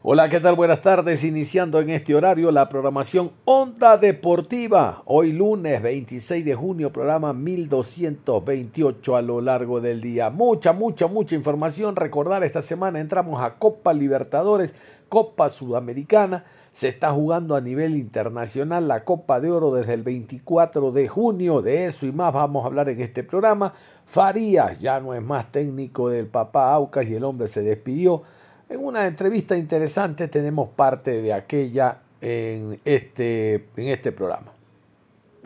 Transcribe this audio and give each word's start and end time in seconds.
Hola, 0.00 0.28
¿qué 0.28 0.38
tal? 0.38 0.54
Buenas 0.54 0.80
tardes. 0.80 1.24
Iniciando 1.24 1.80
en 1.80 1.90
este 1.90 2.14
horario 2.14 2.52
la 2.52 2.68
programación 2.68 3.32
Onda 3.44 3.96
Deportiva. 3.96 5.02
Hoy 5.06 5.32
lunes 5.32 5.82
26 5.82 6.44
de 6.44 6.54
junio, 6.54 6.92
programa 6.92 7.32
1228 7.32 9.16
a 9.16 9.22
lo 9.22 9.40
largo 9.40 9.80
del 9.80 10.00
día. 10.00 10.30
Mucha, 10.30 10.72
mucha, 10.72 11.08
mucha 11.08 11.34
información. 11.34 11.96
Recordar, 11.96 12.44
esta 12.44 12.62
semana 12.62 13.00
entramos 13.00 13.42
a 13.42 13.54
Copa 13.54 13.92
Libertadores, 13.92 14.72
Copa 15.08 15.48
Sudamericana. 15.48 16.44
Se 16.70 16.86
está 16.86 17.10
jugando 17.10 17.56
a 17.56 17.60
nivel 17.60 17.96
internacional 17.96 18.86
la 18.86 19.02
Copa 19.02 19.40
de 19.40 19.50
Oro 19.50 19.74
desde 19.74 19.94
el 19.94 20.04
24 20.04 20.92
de 20.92 21.08
junio. 21.08 21.60
De 21.60 21.86
eso 21.86 22.06
y 22.06 22.12
más 22.12 22.32
vamos 22.32 22.62
a 22.62 22.68
hablar 22.68 22.88
en 22.88 23.00
este 23.00 23.24
programa. 23.24 23.74
Farías 24.06 24.78
ya 24.78 25.00
no 25.00 25.12
es 25.12 25.22
más 25.22 25.50
técnico 25.50 26.08
del 26.08 26.28
papá 26.28 26.72
Aucas 26.72 27.04
y 27.08 27.16
el 27.16 27.24
hombre 27.24 27.48
se 27.48 27.62
despidió 27.62 28.22
en 28.68 28.84
una 28.84 29.06
entrevista 29.06 29.56
interesante 29.56 30.28
tenemos 30.28 30.68
parte 30.70 31.22
de 31.22 31.32
aquella 31.32 31.98
en 32.20 32.80
este, 32.84 33.54
en 33.76 33.88
este 33.88 34.12
programa. 34.12 34.52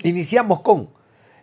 Iniciamos 0.03 0.61
con 0.61 0.89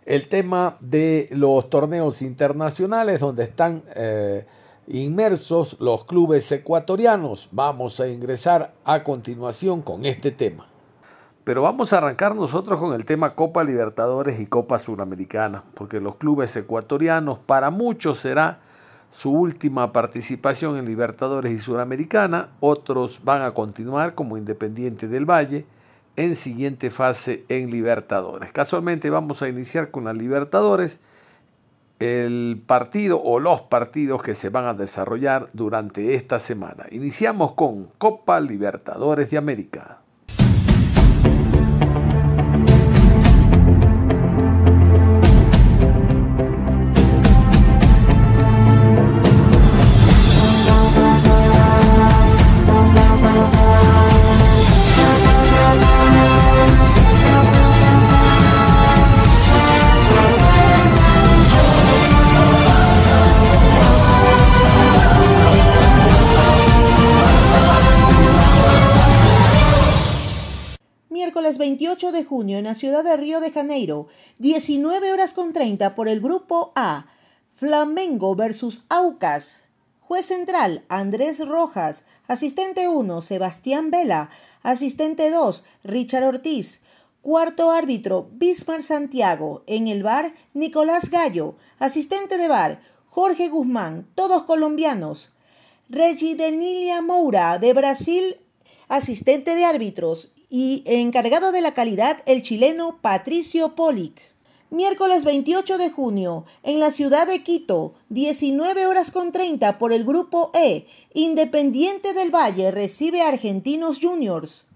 el 0.04 0.28
tema 0.28 0.76
de 0.80 1.28
los 1.30 1.70
torneos 1.70 2.22
internacionales 2.22 3.20
donde 3.20 3.44
están 3.44 3.82
eh, 3.94 4.44
inmersos 4.88 5.76
los 5.80 6.04
clubes 6.04 6.50
ecuatorianos. 6.52 7.48
Vamos 7.52 8.00
a 8.00 8.08
ingresar 8.08 8.74
a 8.84 9.04
continuación 9.04 9.82
con 9.82 10.04
este 10.04 10.30
tema. 10.30 10.66
Pero 11.44 11.62
vamos 11.62 11.92
a 11.92 11.98
arrancar 11.98 12.34
nosotros 12.34 12.78
con 12.78 12.92
el 12.92 13.06
tema 13.06 13.34
Copa 13.34 13.64
Libertadores 13.64 14.38
y 14.40 14.46
Copa 14.46 14.78
Suramericana, 14.78 15.64
porque 15.74 16.00
los 16.00 16.16
clubes 16.16 16.54
ecuatorianos 16.54 17.38
para 17.38 17.70
muchos 17.70 18.20
será 18.20 18.60
su 19.12 19.30
última 19.30 19.92
participación 19.92 20.76
en 20.76 20.86
Libertadores 20.86 21.52
y 21.52 21.58
Suramericana, 21.58 22.50
otros 22.60 23.20
van 23.24 23.42
a 23.42 23.52
continuar 23.52 24.14
como 24.14 24.36
Independiente 24.36 25.08
del 25.08 25.24
Valle 25.24 25.66
en 26.16 26.36
siguiente 26.36 26.90
fase 26.90 27.44
en 27.48 27.70
Libertadores. 27.70 28.52
Casualmente 28.52 29.10
vamos 29.10 29.42
a 29.42 29.48
iniciar 29.48 29.90
con 29.90 30.04
la 30.04 30.12
Libertadores, 30.12 30.98
el 31.98 32.62
partido 32.66 33.22
o 33.22 33.40
los 33.40 33.62
partidos 33.62 34.22
que 34.22 34.34
se 34.34 34.48
van 34.48 34.64
a 34.64 34.74
desarrollar 34.74 35.50
durante 35.52 36.14
esta 36.14 36.38
semana. 36.38 36.86
Iniciamos 36.90 37.52
con 37.52 37.88
Copa 37.98 38.40
Libertadores 38.40 39.30
de 39.30 39.38
América. 39.38 39.99
28 71.60 72.12
de 72.12 72.24
junio 72.24 72.56
en 72.56 72.64
la 72.64 72.74
ciudad 72.74 73.04
de 73.04 73.18
Río 73.18 73.38
de 73.38 73.52
Janeiro, 73.52 74.08
19 74.38 75.12
horas 75.12 75.34
con 75.34 75.52
30 75.52 75.94
por 75.94 76.08
el 76.08 76.22
grupo 76.22 76.72
A, 76.74 77.06
Flamengo 77.54 78.34
versus 78.34 78.82
Aucas. 78.88 79.60
Juez 80.00 80.24
central, 80.24 80.84
Andrés 80.88 81.46
Rojas. 81.46 82.06
Asistente 82.26 82.88
1, 82.88 83.20
Sebastián 83.20 83.90
Vela. 83.90 84.30
Asistente 84.62 85.30
2, 85.30 85.62
Richard 85.84 86.24
Ortiz. 86.24 86.80
Cuarto 87.20 87.70
árbitro, 87.70 88.30
Bismar 88.32 88.82
Santiago. 88.82 89.62
En 89.66 89.86
el 89.86 90.02
bar, 90.02 90.32
Nicolás 90.54 91.10
Gallo. 91.10 91.56
Asistente 91.78 92.38
de 92.38 92.48
bar, 92.48 92.80
Jorge 93.10 93.48
Guzmán. 93.48 94.08
Todos 94.14 94.44
colombianos. 94.44 95.28
Regi 95.90 96.34
Denilia 96.34 97.02
Moura, 97.02 97.58
de 97.58 97.74
Brasil. 97.74 98.36
Asistente 98.88 99.54
de 99.54 99.66
árbitros 99.66 100.30
y 100.50 100.82
encargado 100.84 101.52
de 101.52 101.60
la 101.60 101.74
calidad 101.74 102.22
el 102.26 102.42
chileno 102.42 102.98
Patricio 103.00 103.76
Polic. 103.76 104.20
Miércoles 104.70 105.24
28 105.24 105.78
de 105.78 105.90
junio, 105.90 106.44
en 106.62 106.80
la 106.80 106.90
ciudad 106.90 107.26
de 107.26 107.42
Quito, 107.42 107.94
19 108.08 108.86
horas 108.86 109.10
con 109.10 109.32
30 109.32 109.78
por 109.78 109.92
el 109.92 110.04
grupo 110.04 110.50
E, 110.54 110.86
Independiente 111.14 112.14
del 112.14 112.32
Valle 112.32 112.70
recibe 112.70 113.22
a 113.22 113.28
Argentinos 113.28 113.98
Juniors. 114.00 114.66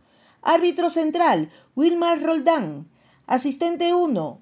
Árbitro 0.42 0.90
central, 0.90 1.50
Wilmar 1.76 2.20
Roldán. 2.22 2.88
Asistente 3.26 3.94
1, 3.94 4.38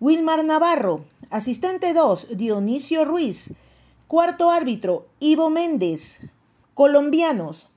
Wilmar 0.00 0.44
Navarro. 0.44 1.04
Asistente 1.30 1.94
2, 1.94 2.36
Dionisio 2.36 3.04
Ruiz. 3.04 3.50
Cuarto 4.08 4.50
árbitro, 4.50 5.06
Ivo 5.20 5.50
Méndez. 5.50 6.20
Colombianos, 6.74 7.68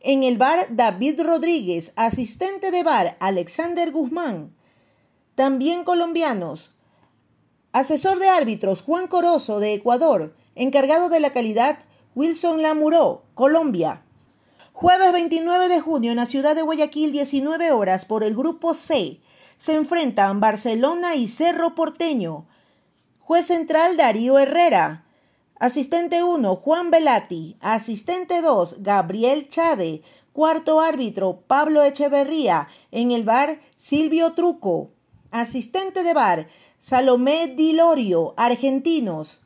en 0.00 0.22
el 0.22 0.38
bar 0.38 0.66
David 0.70 1.20
Rodríguez, 1.22 1.92
asistente 1.96 2.70
de 2.70 2.82
bar 2.82 3.16
Alexander 3.20 3.90
Guzmán. 3.90 4.54
También 5.34 5.84
colombianos. 5.84 6.70
Asesor 7.72 8.18
de 8.18 8.28
árbitros 8.28 8.82
Juan 8.82 9.06
Corozo 9.06 9.60
de 9.60 9.74
Ecuador. 9.74 10.34
Encargado 10.54 11.08
de 11.08 11.20
la 11.20 11.32
calidad 11.32 11.78
Wilson 12.14 12.62
Lamuró, 12.62 13.24
Colombia. 13.34 14.02
Jueves 14.72 15.12
29 15.12 15.68
de 15.68 15.80
junio 15.80 16.10
en 16.10 16.16
la 16.16 16.26
ciudad 16.26 16.54
de 16.54 16.62
Guayaquil, 16.62 17.12
19 17.12 17.70
horas 17.70 18.06
por 18.06 18.24
el 18.24 18.34
grupo 18.34 18.74
C. 18.74 19.20
Se 19.58 19.74
enfrentan 19.74 20.40
Barcelona 20.40 21.14
y 21.14 21.28
Cerro 21.28 21.74
Porteño. 21.74 22.46
Juez 23.20 23.46
central 23.46 23.96
Darío 23.96 24.38
Herrera. 24.38 25.04
Asistente 25.60 26.22
1, 26.22 26.56
Juan 26.56 26.90
Velati. 26.90 27.58
Asistente 27.60 28.40
2, 28.40 28.76
Gabriel 28.78 29.46
Chade. 29.46 30.02
Cuarto 30.32 30.80
árbitro, 30.80 31.42
Pablo 31.46 31.82
Echeverría. 31.82 32.68
En 32.90 33.10
el 33.10 33.24
bar, 33.24 33.60
Silvio 33.76 34.32
Truco. 34.32 34.92
Asistente 35.30 36.02
de 36.02 36.14
bar, 36.14 36.48
Salomé 36.78 37.48
Dilorio, 37.48 38.32
argentinos. 38.38 39.42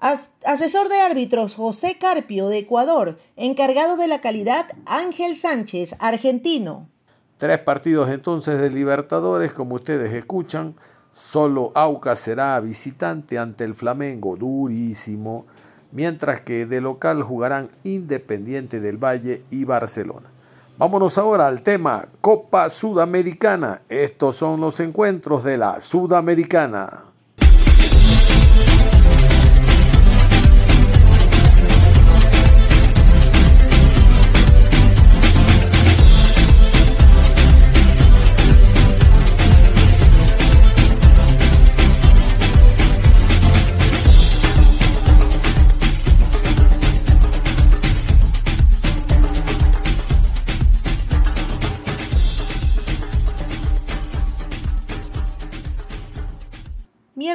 asesor 0.00 0.88
de 0.88 0.98
árbitros, 1.00 1.56
José 1.56 1.98
Carpio, 2.00 2.48
de 2.48 2.56
Ecuador. 2.56 3.18
Encargado 3.36 3.98
de 3.98 4.08
la 4.08 4.22
calidad, 4.22 4.64
Ángel 4.86 5.36
Sánchez, 5.36 5.94
argentino. 5.98 6.88
Tres 7.36 7.58
partidos 7.58 8.08
entonces 8.08 8.58
de 8.58 8.70
Libertadores, 8.70 9.52
como 9.52 9.74
ustedes 9.74 10.14
escuchan. 10.14 10.74
Solo 11.12 11.72
Aucas 11.74 12.18
será 12.18 12.58
visitante 12.60 13.38
ante 13.38 13.64
el 13.64 13.74
Flamengo, 13.74 14.36
durísimo, 14.36 15.46
mientras 15.92 16.40
que 16.42 16.66
de 16.66 16.80
local 16.80 17.22
jugarán 17.22 17.70
Independiente 17.84 18.80
del 18.80 18.96
Valle 18.96 19.42
y 19.50 19.64
Barcelona. 19.64 20.28
Vámonos 20.78 21.18
ahora 21.18 21.46
al 21.46 21.62
tema 21.62 22.06
Copa 22.20 22.70
Sudamericana. 22.70 23.82
Estos 23.88 24.36
son 24.36 24.60
los 24.60 24.80
encuentros 24.80 25.44
de 25.44 25.58
la 25.58 25.78
Sudamericana. 25.80 27.09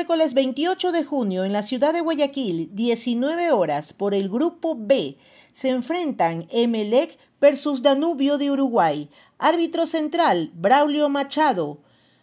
Miércoles 0.05 0.35
28 0.35 0.91
de 0.91 1.03
junio 1.03 1.45
en 1.45 1.51
la 1.51 1.63
ciudad 1.63 1.91
de 1.91 2.01
Guayaquil, 2.01 2.69
19 2.73 3.51
horas, 3.51 3.91
por 3.91 4.13
el 4.13 4.29
grupo 4.29 4.75
B, 4.77 5.17
se 5.51 5.69
enfrentan 5.69 6.45
Emelec 6.51 7.17
versus 7.41 7.81
Danubio 7.81 8.37
de 8.37 8.51
Uruguay. 8.51 9.09
Árbitro 9.39 9.87
central, 9.87 10.51
Braulio 10.53 11.09
Machado. 11.09 11.79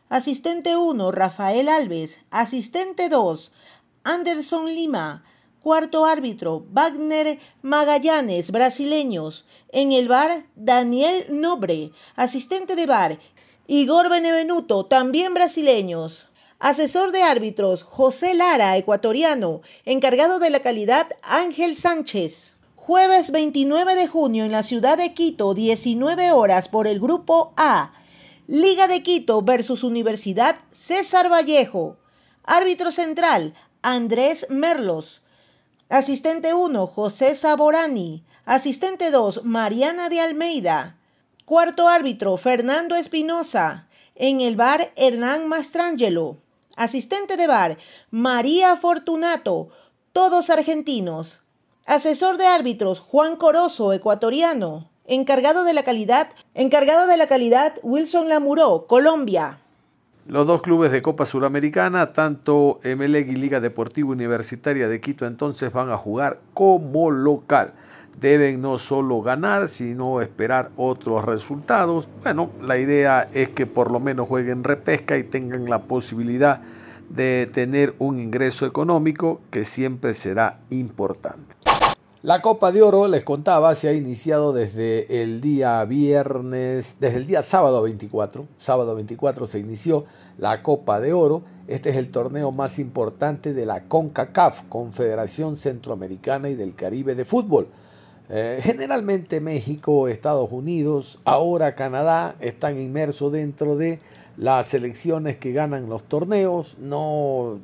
Asistente 0.09 0.77
1, 0.77 1.11
Rafael 1.11 1.69
Alves. 1.69 2.21
Asistente 2.31 3.09
2, 3.09 3.51
Anderson 4.05 4.67
Lima. 4.67 5.25
Cuarto 5.61 6.07
árbitro, 6.07 6.65
Wagner 6.71 7.41
Magallanes, 7.63 8.53
brasileños. 8.53 9.45
En 9.73 9.91
el 9.91 10.07
bar, 10.07 10.45
Daniel 10.55 11.25
Nobre. 11.31 11.91
Asistente 12.15 12.77
de 12.77 12.87
bar, 12.87 13.19
Igor 13.67 14.09
Benevenuto, 14.09 14.87
también 14.87 15.35
brasileños. 15.35 16.27
Asesor 16.63 17.11
de 17.11 17.25
árbitros, 17.25 17.83
José 17.83 18.35
Lara, 18.35 18.77
ecuatoriano. 18.77 19.63
Encargado 19.85 20.39
de 20.39 20.49
la 20.49 20.61
calidad, 20.61 21.09
Ángel 21.21 21.77
Sánchez. 21.77 22.55
Jueves 22.77 23.33
29 23.33 23.97
de 23.97 24.07
junio 24.07 24.45
en 24.45 24.53
la 24.53 24.63
ciudad 24.63 24.97
de 24.97 25.13
Quito, 25.13 25.55
19 25.55 26.31
horas 26.31 26.69
por 26.69 26.87
el 26.87 27.01
grupo 27.01 27.53
A. 27.57 27.95
Liga 28.47 28.87
de 28.87 29.03
Quito 29.03 29.43
versus 29.43 29.83
Universidad 29.83 30.55
César 30.71 31.29
Vallejo. 31.33 31.97
Árbitro 32.45 32.93
central, 32.93 33.55
Andrés 33.83 34.47
Merlos. 34.49 35.23
Asistente 35.89 36.55
1, 36.55 36.87
José 36.87 37.35
Saborani. 37.35 38.23
Asistente 38.45 39.11
2, 39.11 39.43
Mariana 39.43 40.09
de 40.09 40.21
Almeida. 40.21 40.97
Cuarto 41.45 41.89
árbitro, 41.89 42.37
Fernando 42.37 42.95
Espinosa. 42.95 43.89
En 44.15 44.41
el 44.41 44.55
bar, 44.55 44.93
Hernán 44.95 45.49
Mastrangelo. 45.49 46.42
Asistente 46.77 47.37
de 47.37 47.47
bar, 47.47 47.77
María 48.11 48.77
Fortunato. 48.77 49.69
Todos 50.13 50.49
argentinos. 50.49 51.43
Asesor 51.85 52.39
de 52.39 52.47
árbitros, 52.47 53.01
Juan 53.01 53.37
Corozo, 53.37 53.93
ecuatoriano. 53.93 54.89
Encargado 55.05 55.65
de 55.65 55.75
la 55.75 55.83
calidad, 55.83 56.29
encargado 56.55 57.07
de 57.07 57.17
la 57.17 57.27
calidad, 57.27 57.75
Wilson 57.83 58.29
Lamuró, 58.29 58.87
Colombia. 58.87 59.59
Los 60.27 60.47
dos 60.47 60.63
clubes 60.63 60.93
de 60.93 61.03
Copa 61.03 61.27
Suramericana, 61.27 62.13
tanto 62.13 62.79
Emelec 62.85 63.29
y 63.29 63.35
Liga 63.35 63.61
Deportiva 63.61 64.11
Universitaria 64.11 64.89
de 64.89 65.01
Quito, 65.01 65.27
entonces 65.27 65.73
van 65.73 65.91
a 65.91 65.99
jugar 65.99 66.39
como 66.55 67.11
local. 67.11 67.75
Deben 68.21 68.63
no 68.63 68.79
solo 68.79 69.21
ganar, 69.21 69.69
sino 69.69 70.21
esperar 70.21 70.71
otros 70.77 71.25
resultados. 71.25 72.09
Bueno, 72.23 72.51
la 72.61 72.79
idea 72.79 73.29
es 73.33 73.49
que 73.49 73.67
por 73.67 73.91
lo 73.91 74.01
menos 74.01 74.29
jueguen 74.29 74.65
repesca 74.65 75.19
y 75.19 75.25
tengan 75.25 75.69
la 75.69 75.83
posibilidad 75.83 76.61
de 77.09 77.51
tener 77.53 77.95
un 77.99 78.19
ingreso 78.19 78.65
económico 78.65 79.41
que 79.51 79.65
siempre 79.65 80.15
será 80.15 80.61
importante. 80.71 81.57
La 82.23 82.41
Copa 82.41 82.71
de 82.71 82.83
Oro, 82.83 83.09
les 83.09 83.25
contaba, 83.25 83.75
se 83.75 83.89
ha 83.89 83.93
iniciado 83.93 84.53
desde 84.53 85.23
el 85.23 85.41
día 85.41 85.85
viernes, 85.85 86.97
desde 87.01 87.17
el 87.17 87.27
día 87.27 87.43
sábado 87.43 87.83
24. 87.83 88.47
Sábado 88.59 88.95
24 88.95 89.45
se 89.47 89.59
inició 89.59 90.05
la 90.39 90.63
Copa 90.63 91.01
de 91.01 91.13
Oro. 91.13 91.43
Este 91.67 91.91
es 91.91 91.97
el 91.97 92.11
torneo 92.11 92.53
más 92.53 92.79
importante 92.79 93.53
de 93.53 93.67
la 93.67 93.89
CONCACAF, 93.89 94.63
Confederación 94.69 95.57
Centroamericana 95.57 96.49
y 96.49 96.55
del 96.55 96.77
Caribe 96.77 97.17
de 97.17 97.25
Fútbol. 97.25 97.67
Eh, 98.35 98.61
generalmente 98.63 99.41
México, 99.41 100.09
Estados 100.09 100.51
Unidos, 100.51 101.21
ahora 101.27 101.75
Canadá 101.75 102.35
están 102.41 102.81
inmersos 102.81 103.31
dentro 103.31 103.77
de 103.77 103.99
las 104.39 104.69
selecciones 104.69 105.37
que 105.37 105.53
ganan 105.53 105.91
los 105.91 106.05
torneos. 106.05 106.79
No 106.79 107.61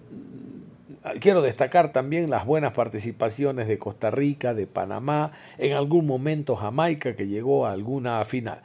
quiero 1.21 1.41
destacar 1.41 1.91
también 1.93 2.29
las 2.29 2.45
buenas 2.45 2.75
participaciones 2.75 3.67
de 3.67 3.79
Costa 3.79 4.11
Rica, 4.11 4.53
de 4.53 4.67
Panamá, 4.67 5.33
en 5.57 5.75
algún 5.75 6.07
momento 6.07 6.55
Jamaica 6.55 7.17
que 7.17 7.29
llegó 7.29 7.65
a 7.65 7.73
alguna 7.73 8.23
final. 8.27 8.61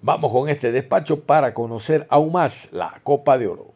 Vamos 0.00 0.32
con 0.32 0.48
este 0.48 0.72
despacho 0.72 1.20
para 1.20 1.52
conocer 1.52 2.06
aún 2.08 2.32
más 2.32 2.70
la 2.72 2.98
Copa 3.04 3.36
de 3.36 3.48
Oro. 3.48 3.71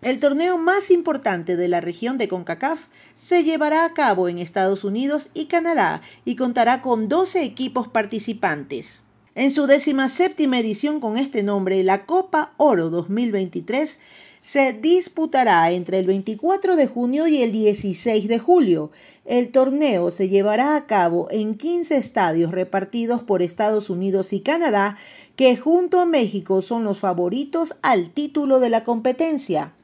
El 0.00 0.20
torneo 0.20 0.58
más 0.58 0.92
importante 0.92 1.56
de 1.56 1.66
la 1.66 1.80
región 1.80 2.18
de 2.18 2.28
CONCACAF 2.28 2.86
se 3.16 3.42
llevará 3.42 3.84
a 3.84 3.94
cabo 3.94 4.28
en 4.28 4.38
Estados 4.38 4.84
Unidos 4.84 5.28
y 5.34 5.46
Canadá 5.46 6.02
y 6.24 6.36
contará 6.36 6.82
con 6.82 7.08
12 7.08 7.42
equipos 7.42 7.88
participantes. 7.88 9.02
En 9.34 9.50
su 9.50 9.66
décima 9.66 10.08
séptima 10.08 10.60
edición 10.60 11.00
con 11.00 11.16
este 11.16 11.42
nombre, 11.42 11.82
la 11.82 12.06
Copa 12.06 12.52
Oro 12.58 12.90
2023 12.90 13.98
se 14.40 14.72
disputará 14.72 15.72
entre 15.72 15.98
el 15.98 16.06
24 16.06 16.76
de 16.76 16.86
junio 16.86 17.26
y 17.26 17.42
el 17.42 17.50
16 17.50 18.28
de 18.28 18.38
julio. 18.38 18.92
El 19.24 19.50
torneo 19.50 20.12
se 20.12 20.28
llevará 20.28 20.76
a 20.76 20.86
cabo 20.86 21.26
en 21.32 21.56
15 21.56 21.96
estadios 21.96 22.52
repartidos 22.52 23.24
por 23.24 23.42
Estados 23.42 23.90
Unidos 23.90 24.32
y 24.32 24.42
Canadá, 24.42 24.96
que 25.34 25.56
junto 25.56 26.00
a 26.00 26.06
México 26.06 26.62
son 26.62 26.84
los 26.84 27.00
favoritos 27.00 27.74
al 27.82 28.10
título 28.10 28.60
de 28.60 28.70
la 28.70 28.84
competencia. 28.84 29.74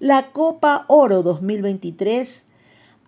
La 0.00 0.30
Copa 0.30 0.86
Oro 0.88 1.22
2023 1.22 2.44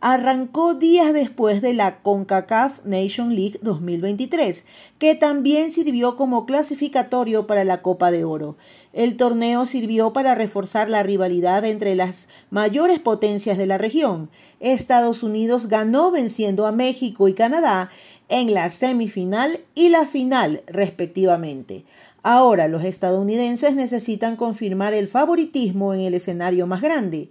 arrancó 0.03 0.75
días 0.75 1.15
después 1.15 1.63
de 1.63 1.73
la 1.73 2.03
CONCACAF 2.03 2.85
Nation 2.85 3.35
League 3.35 3.59
2023, 3.63 4.67
que 4.99 5.15
también 5.15 5.73
sirvió 5.73 6.17
como 6.17 6.45
clasificatorio 6.45 7.47
para 7.47 7.65
la 7.65 7.81
Copa 7.81 8.11
de 8.11 8.25
Oro. 8.25 8.59
El 8.93 9.17
torneo 9.17 9.65
sirvió 9.65 10.13
para 10.13 10.35
reforzar 10.35 10.91
la 10.91 11.03
rivalidad 11.03 11.65
entre 11.65 11.95
las 11.95 12.29
mayores 12.51 12.99
potencias 12.99 13.57
de 13.57 13.67
la 13.67 13.79
región. 13.79 14.29
Estados 14.61 15.23
Unidos 15.23 15.69
ganó 15.69 16.11
venciendo 16.11 16.67
a 16.67 16.73
México 16.73 17.27
y 17.27 17.33
Canadá 17.33 17.89
en 18.29 18.53
la 18.53 18.71
semifinal 18.71 19.61
y 19.75 19.89
la 19.89 20.05
final 20.05 20.63
respectivamente. 20.67 21.87
Ahora 22.23 22.69
los 22.69 22.85
estadounidenses 22.85 23.75
necesitan 23.75 24.37
confirmar 24.37 24.95
el 24.95 25.09
favoritismo 25.09 25.93
en 25.93 26.01
el 26.01 26.15
escenario 26.15 26.67
más 26.67 26.81
grande. 26.81 27.31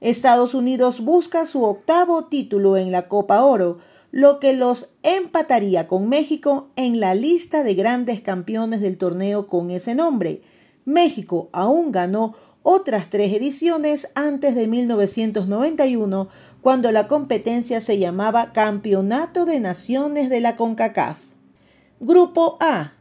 Estados 0.00 0.54
Unidos 0.54 1.00
busca 1.00 1.46
su 1.46 1.62
octavo 1.64 2.24
título 2.24 2.76
en 2.76 2.90
la 2.90 3.08
Copa 3.08 3.44
Oro, 3.44 3.78
lo 4.10 4.40
que 4.40 4.52
los 4.52 4.90
empataría 5.02 5.86
con 5.86 6.08
México 6.08 6.70
en 6.76 7.00
la 7.00 7.14
lista 7.14 7.62
de 7.62 7.74
grandes 7.74 8.20
campeones 8.20 8.80
del 8.80 8.98
torneo 8.98 9.46
con 9.46 9.70
ese 9.70 9.94
nombre. 9.94 10.42
México 10.84 11.48
aún 11.52 11.92
ganó 11.92 12.34
otras 12.62 13.10
tres 13.10 13.32
ediciones 13.32 14.08
antes 14.16 14.56
de 14.56 14.66
1991, 14.66 16.28
cuando 16.62 16.90
la 16.90 17.06
competencia 17.06 17.80
se 17.80 17.98
llamaba 17.98 18.52
Campeonato 18.52 19.44
de 19.44 19.60
Naciones 19.60 20.28
de 20.30 20.40
la 20.40 20.56
CONCACAF. 20.56 21.18
Grupo 22.00 22.58
A. 22.60 22.95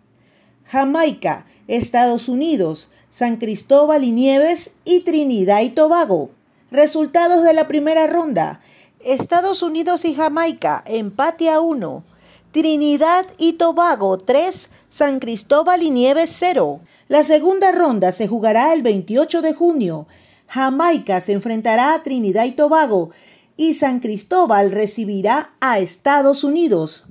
Jamaica, 0.66 1.46
Estados 1.68 2.28
Unidos, 2.28 2.90
San 3.12 3.38
Cristóbal 3.38 4.04
y 4.04 4.12
Nieves 4.12 4.72
y 4.84 5.02
Trinidad 5.02 5.62
y 5.62 5.70
Tobago. 5.70 6.32
Resultados 6.72 7.44
de 7.44 7.54
la 7.54 7.68
primera 7.68 8.08
ronda. 8.08 8.62
Estados 9.00 9.62
Unidos 9.62 10.04
y 10.06 10.16
Jamaica, 10.16 10.84
empate 10.88 11.50
a 11.50 11.60
1. 11.60 12.04
Trinidad 12.52 13.26
y 13.38 13.54
Tobago 13.54 14.18
3, 14.18 14.70
San 14.90 15.20
Cristóbal 15.20 15.84
y 15.84 15.92
Nieves 15.92 16.36
0. 16.40 16.82
La 17.08 17.24
segunda 17.24 17.72
ronda 17.72 18.12
se 18.12 18.28
jugará 18.28 18.74
el 18.74 18.82
28 18.82 19.44
de 19.44 19.54
junio. 19.54 20.08
Jamaica 20.48 21.22
se 21.22 21.34
enfrentará 21.34 21.94
a 21.94 22.02
Trinidad 22.02 22.46
y 22.46 22.52
Tobago 22.52 23.12
y 23.58 23.76
San 23.76 24.00
Cristóbal 24.00 24.72
recibirá 24.72 25.54
a 25.62 25.80
Estados 25.80 26.44
Unidos. 26.44 27.04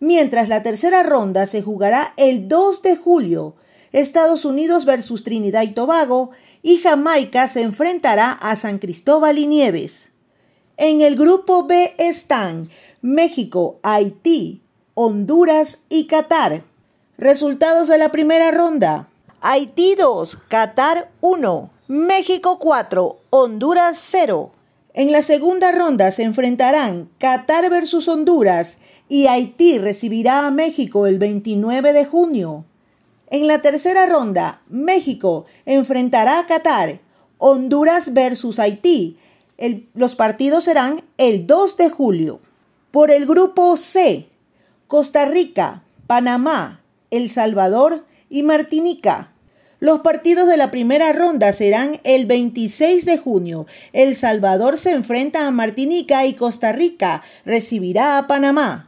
Mientras 0.00 0.48
la 0.48 0.62
tercera 0.62 1.02
ronda 1.02 1.46
se 1.46 1.62
jugará 1.62 2.12
el 2.16 2.48
2 2.48 2.82
de 2.82 2.96
julio. 2.96 3.54
Estados 3.92 4.44
Unidos 4.44 4.84
versus 4.84 5.24
Trinidad 5.24 5.62
y 5.62 5.72
Tobago 5.72 6.30
y 6.62 6.78
Jamaica 6.78 7.48
se 7.48 7.62
enfrentará 7.62 8.32
a 8.32 8.56
San 8.56 8.78
Cristóbal 8.78 9.38
y 9.38 9.46
Nieves. 9.46 10.10
En 10.76 11.00
el 11.00 11.16
grupo 11.16 11.66
B 11.66 11.94
están 11.96 12.68
México, 13.00 13.78
Haití, 13.82 14.60
Honduras 14.94 15.78
y 15.88 16.06
Qatar. 16.06 16.64
Resultados 17.16 17.88
de 17.88 17.96
la 17.96 18.12
primera 18.12 18.50
ronda. 18.50 19.08
Haití 19.40 19.94
2, 19.94 20.38
Qatar 20.48 21.10
1, 21.20 21.70
México 21.88 22.58
4, 22.58 23.16
Honduras 23.30 23.98
0. 24.00 24.50
En 24.92 25.12
la 25.12 25.22
segunda 25.22 25.72
ronda 25.72 26.10
se 26.10 26.24
enfrentarán 26.24 27.10
Qatar 27.18 27.70
versus 27.70 28.08
Honduras 28.08 28.78
y 29.08 29.26
Haití 29.26 29.78
recibirá 29.78 30.46
a 30.46 30.50
México 30.50 31.06
el 31.06 31.18
29 31.18 31.92
de 31.92 32.04
junio. 32.04 32.64
En 33.28 33.46
la 33.46 33.60
tercera 33.60 34.06
ronda, 34.06 34.62
México 34.68 35.46
enfrentará 35.64 36.38
a 36.38 36.46
Qatar, 36.46 37.00
Honduras 37.38 38.12
versus 38.12 38.58
Haití. 38.58 39.18
los 39.94 40.16
partidos 40.16 40.64
serán 40.64 41.02
el 41.18 41.46
2 41.46 41.76
de 41.76 41.90
julio. 41.90 42.40
Por 42.90 43.10
el 43.10 43.26
grupo 43.26 43.76
C, 43.76 44.28
Costa 44.86 45.26
Rica, 45.26 45.82
Panamá, 46.06 46.80
El 47.10 47.30
Salvador 47.30 48.04
y 48.30 48.42
Martinica. 48.42 49.32
Los 49.78 50.00
partidos 50.00 50.48
de 50.48 50.56
la 50.56 50.70
primera 50.70 51.12
ronda 51.12 51.52
serán 51.52 52.00
el 52.04 52.24
26 52.24 53.04
de 53.04 53.18
junio. 53.18 53.66
El 53.92 54.16
Salvador 54.16 54.78
se 54.78 54.92
enfrenta 54.92 55.46
a 55.46 55.50
Martinica 55.50 56.24
y 56.24 56.32
Costa 56.32 56.72
Rica 56.72 57.22
recibirá 57.44 58.16
a 58.16 58.26
Panamá. 58.26 58.85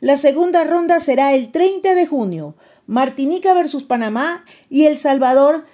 La 0.00 0.16
segunda 0.16 0.62
ronda 0.62 1.00
será 1.00 1.32
el 1.32 1.50
30 1.50 1.96
de 1.96 2.06
junio. 2.06 2.54
Martinica 2.86 3.52
versus 3.52 3.82
Panamá 3.82 4.44
y 4.70 4.84
El 4.84 4.96
Salvador 4.96 5.64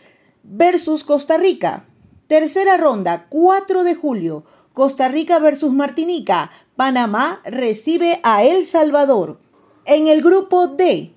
versus 0.43 1.04
Costa 1.04 1.37
Rica. 1.37 1.85
Tercera 2.26 2.78
ronda, 2.78 3.26
4 3.28 3.85
de 3.85 3.95
julio. 3.95 4.45
Costa 4.73 5.09
Rica 5.09 5.38
versus 5.40 5.73
Martinica. 5.73 6.50
Panamá 6.75 7.43
recibe 7.45 8.21
a 8.23 8.45
El 8.45 8.64
Salvador. 8.64 9.40
En 9.85 10.07
el 10.07 10.23
grupo 10.23 10.69
D, 10.69 11.12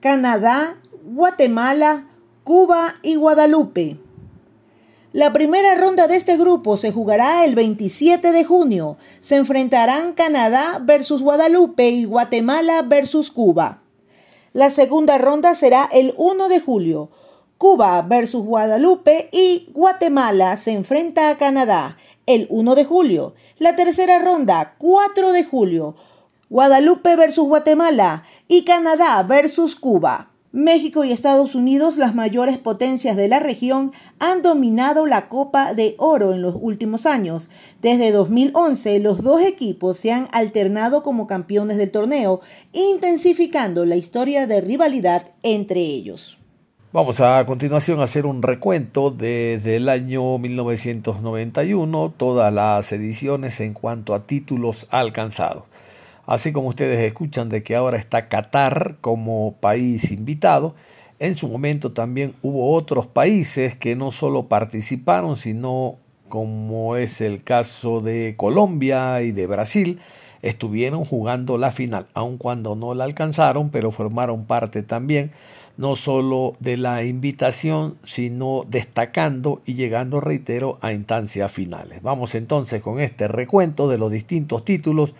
Canadá, 0.00 0.76
Guatemala, 1.02 2.10
Cuba 2.44 2.96
y 3.02 3.16
Guadalupe. 3.16 3.98
La 5.12 5.32
primera 5.32 5.74
ronda 5.74 6.06
de 6.06 6.14
este 6.14 6.36
grupo 6.36 6.76
se 6.76 6.92
jugará 6.92 7.44
el 7.44 7.56
27 7.56 8.30
de 8.30 8.44
junio. 8.44 8.96
Se 9.20 9.34
enfrentarán 9.34 10.12
Canadá 10.12 10.78
versus 10.80 11.20
Guadalupe 11.20 11.90
y 11.90 12.04
Guatemala 12.04 12.82
versus 12.82 13.32
Cuba. 13.32 13.82
La 14.52 14.70
segunda 14.70 15.18
ronda 15.18 15.56
será 15.56 15.88
el 15.90 16.14
1 16.16 16.48
de 16.48 16.60
julio. 16.60 17.10
Cuba 17.58 18.00
versus 18.02 18.44
Guadalupe 18.44 19.28
y 19.32 19.70
Guatemala 19.74 20.56
se 20.56 20.74
enfrenta 20.74 21.28
a 21.28 21.38
Canadá 21.38 21.96
el 22.26 22.46
1 22.48 22.76
de 22.76 22.84
julio. 22.84 23.34
La 23.58 23.74
tercera 23.74 24.20
ronda, 24.20 24.76
4 24.78 25.32
de 25.32 25.42
julio. 25.42 25.96
Guadalupe 26.50 27.16
versus 27.16 27.48
Guatemala 27.48 28.22
y 28.46 28.64
Canadá 28.64 29.20
versus 29.24 29.74
Cuba. 29.74 30.30
México 30.52 31.04
y 31.04 31.12
Estados 31.12 31.54
Unidos, 31.54 31.96
las 31.96 32.12
mayores 32.12 32.58
potencias 32.58 33.16
de 33.16 33.28
la 33.28 33.38
región, 33.38 33.92
han 34.18 34.42
dominado 34.42 35.06
la 35.06 35.28
Copa 35.28 35.74
de 35.74 35.94
Oro 35.96 36.32
en 36.32 36.42
los 36.42 36.56
últimos 36.58 37.06
años. 37.06 37.48
Desde 37.80 38.10
2011, 38.10 38.98
los 38.98 39.22
dos 39.22 39.42
equipos 39.42 39.98
se 39.98 40.10
han 40.10 40.26
alternado 40.32 41.04
como 41.04 41.28
campeones 41.28 41.76
del 41.76 41.92
torneo, 41.92 42.40
intensificando 42.72 43.84
la 43.84 43.94
historia 43.94 44.48
de 44.48 44.60
rivalidad 44.60 45.30
entre 45.44 45.78
ellos. 45.82 46.36
Vamos 46.92 47.20
a 47.20 47.46
continuación 47.46 48.00
a 48.00 48.04
hacer 48.04 48.26
un 48.26 48.42
recuento 48.42 49.12
desde 49.12 49.76
el 49.76 49.88
año 49.88 50.36
1991, 50.38 52.14
todas 52.16 52.52
las 52.52 52.90
ediciones 52.90 53.60
en 53.60 53.74
cuanto 53.74 54.12
a 54.12 54.26
títulos 54.26 54.88
alcanzados. 54.90 55.69
Así 56.30 56.52
como 56.52 56.68
ustedes 56.68 57.00
escuchan 57.00 57.48
de 57.48 57.64
que 57.64 57.74
ahora 57.74 57.98
está 57.98 58.28
Qatar 58.28 58.98
como 59.00 59.56
país 59.58 60.12
invitado, 60.12 60.76
en 61.18 61.34
su 61.34 61.48
momento 61.48 61.90
también 61.90 62.34
hubo 62.40 62.72
otros 62.72 63.08
países 63.08 63.74
que 63.74 63.96
no 63.96 64.12
solo 64.12 64.44
participaron, 64.44 65.36
sino 65.36 65.96
como 66.28 66.94
es 66.94 67.20
el 67.20 67.42
caso 67.42 68.00
de 68.00 68.34
Colombia 68.36 69.22
y 69.22 69.32
de 69.32 69.48
Brasil, 69.48 69.98
estuvieron 70.40 71.04
jugando 71.04 71.58
la 71.58 71.72
final, 71.72 72.06
aun 72.14 72.38
cuando 72.38 72.76
no 72.76 72.94
la 72.94 73.02
alcanzaron, 73.02 73.70
pero 73.70 73.90
formaron 73.90 74.44
parte 74.44 74.84
también 74.84 75.32
no 75.76 75.96
solo 75.96 76.54
de 76.60 76.76
la 76.76 77.02
invitación, 77.02 77.96
sino 78.04 78.64
destacando 78.68 79.62
y 79.66 79.74
llegando, 79.74 80.20
reitero, 80.20 80.78
a 80.80 80.92
instancias 80.92 81.50
finales. 81.50 82.02
Vamos 82.02 82.36
entonces 82.36 82.80
con 82.80 83.00
este 83.00 83.26
recuento 83.26 83.88
de 83.88 83.98
los 83.98 84.12
distintos 84.12 84.64
títulos 84.64 85.12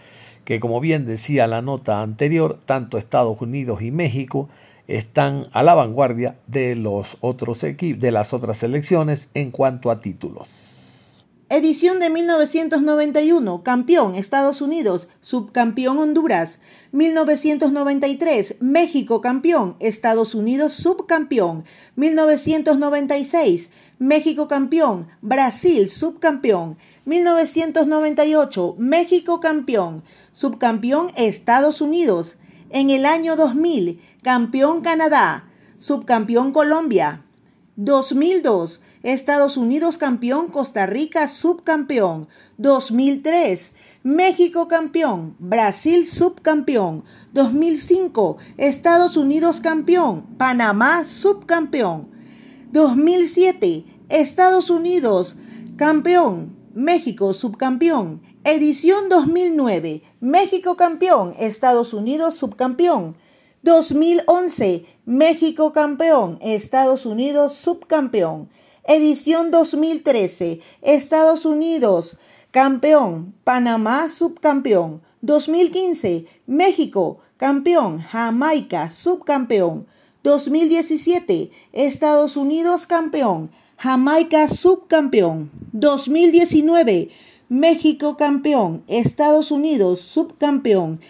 que 0.51 0.59
como 0.59 0.81
bien 0.81 1.07
decía 1.07 1.47
la 1.47 1.63
nota 1.63 2.03
anterior, 2.03 2.59
tanto 2.67 2.99
Estados 2.99 3.41
Unidos 3.41 3.83
y 3.83 3.93
México 3.93 4.49
están 4.89 5.47
a 5.53 5.63
la 5.63 5.77
vanguardia 5.77 6.39
de 6.49 6.75
los 6.75 7.19
otros 7.21 7.61
de 7.61 8.11
las 8.11 8.33
otras 8.33 8.57
selecciones 8.57 9.29
en 9.35 9.53
cuanto 9.53 9.93
a 9.93 10.01
títulos. 10.01 11.25
Edición 11.51 12.01
de 12.01 12.11
1991, 12.11 13.63
campeón 13.63 14.17
Estados 14.17 14.61
Unidos, 14.61 15.07
subcampeón 15.21 15.99
Honduras. 15.99 16.59
1993, 16.91 18.57
México 18.59 19.21
campeón, 19.21 19.77
Estados 19.79 20.35
Unidos 20.35 20.73
subcampeón. 20.73 21.65
1996, 21.95 23.71
México 24.01 24.49
campeón, 24.49 25.07
Brasil 25.23 25.89
subcampeón. 25.89 26.77
1998, 27.07 28.77
México 28.79 29.41
campeón, 29.41 30.05
subcampeón 30.33 31.09
Estados 31.17 31.81
Unidos. 31.81 32.37
En 32.71 32.91
el 32.91 33.07
año 33.07 33.37
2000, 33.37 34.01
campeón 34.23 34.81
Canadá, 34.81 35.49
subcampeón 35.79 36.53
Colombia. 36.53 37.25
2002, 37.77 38.83
Estados 39.03 39.57
Unidos 39.57 39.97
campeón, 39.97 40.49
Costa 40.49 40.85
Rica 40.85 41.27
subcampeón. 41.27 42.29
2003, 42.59 43.73
México 44.03 44.69
campeón, 44.69 45.37
Brasil 45.39 46.07
subcampeón. 46.07 47.05
2005, 47.33 48.37
Estados 48.59 49.17
Unidos 49.17 49.61
campeón, 49.61 50.27
Panamá 50.37 51.07
subcampeón. 51.07 52.09
2007, 52.73 53.87
Estados 54.11 54.69
Unidos 54.69 55.37
campeón, 55.77 56.55
México 56.75 57.33
subcampeón. 57.33 58.21
Edición 58.43 59.11
2009, 59.11 60.03
México 60.19 60.75
campeón, 60.75 61.35
Estados 61.39 61.93
Unidos 61.93 62.37
subcampeón. 62.37 63.15
2011, 63.63 64.87
México 65.05 65.75
campeón, 65.75 66.39
Estados 66.41 67.05
Unidos 67.05 67.53
subcampeón. 67.57 68.49
Edición 68.85 69.51
2013, 69.51 70.61
Estados 70.81 71.45
Unidos 71.45 72.17
campeón, 72.51 73.35
Panamá 73.45 74.09
subcampeón. 74.09 75.03
2015, 75.21 76.25
México 76.47 77.19
campeón, 77.37 77.99
Jamaica 77.99 78.89
subcampeón. 78.89 79.87
2017, 80.23 81.51
Estados 81.75 82.39
Unidos 82.39 82.87
campeón, 82.87 83.51
Jamaica 83.77 84.49
subcampeón. 84.49 85.51
2019, 85.73 87.11
México 87.51 88.17
campeón, 88.17 88.85
Estados 88.87 89.51
Unidos 89.51 89.99
subcampeón. 89.99 91.01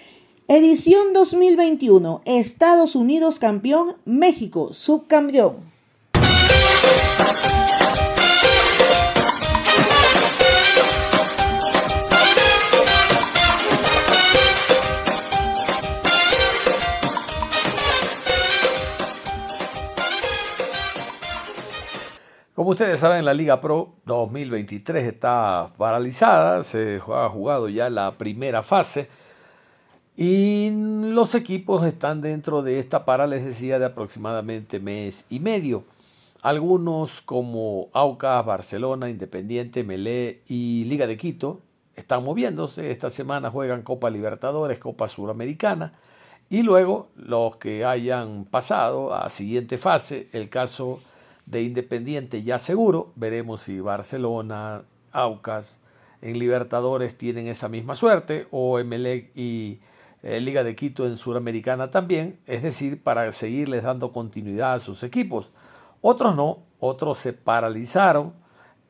Edición 0.49 1.13
2021, 1.13 2.23
Estados 2.25 2.95
Unidos 2.97 3.39
campeón, 3.39 3.97
México 4.07 4.73
subcampeón. 4.73 5.70
Como 22.61 22.73
ustedes 22.73 23.01
saben, 23.01 23.25
la 23.25 23.33
Liga 23.33 23.59
Pro 23.59 23.95
2023 24.05 25.07
está 25.07 25.73
paralizada, 25.79 26.63
se 26.63 27.01
ha 27.11 27.27
jugado 27.31 27.71
ya 27.71 27.89
la 27.89 28.19
primera 28.19 28.63
fase 28.63 29.09
y 30.15 30.69
los 30.71 31.35
equipos 31.35 31.87
están 31.87 32.21
dentro 32.21 32.61
de 32.61 32.79
esta 32.79 33.07
parálisis 33.07 33.59
de 33.59 33.83
aproximadamente 33.83 34.79
mes 34.79 35.25
y 35.31 35.41
medio. 35.41 35.85
Algunos 36.43 37.23
como 37.23 37.89
Aucas, 37.95 38.45
Barcelona, 38.45 39.09
Independiente, 39.09 39.83
Melé 39.83 40.43
y 40.47 40.85
Liga 40.85 41.07
de 41.07 41.17
Quito 41.17 41.63
están 41.97 42.23
moviéndose. 42.23 42.91
Esta 42.91 43.09
semana 43.09 43.51
juegan 43.51 43.81
Copa 43.81 44.11
Libertadores, 44.11 44.79
Copa 44.79 45.09
Suramericana. 45.09 45.95
Y 46.51 46.63
luego 46.63 47.09
los 47.17 47.57
que 47.57 47.87
hayan 47.87 48.45
pasado 48.45 49.15
a 49.15 49.31
siguiente 49.31 49.79
fase, 49.79 50.29
el 50.35 50.51
caso 50.51 51.01
de 51.51 51.63
Independiente 51.63 52.43
ya 52.43 52.59
seguro. 52.59 53.13
Veremos 53.17 53.63
si 53.63 53.81
Barcelona, 53.81 54.83
Aucas 55.13 55.77
en 56.23 56.39
Libertadores 56.39 57.17
tienen 57.17 57.49
esa 57.49 57.69
misma 57.69 57.97
suerte 57.97 58.47
o 58.51 58.79
Emelec 58.79 59.37
y 59.37 59.81
eh, 60.23 60.41
Liga 60.41 60.63
de 60.63 60.77
Quito 60.77 61.07
en 61.07 61.17
Suramericana 61.17 61.91
también, 61.91 62.39
es 62.47 62.63
decir, 62.63 63.03
para 63.03 63.31
seguirles 63.33 63.83
dando 63.83 64.13
continuidad 64.13 64.75
a 64.75 64.81
sus 64.81 65.03
equipos. 65.03 65.51
Otros 66.03 66.37
no, 66.37 66.59
otros 66.79 67.19
se 67.19 67.33
paralizaron 67.33 68.35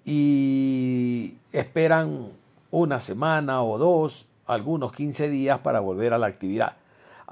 y 0.05 1.37
esperan 1.53 2.29
una 2.71 3.01
semana 3.01 3.63
o 3.63 3.79
dos, 3.79 4.27
algunos 4.47 4.93
15 4.93 5.29
días 5.29 5.61
para 5.61 5.81
volver 5.81 6.13
a 6.13 6.19
la 6.19 6.27
actividad. 6.27 6.77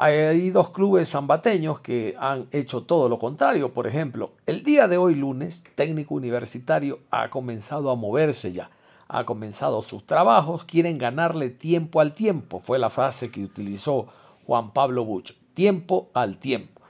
Hay 0.01 0.51
dos 0.51 0.71
clubes 0.71 1.09
zambateños 1.09 1.81
que 1.81 2.15
han 2.21 2.47
hecho 2.53 2.85
todo 2.85 3.09
lo 3.09 3.19
contrario. 3.19 3.75
Por 3.75 3.89
ejemplo, 3.89 4.31
el 4.47 4.63
día 4.63 4.87
de 4.87 4.97
hoy 4.97 5.17
lunes, 5.17 5.65
técnico 5.75 6.15
universitario 6.15 7.01
ha 7.11 7.31
comenzado 7.31 7.91
a 7.91 7.97
moverse 7.97 8.53
ya. 8.53 8.71
Ha 9.09 9.25
comenzado 9.25 9.83
sus 9.83 10.07
trabajos, 10.07 10.65
quieren 10.67 10.99
ganarle 10.99 11.51
tiempo 11.51 12.01
al 12.01 12.15
tiempo. 12.15 12.61
Fue 12.61 12.79
la 12.79 12.91
frase 12.91 13.33
que 13.33 13.43
utilizó 13.43 14.07
Juan 14.47 14.71
Pablo 14.71 15.05
Buch. 15.05 15.33
Tiempo 15.55 16.11
al 16.15 16.39
tiempo. 16.39 16.81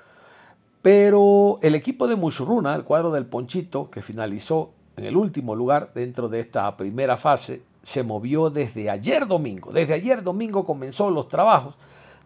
Pero 0.83 1.61
el 1.62 1.75
equipo 1.75 2.09
de 2.09 2.17
Mushuruna, 2.17 2.75
el 2.75 2.85
cuadro 2.85 3.11
del 3.11 3.25
Ponchito, 3.25 3.91
que 3.91 4.03
finalizó 4.03 4.73
en 4.99 5.07
el 5.07 5.17
último 5.17 5.55
lugar 5.55 5.93
dentro 5.95 6.29
de 6.29 6.41
esta 6.41 6.77
primera 6.77 7.17
fase, 7.17 7.62
se 7.85 8.03
movió 8.03 8.50
desde 8.50 8.91
ayer 8.91 9.27
domingo. 9.27 9.73
Desde 9.73 9.95
ayer 9.95 10.23
domingo 10.23 10.67
comenzó 10.67 11.11
los 11.11 11.29
trabajos 11.29 11.75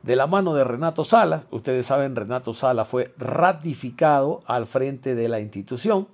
de 0.02 0.16
la 0.16 0.26
mano 0.26 0.54
de 0.54 0.64
Renato 0.64 1.04
Salas. 1.04 1.44
Ustedes 1.50 1.86
saben, 1.86 2.16
Renato 2.16 2.54
Salas 2.54 2.88
fue 2.88 3.12
ratificado 3.18 4.42
al 4.46 4.66
frente 4.66 5.14
de 5.14 5.28
la 5.28 5.40
institución. 5.40 6.08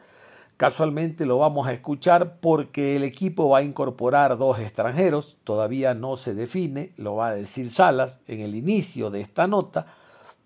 Casualmente 0.57 1.25
lo 1.25 1.39
vamos 1.39 1.69
a 1.69 1.73
escuchar 1.73 2.41
porque 2.41 2.97
el 2.97 3.05
equipo 3.05 3.49
va 3.49 3.59
a 3.59 3.63
incorporar 3.63 4.37
dos 4.37 4.59
extranjeros, 4.59 5.37
todavía 5.45 5.95
no 5.95 6.17
se 6.17 6.35
define, 6.35 6.91
lo 6.97 7.15
va 7.15 7.29
a 7.29 7.35
decir 7.35 7.71
Salas 7.71 8.17
en 8.27 8.41
el 8.41 8.57
inicio 8.57 9.11
de 9.11 9.21
esta 9.21 9.47
nota, 9.47 9.87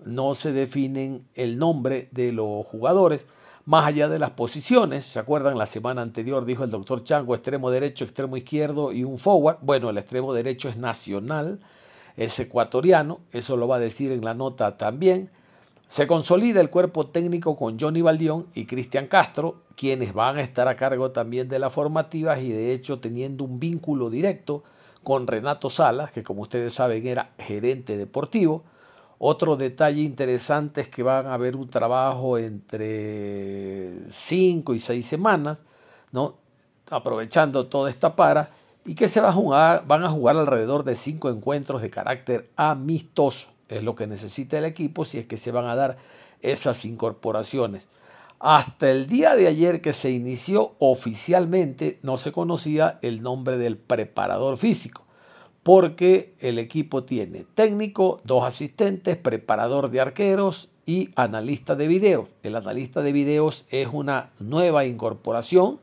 no 0.04 0.34
se 0.34 0.52
definen 0.52 1.26
el 1.34 1.58
nombre 1.58 2.08
de 2.10 2.30
los 2.30 2.66
jugadores, 2.66 3.24
más 3.64 3.86
allá 3.86 4.08
de 4.10 4.18
las 4.18 4.30
posiciones. 4.30 5.04
¿Se 5.04 5.18
acuerdan? 5.18 5.56
La 5.56 5.64
semana 5.64 6.02
anterior 6.02 6.44
dijo 6.44 6.64
el 6.64 6.70
doctor 6.70 7.04
Chango 7.04 7.34
extremo 7.34 7.70
derecho, 7.70 8.04
extremo 8.04 8.36
izquierdo 8.36 8.92
y 8.92 9.04
un 9.04 9.16
forward. 9.16 9.58
Bueno, 9.62 9.88
el 9.88 9.96
extremo 9.96 10.34
derecho 10.34 10.68
es 10.68 10.76
nacional, 10.76 11.58
es 12.16 12.38
ecuatoriano, 12.38 13.20
eso 13.32 13.56
lo 13.56 13.68
va 13.68 13.76
a 13.76 13.80
decir 13.80 14.12
en 14.12 14.24
la 14.24 14.34
nota 14.34 14.76
también. 14.76 15.30
Se 15.88 16.06
consolida 16.06 16.60
el 16.60 16.70
cuerpo 16.70 17.08
técnico 17.08 17.56
con 17.56 17.78
Johnny 17.78 18.00
Baldión 18.00 18.46
y 18.54 18.64
Cristian 18.64 19.06
Castro, 19.08 19.62
quienes 19.76 20.14
van 20.14 20.38
a 20.38 20.40
estar 20.40 20.66
a 20.68 20.76
cargo 20.76 21.10
también 21.10 21.48
de 21.48 21.58
las 21.58 21.72
formativas 21.72 22.40
y 22.40 22.50
de 22.50 22.72
hecho 22.72 22.98
teniendo 22.98 23.44
un 23.44 23.60
vínculo 23.60 24.08
directo 24.08 24.64
con 25.02 25.26
Renato 25.26 25.68
Salas, 25.68 26.12
que 26.12 26.22
como 26.22 26.42
ustedes 26.42 26.72
saben 26.72 27.06
era 27.06 27.32
gerente 27.38 27.96
deportivo. 27.96 28.64
Otro 29.18 29.56
detalle 29.56 30.02
interesante 30.02 30.80
es 30.80 30.88
que 30.88 31.02
van 31.02 31.26
a 31.26 31.34
haber 31.34 31.56
un 31.56 31.68
trabajo 31.68 32.38
entre 32.38 34.10
5 34.10 34.74
y 34.74 34.78
6 34.78 35.06
semanas, 35.06 35.58
¿no? 36.10 36.42
aprovechando 36.92 37.66
toda 37.66 37.90
esta 37.90 38.14
para, 38.14 38.50
y 38.84 38.94
que 38.94 39.08
se 39.08 39.20
van 39.20 39.34
a 40.04 40.08
jugar 40.10 40.36
alrededor 40.36 40.84
de 40.84 40.96
5 40.96 41.30
encuentros 41.30 41.82
de 41.82 41.90
carácter 41.90 42.50
amistoso. 42.56 43.48
Es 43.68 43.82
lo 43.82 43.94
que 43.94 44.06
necesita 44.06 44.58
el 44.58 44.64
equipo 44.64 45.04
si 45.04 45.18
es 45.18 45.26
que 45.26 45.36
se 45.36 45.52
van 45.52 45.66
a 45.66 45.74
dar 45.74 45.96
esas 46.40 46.84
incorporaciones. 46.84 47.88
Hasta 48.38 48.90
el 48.90 49.06
día 49.06 49.36
de 49.36 49.46
ayer 49.46 49.80
que 49.80 49.92
se 49.92 50.10
inició 50.10 50.74
oficialmente 50.80 51.98
no 52.02 52.16
se 52.16 52.32
conocía 52.32 52.98
el 53.02 53.22
nombre 53.22 53.56
del 53.56 53.76
preparador 53.76 54.56
físico 54.58 55.02
porque 55.62 56.34
el 56.40 56.58
equipo 56.58 57.04
tiene 57.04 57.46
técnico, 57.54 58.20
dos 58.24 58.44
asistentes, 58.44 59.16
preparador 59.16 59.90
de 59.90 60.00
arqueros 60.00 60.70
y 60.86 61.10
analista 61.14 61.76
de 61.76 61.86
videos. 61.86 62.28
El 62.42 62.56
analista 62.56 63.02
de 63.02 63.12
videos 63.12 63.66
es 63.70 63.88
una 63.92 64.30
nueva 64.40 64.84
incorporación 64.84 65.78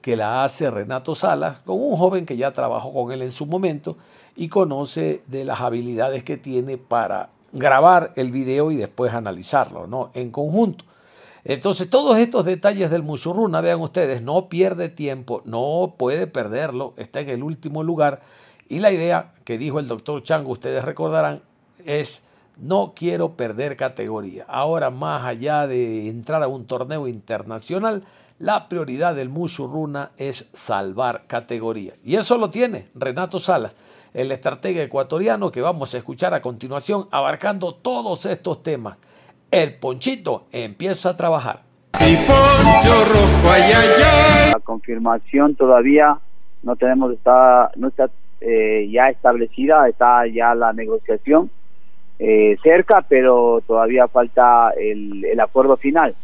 que 0.00 0.16
la 0.16 0.44
hace 0.44 0.70
Renato 0.70 1.14
Salas 1.14 1.60
con 1.60 1.80
un 1.80 1.96
joven 1.96 2.26
que 2.26 2.36
ya 2.36 2.52
trabajó 2.52 2.92
con 2.92 3.12
él 3.12 3.22
en 3.22 3.32
su 3.32 3.46
momento 3.46 3.96
y 4.36 4.48
conoce 4.48 5.22
de 5.26 5.44
las 5.44 5.60
habilidades 5.60 6.24
que 6.24 6.36
tiene 6.36 6.78
para 6.78 7.30
grabar 7.52 8.12
el 8.16 8.30
video 8.30 8.70
y 8.70 8.76
después 8.76 9.12
analizarlo 9.12 9.86
¿no? 9.86 10.10
en 10.14 10.30
conjunto. 10.30 10.84
Entonces, 11.44 11.88
todos 11.88 12.18
estos 12.18 12.44
detalles 12.44 12.90
del 12.90 13.02
Musurruna, 13.02 13.60
vean 13.60 13.80
ustedes, 13.80 14.22
no 14.22 14.48
pierde 14.48 14.88
tiempo, 14.90 15.42
no 15.46 15.94
puede 15.96 16.26
perderlo, 16.26 16.92
está 16.96 17.20
en 17.20 17.30
el 17.30 17.42
último 17.42 17.82
lugar 17.82 18.20
y 18.68 18.78
la 18.78 18.92
idea 18.92 19.32
que 19.44 19.58
dijo 19.58 19.80
el 19.80 19.88
doctor 19.88 20.22
Chango, 20.22 20.52
ustedes 20.52 20.84
recordarán, 20.84 21.42
es 21.84 22.22
no 22.56 22.92
quiero 22.94 23.32
perder 23.32 23.76
categoría. 23.76 24.44
Ahora, 24.46 24.90
más 24.90 25.24
allá 25.24 25.66
de 25.66 26.08
entrar 26.08 26.42
a 26.42 26.48
un 26.48 26.66
torneo 26.66 27.08
internacional, 27.08 28.04
la 28.40 28.68
prioridad 28.68 29.14
del 29.14 29.28
Mushuruna 29.28 30.12
es 30.16 30.48
salvar 30.54 31.24
categoría. 31.26 31.92
Y 32.02 32.16
eso 32.16 32.38
lo 32.38 32.48
tiene 32.48 32.88
Renato 32.94 33.38
Salas, 33.38 33.74
el 34.14 34.32
estratega 34.32 34.82
ecuatoriano 34.82 35.52
que 35.52 35.60
vamos 35.60 35.94
a 35.94 35.98
escuchar 35.98 36.32
a 36.32 36.40
continuación, 36.40 37.06
abarcando 37.10 37.74
todos 37.74 38.24
estos 38.24 38.62
temas. 38.62 38.96
El 39.50 39.74
Ponchito 39.74 40.46
empieza 40.52 41.10
a 41.10 41.16
trabajar. 41.16 41.60
La 44.52 44.60
confirmación 44.64 45.54
todavía 45.54 46.18
no 46.62 46.76
tenemos, 46.76 47.12
está, 47.12 47.70
no 47.76 47.88
está 47.88 48.08
eh, 48.40 48.88
ya 48.90 49.10
establecida, 49.10 49.86
está 49.86 50.26
ya 50.26 50.54
la 50.54 50.72
negociación 50.72 51.50
eh, 52.18 52.56
cerca, 52.62 53.04
pero 53.06 53.62
todavía 53.66 54.08
falta 54.08 54.70
el, 54.78 55.26
el, 55.26 55.40
acuerdo 55.40 55.76
final. 55.76 56.14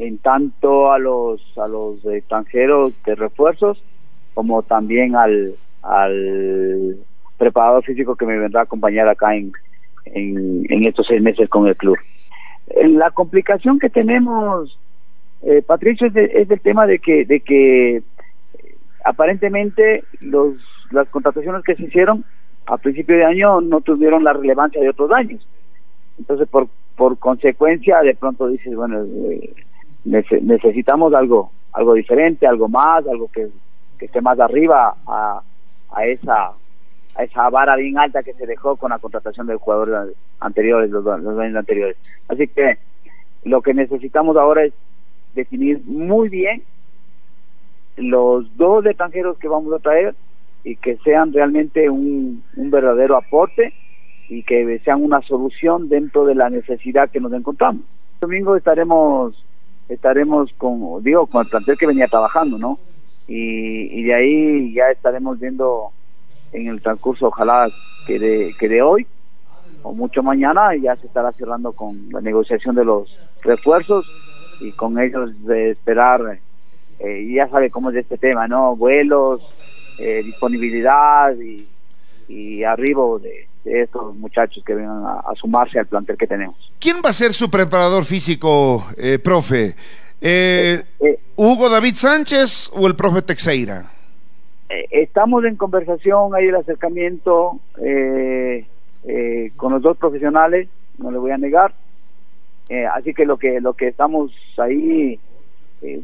En 0.00 0.16
tanto 0.18 0.90
a 0.92 0.98
los 0.98 1.40
a 1.58 1.68
los 1.68 2.04
extranjeros 2.06 2.94
de 3.04 3.14
refuerzos 3.14 3.82
como 4.34 4.62
también 4.62 5.14
al, 5.14 5.52
al 5.82 6.96
preparador 7.36 7.84
físico 7.84 8.16
que 8.16 8.24
me 8.24 8.38
vendrá 8.38 8.60
a 8.60 8.64
acompañar 8.64 9.08
acá 9.08 9.36
en, 9.36 9.52
en, 10.06 10.64
en 10.70 10.84
estos 10.86 11.06
seis 11.06 11.20
meses 11.20 11.48
con 11.50 11.66
el 11.66 11.76
club. 11.76 11.98
La 12.82 13.10
complicación 13.10 13.78
que 13.78 13.90
tenemos, 13.90 14.78
eh, 15.42 15.60
Patricio, 15.60 16.06
es, 16.06 16.16
es 16.16 16.48
del 16.48 16.60
tema 16.60 16.86
de 16.86 16.98
que, 16.98 17.24
de 17.26 17.40
que 17.40 18.02
aparentemente 19.04 20.04
los 20.20 20.54
las 20.92 21.08
contrataciones 21.08 21.62
que 21.64 21.76
se 21.76 21.84
hicieron 21.84 22.24
a 22.66 22.76
principio 22.78 23.16
de 23.16 23.24
año 23.24 23.60
no 23.60 23.80
tuvieron 23.80 24.24
la 24.24 24.32
relevancia 24.32 24.80
de 24.80 24.88
otros 24.88 25.10
años. 25.12 25.46
Entonces, 26.18 26.48
por, 26.48 26.68
por 26.96 27.18
consecuencia, 27.18 28.00
de 28.02 28.14
pronto 28.14 28.48
dices, 28.48 28.74
bueno, 28.74 29.04
eh, 29.04 29.52
necesitamos 30.04 31.14
algo 31.14 31.50
algo 31.72 31.94
diferente, 31.94 32.46
algo 32.46 32.68
más, 32.68 33.06
algo 33.06 33.28
que, 33.28 33.48
que 33.98 34.06
esté 34.06 34.20
más 34.20 34.38
arriba 34.40 34.94
a, 35.06 35.42
a 35.92 36.04
esa 36.04 36.52
a 37.16 37.24
esa 37.24 37.50
vara 37.50 37.76
bien 37.76 37.98
alta 37.98 38.22
que 38.22 38.34
se 38.34 38.46
dejó 38.46 38.76
con 38.76 38.90
la 38.90 38.98
contratación 38.98 39.46
del 39.46 39.56
jugador 39.56 40.14
anteriores, 40.38 40.90
los, 40.90 41.04
los 41.04 41.38
años 41.38 41.56
anteriores. 41.56 41.96
Así 42.28 42.46
que 42.46 42.78
lo 43.44 43.62
que 43.62 43.74
necesitamos 43.74 44.36
ahora 44.36 44.64
es 44.64 44.72
definir 45.34 45.82
muy 45.86 46.28
bien 46.28 46.62
los 47.96 48.56
dos 48.56 48.86
extranjeros 48.86 49.38
que 49.38 49.48
vamos 49.48 49.72
a 49.74 49.80
traer 49.80 50.14
y 50.62 50.76
que 50.76 50.98
sean 50.98 51.32
realmente 51.32 51.90
un, 51.90 52.44
un 52.56 52.70
verdadero 52.70 53.16
aporte 53.16 53.74
y 54.28 54.44
que 54.44 54.78
sean 54.84 55.02
una 55.02 55.20
solución 55.22 55.88
dentro 55.88 56.24
de 56.24 56.36
la 56.36 56.48
necesidad 56.48 57.10
que 57.10 57.20
nos 57.20 57.32
encontramos. 57.32 57.82
Domingo 58.20 58.54
estaremos 58.54 59.44
estaremos 59.90 60.52
con 60.56 61.02
digo 61.02 61.26
con 61.26 61.42
el 61.42 61.50
plantel 61.50 61.76
que 61.76 61.86
venía 61.86 62.06
trabajando, 62.06 62.58
¿no? 62.58 62.78
Y, 63.26 64.02
de 64.02 64.14
ahí 64.14 64.72
ya 64.72 64.90
estaremos 64.90 65.38
viendo 65.38 65.90
en 66.52 66.66
el 66.66 66.82
transcurso, 66.82 67.28
ojalá 67.28 67.68
que 68.06 68.18
de, 68.18 68.54
que 68.58 68.68
de 68.68 68.82
hoy 68.82 69.06
o 69.82 69.92
mucho 69.92 70.22
mañana 70.22 70.74
ya 70.74 70.96
se 70.96 71.06
estará 71.06 71.30
cerrando 71.30 71.72
con 71.72 72.08
la 72.10 72.20
negociación 72.20 72.74
de 72.74 72.84
los 72.84 73.16
refuerzos 73.42 74.10
y 74.60 74.72
con 74.72 74.98
ellos 74.98 75.30
de 75.44 75.70
esperar, 75.70 76.40
eh, 76.98 77.32
ya 77.32 77.48
sabe 77.48 77.70
cómo 77.70 77.90
es 77.90 77.96
este 77.96 78.18
tema, 78.18 78.48
¿no? 78.48 78.74
Vuelos, 78.74 79.42
eh, 79.98 80.22
disponibilidad 80.24 81.34
y, 81.38 81.68
y 82.28 82.64
arribo 82.64 83.18
de, 83.18 83.49
estos 83.64 84.14
muchachos 84.16 84.62
que 84.64 84.74
vengan 84.74 85.04
a, 85.04 85.34
sumarse 85.34 85.78
al 85.78 85.86
plantel 85.86 86.16
que 86.16 86.26
tenemos. 86.26 86.56
¿Quién 86.78 86.96
va 87.04 87.10
a 87.10 87.12
ser 87.12 87.32
su 87.32 87.50
preparador 87.50 88.04
físico, 88.04 88.86
eh, 88.96 89.18
profe? 89.18 89.74
Eh, 90.20 90.82
¿Hugo 91.36 91.68
David 91.68 91.94
Sánchez 91.94 92.70
o 92.74 92.86
el 92.86 92.96
profe 92.96 93.22
Texeira? 93.22 93.92
estamos 94.92 95.44
en 95.44 95.56
conversación, 95.56 96.32
hay 96.32 96.46
el 96.46 96.54
acercamiento 96.54 97.58
con 99.56 99.72
los 99.72 99.82
dos 99.82 99.96
profesionales, 99.96 100.68
no 100.98 101.10
le 101.10 101.18
voy 101.18 101.32
a 101.32 101.38
negar. 101.38 101.74
así 102.94 103.12
que 103.12 103.24
lo 103.26 103.36
que 103.36 103.60
lo 103.60 103.72
que 103.74 103.88
estamos 103.88 104.30
ahí 104.58 105.18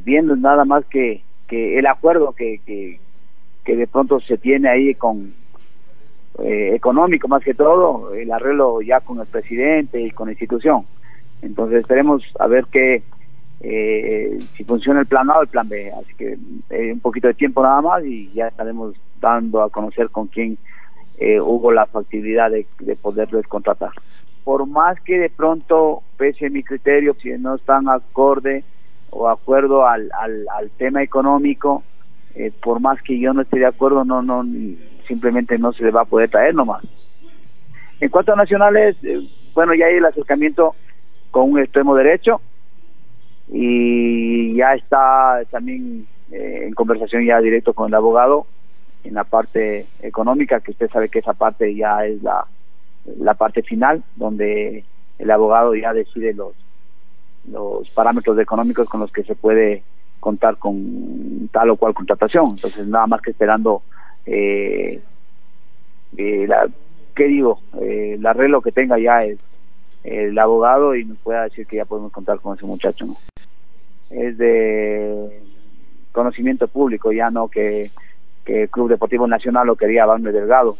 viendo 0.04 0.34
es 0.34 0.40
nada 0.40 0.64
más 0.64 0.84
que, 0.86 1.22
que 1.46 1.78
el 1.78 1.86
acuerdo 1.86 2.32
que, 2.32 2.60
que, 2.66 2.98
que 3.64 3.76
de 3.76 3.86
pronto 3.86 4.20
se 4.20 4.38
tiene 4.38 4.68
ahí 4.68 4.94
con 4.94 5.32
eh, 6.38 6.74
económico 6.74 7.28
más 7.28 7.42
que 7.42 7.54
todo, 7.54 8.14
el 8.14 8.30
arreglo 8.30 8.80
ya 8.82 9.00
con 9.00 9.20
el 9.20 9.26
presidente 9.26 10.00
y 10.00 10.10
con 10.10 10.26
la 10.26 10.32
institución. 10.32 10.84
Entonces 11.42 11.80
esperemos 11.80 12.22
a 12.38 12.46
ver 12.46 12.66
qué 12.70 13.02
eh, 13.60 14.38
si 14.54 14.64
funciona 14.64 15.00
el 15.00 15.06
plan 15.06 15.30
A 15.30 15.38
o 15.38 15.42
el 15.42 15.48
plan 15.48 15.68
B. 15.68 15.92
Así 15.92 16.14
que 16.14 16.38
eh, 16.70 16.92
un 16.92 17.00
poquito 17.00 17.28
de 17.28 17.34
tiempo 17.34 17.62
nada 17.62 17.80
más 17.80 18.04
y 18.04 18.30
ya 18.32 18.48
estaremos 18.48 18.94
dando 19.20 19.62
a 19.62 19.70
conocer 19.70 20.10
con 20.10 20.26
quién 20.28 20.58
hubo 21.18 21.72
la 21.72 21.86
factibilidad 21.86 22.50
de, 22.50 22.66
de 22.78 22.94
poderles 22.94 23.46
contratar. 23.46 23.92
Por 24.44 24.66
más 24.66 25.00
que 25.00 25.18
de 25.18 25.30
pronto, 25.30 26.02
pese 26.18 26.46
a 26.46 26.50
mi 26.50 26.62
criterio, 26.62 27.16
si 27.22 27.30
no 27.30 27.54
están 27.54 27.88
acorde 27.88 28.64
o 29.10 29.28
acuerdo 29.28 29.86
al, 29.86 30.10
al, 30.20 30.46
al 30.54 30.70
tema 30.72 31.02
económico, 31.02 31.82
eh, 32.36 32.52
por 32.62 32.80
más 32.80 33.00
que 33.02 33.18
yo 33.18 33.32
no 33.32 33.42
esté 33.42 33.58
de 33.58 33.66
acuerdo, 33.66 34.04
no, 34.04 34.22
no, 34.22 34.44
simplemente 35.06 35.58
no 35.58 35.72
se 35.72 35.84
le 35.84 35.90
va 35.90 36.02
a 36.02 36.06
poder 36.06 36.30
traer 36.30 36.54
nomás. 36.54 36.82
En 38.00 38.08
cuanto 38.10 38.32
a 38.32 38.36
nacionales, 38.36 38.96
eh, 39.02 39.26
bueno, 39.54 39.74
ya 39.74 39.86
hay 39.86 39.96
el 39.96 40.04
acercamiento 40.04 40.74
con 41.30 41.50
un 41.50 41.58
extremo 41.58 41.94
derecho, 41.94 42.40
y 43.48 44.54
ya 44.56 44.74
está 44.74 45.40
también 45.50 46.06
eh, 46.32 46.64
en 46.66 46.74
conversación 46.74 47.24
ya 47.24 47.40
directo 47.40 47.72
con 47.72 47.88
el 47.88 47.94
abogado 47.94 48.46
en 49.04 49.14
la 49.14 49.24
parte 49.24 49.86
económica, 50.02 50.60
que 50.60 50.72
usted 50.72 50.90
sabe 50.90 51.08
que 51.08 51.20
esa 51.20 51.32
parte 51.32 51.74
ya 51.74 52.04
es 52.04 52.22
la, 52.22 52.44
la 53.18 53.34
parte 53.34 53.62
final, 53.62 54.02
donde 54.16 54.84
el 55.18 55.30
abogado 55.30 55.74
ya 55.74 55.92
decide 55.92 56.34
los, 56.34 56.54
los 57.48 57.88
parámetros 57.90 58.38
económicos 58.38 58.88
con 58.88 59.00
los 59.00 59.12
que 59.12 59.22
se 59.22 59.36
puede 59.36 59.84
contar 60.18 60.56
con 60.56 61.48
tal 61.52 61.70
o 61.70 61.76
cual 61.76 61.94
contratación. 61.94 62.46
Entonces, 62.50 62.86
nada 62.88 63.06
más 63.06 63.22
que 63.22 63.30
esperando, 63.30 63.82
eh, 64.26 65.00
eh 66.16 66.46
la, 66.46 66.68
¿qué 67.14 67.24
digo? 67.24 67.60
Eh, 67.80 68.14
el 68.18 68.26
arreglo 68.26 68.60
que 68.60 68.72
tenga 68.72 68.98
ya 68.98 69.24
es 69.24 69.38
el 70.04 70.38
abogado 70.38 70.94
y 70.94 71.04
nos 71.04 71.18
pueda 71.18 71.44
decir 71.44 71.66
que 71.66 71.76
ya 71.76 71.84
podemos 71.84 72.12
contar 72.12 72.38
con 72.40 72.56
ese 72.56 72.66
muchacho. 72.66 73.06
Es 74.10 74.38
de 74.38 75.42
conocimiento 76.12 76.68
público, 76.68 77.12
ya 77.12 77.30
no 77.30 77.48
que, 77.48 77.90
que 78.44 78.62
el 78.62 78.70
Club 78.70 78.88
Deportivo 78.88 79.26
Nacional 79.26 79.66
lo 79.66 79.76
quería 79.76 80.06
Barne 80.06 80.30
Delgado. 80.30 80.76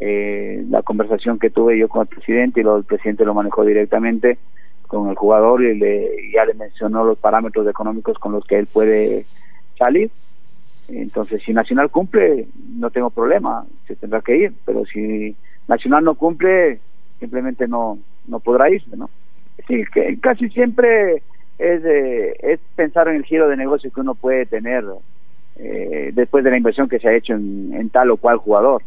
Eh, 0.00 0.64
la 0.70 0.82
conversación 0.82 1.38
que 1.38 1.50
tuve 1.50 1.78
yo 1.78 1.88
con 1.88 2.02
el 2.02 2.08
presidente 2.08 2.60
y 2.60 2.62
lo, 2.62 2.78
el 2.78 2.84
presidente 2.84 3.26
lo 3.26 3.34
manejó 3.34 3.64
directamente 3.64 4.38
con 4.86 5.10
el 5.10 5.16
jugador 5.16 5.62
y 5.62 5.78
le, 5.78 6.32
ya 6.32 6.44
le 6.44 6.54
mencionó 6.54 7.04
los 7.04 7.18
parámetros 7.18 7.68
económicos 7.68 8.18
con 8.18 8.32
los 8.32 8.44
que 8.44 8.58
él 8.58 8.66
puede 8.66 9.26
salir. 9.78 10.10
Entonces, 10.92 11.42
si 11.42 11.52
Nacional 11.52 11.90
cumple, 11.90 12.46
no 12.76 12.90
tengo 12.90 13.10
problema, 13.10 13.64
se 13.86 13.96
tendrá 13.96 14.20
que 14.20 14.36
ir, 14.36 14.52
pero 14.64 14.84
si 14.84 15.34
Nacional 15.66 16.04
no 16.04 16.14
cumple, 16.14 16.80
simplemente 17.18 17.66
no 17.66 17.98
no 18.26 18.40
podrá 18.40 18.70
irse, 18.70 18.96
¿no? 18.96 19.10
Sí, 19.66 19.84
que 19.92 20.18
casi 20.20 20.48
siempre 20.50 21.22
es, 21.58 21.84
es 21.84 22.60
pensar 22.74 23.08
en 23.08 23.16
el 23.16 23.24
giro 23.24 23.48
de 23.48 23.56
negocio 23.56 23.90
que 23.92 24.00
uno 24.00 24.14
puede 24.14 24.46
tener 24.46 24.84
eh, 25.56 26.10
después 26.14 26.44
de 26.44 26.50
la 26.50 26.56
inversión 26.56 26.88
que 26.88 26.98
se 26.98 27.08
ha 27.08 27.14
hecho 27.14 27.34
en, 27.34 27.90
tal 27.90 28.10
o 28.10 28.16
cual 28.16 28.38
jugador. 28.38 28.82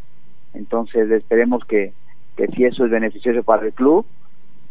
Entonces 0.54 1.10
esperemos 1.12 1.64
que, 1.66 1.94
que 2.36 2.48
si 2.48 2.66
eso 2.66 2.86
es 2.86 2.92
beneficioso 2.92 3.44
para 3.44 3.66
el 3.66 3.74
club, 3.74 4.06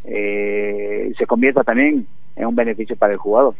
eh, 0.04 1.12
se 1.16 1.26
convierta 1.26 1.62
también 1.62 2.06
en 2.36 2.46
un 2.46 2.54
beneficio 2.54 2.96
para 2.96 3.12
el 3.12 3.18
jugador. 3.18 3.54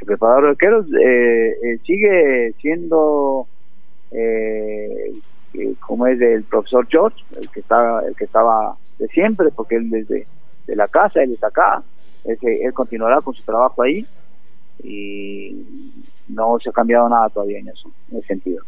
El 0.00 0.06
preparador 0.06 0.44
de 0.44 0.50
arqueros 0.50 0.86
eh, 0.92 1.56
eh 1.62 1.78
sigue 1.84 2.52
siendo 2.60 3.46
eh, 4.10 5.12
como 5.80 6.06
es 6.06 6.20
el 6.20 6.44
profesor 6.44 6.86
George, 6.88 7.24
el 7.40 7.50
que 7.50 7.60
está, 7.60 8.00
el 8.06 8.14
que 8.14 8.24
estaba 8.24 8.76
de 8.98 9.08
siempre, 9.08 9.48
porque 9.54 9.76
él 9.76 9.90
desde 9.90 10.26
de 10.66 10.76
la 10.76 10.88
casa, 10.88 11.22
él 11.22 11.32
está 11.32 11.48
acá, 11.48 11.82
él, 12.24 12.38
él 12.42 12.72
continuará 12.72 13.20
con 13.20 13.34
su 13.34 13.42
trabajo 13.42 13.82
ahí 13.82 14.06
y 14.82 15.64
no 16.28 16.58
se 16.58 16.70
ha 16.70 16.72
cambiado 16.72 17.08
nada 17.08 17.28
todavía 17.30 17.58
en 17.58 17.68
eso, 17.68 17.90
en 18.10 18.18
ese 18.18 18.26
sentido. 18.26 18.64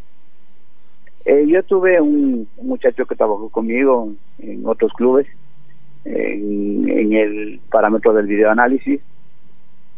Eh, 1.25 1.45
yo 1.47 1.62
tuve 1.62 2.01
un, 2.01 2.49
muchacho 2.62 3.05
que 3.05 3.14
trabajó 3.14 3.49
conmigo 3.51 4.12
en 4.38 4.67
otros 4.67 4.93
clubes, 4.95 5.27
en, 6.05 7.12
el 7.12 7.61
parámetro 7.71 8.12
del 8.14 8.27
videoanálisis, 8.27 9.01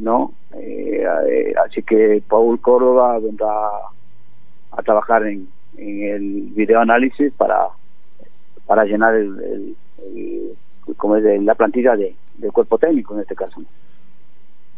¿no? 0.01 0.33
Eh, 0.55 1.05
eh, 1.29 1.55
así 1.65 1.83
que 1.83 2.23
Paul 2.29 2.61
Córdoba 2.61 3.19
vendrá 3.19 3.49
a 4.73 4.83
trabajar 4.83 5.27
en, 5.27 5.49
el 5.77 6.51
videoanálisis 6.55 7.33
para, 7.35 7.69
para 8.67 8.85
llenar 8.85 9.15
el, 9.15 9.77
como 10.97 11.17
es 11.17 11.43
la 11.43 11.55
plantilla 11.55 11.97
de, 11.97 12.15
del 12.37 12.53
cuerpo 12.53 12.77
técnico 12.77 13.15
en 13.15 13.21
este 13.21 13.35
caso. 13.35 13.63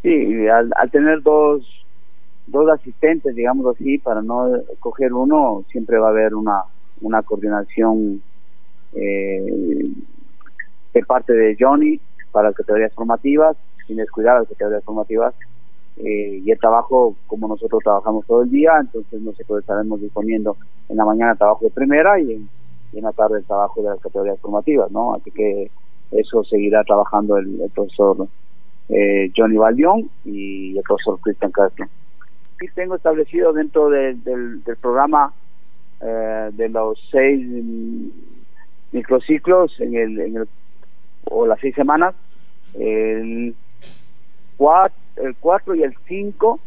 Sí, 0.03 0.47
al, 0.49 0.71
al 0.77 0.91
tener 0.91 1.23
dos, 1.23 1.67
dos 2.47 2.69
asistentes, 2.71 3.35
digamos 3.35 3.75
así, 3.75 3.99
para 3.99 4.23
no 4.23 4.51
coger 4.81 5.13
uno, 5.13 5.65
siempre 5.71 5.99
va 5.99 6.09
a 6.09 6.11
haber 6.11 6.35
una, 6.35 6.63
una 7.01 7.23
coordinación 7.23 8.23
eh, 8.95 9.87
de 10.93 11.05
parte 11.05 11.33
de 11.33 11.57
Johnny 11.59 12.01
para 12.31 12.49
las 12.49 12.57
categorías 12.57 12.93
formativas, 12.95 13.57
sin 13.87 13.97
descuidar 13.97 14.40
las 14.40 14.49
categorías 14.49 14.85
formativas, 14.85 15.35
eh, 15.99 16.40
y 16.45 16.51
el 16.51 16.59
trabajo, 16.59 17.16
como 17.27 17.49
nosotros 17.49 17.83
trabajamos 17.83 18.27
todo 18.27 18.42
el 18.42 18.51
día, 18.51 18.73
entonces 18.81 19.21
nosotros 19.21 19.61
estaremos 19.61 20.01
disponiendo 20.01 20.57
en 20.88 20.97
la 20.97 21.05
mañana 21.05 21.37
trabajo 21.37 21.66
de 21.66 21.71
primera 21.71 22.18
y 22.18 22.33
en, 22.33 22.49
la 23.03 23.12
tarde 23.12 23.38
el 23.38 23.45
trabajo 23.45 23.83
de 23.83 23.90
las 23.90 24.01
categorías 24.01 24.38
formativas, 24.40 24.90
¿no? 24.90 25.14
Así 25.14 25.31
que 25.31 25.71
eso 26.11 26.45
seguirá 26.45 26.85
trabajando 26.85 27.37
el, 27.37 27.71
profesor 27.75 28.29
eh, 28.88 29.31
Johnny 29.37 29.57
Baldión 29.57 30.11
y 30.25 30.77
el 30.77 30.83
profesor 30.83 31.18
Cristian 31.21 31.53
Castro. 31.53 31.87
Y 32.61 32.68
tengo 32.68 32.95
establecido 32.95 33.53
dentro 33.53 33.88
del, 33.90 34.23
del 34.25 34.77
programa 34.81 35.33
eh, 36.05 36.51
de 36.55 36.68
los 36.68 36.99
seis 37.11 37.47
microciclos 38.90 39.79
en 39.81 39.95
el, 39.95 40.21
en 40.21 40.37
el 40.37 40.49
o 41.25 41.47
las 41.47 41.61
seis 41.61 41.77
semanas 41.77 42.14
el 42.75 43.55
cuatro, 44.62 44.96
el 45.16 45.35
4 45.40 45.75
y 45.75 45.83
el 45.83 45.96
5 46.07 46.61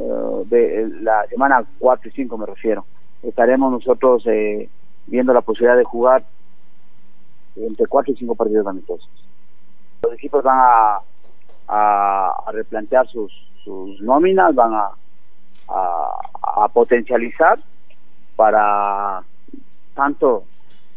eh, 0.00 0.02
de 0.46 0.88
la 1.00 1.24
semana 1.28 1.64
4 1.78 2.08
y 2.08 2.12
5 2.12 2.38
me 2.38 2.46
refiero 2.46 2.84
estaremos 3.22 3.70
nosotros 3.70 4.26
eh, 4.26 4.68
viendo 5.06 5.32
la 5.32 5.40
posibilidad 5.40 5.76
de 5.76 5.84
jugar 5.84 6.24
entre 7.54 7.86
4 7.86 8.12
y 8.12 8.16
5 8.16 8.34
partidos 8.34 8.66
amistosos. 8.66 9.08
Los 10.02 10.14
equipos 10.14 10.42
van 10.42 10.58
a, 10.58 10.98
a, 11.68 12.50
replantear 12.52 13.06
sus, 13.06 13.32
sus 13.62 14.00
nóminas, 14.00 14.52
van 14.56 14.74
a, 14.74 14.88
a, 15.68 16.68
potencializar 16.68 17.60
para 18.34 19.22
tanto 19.94 20.42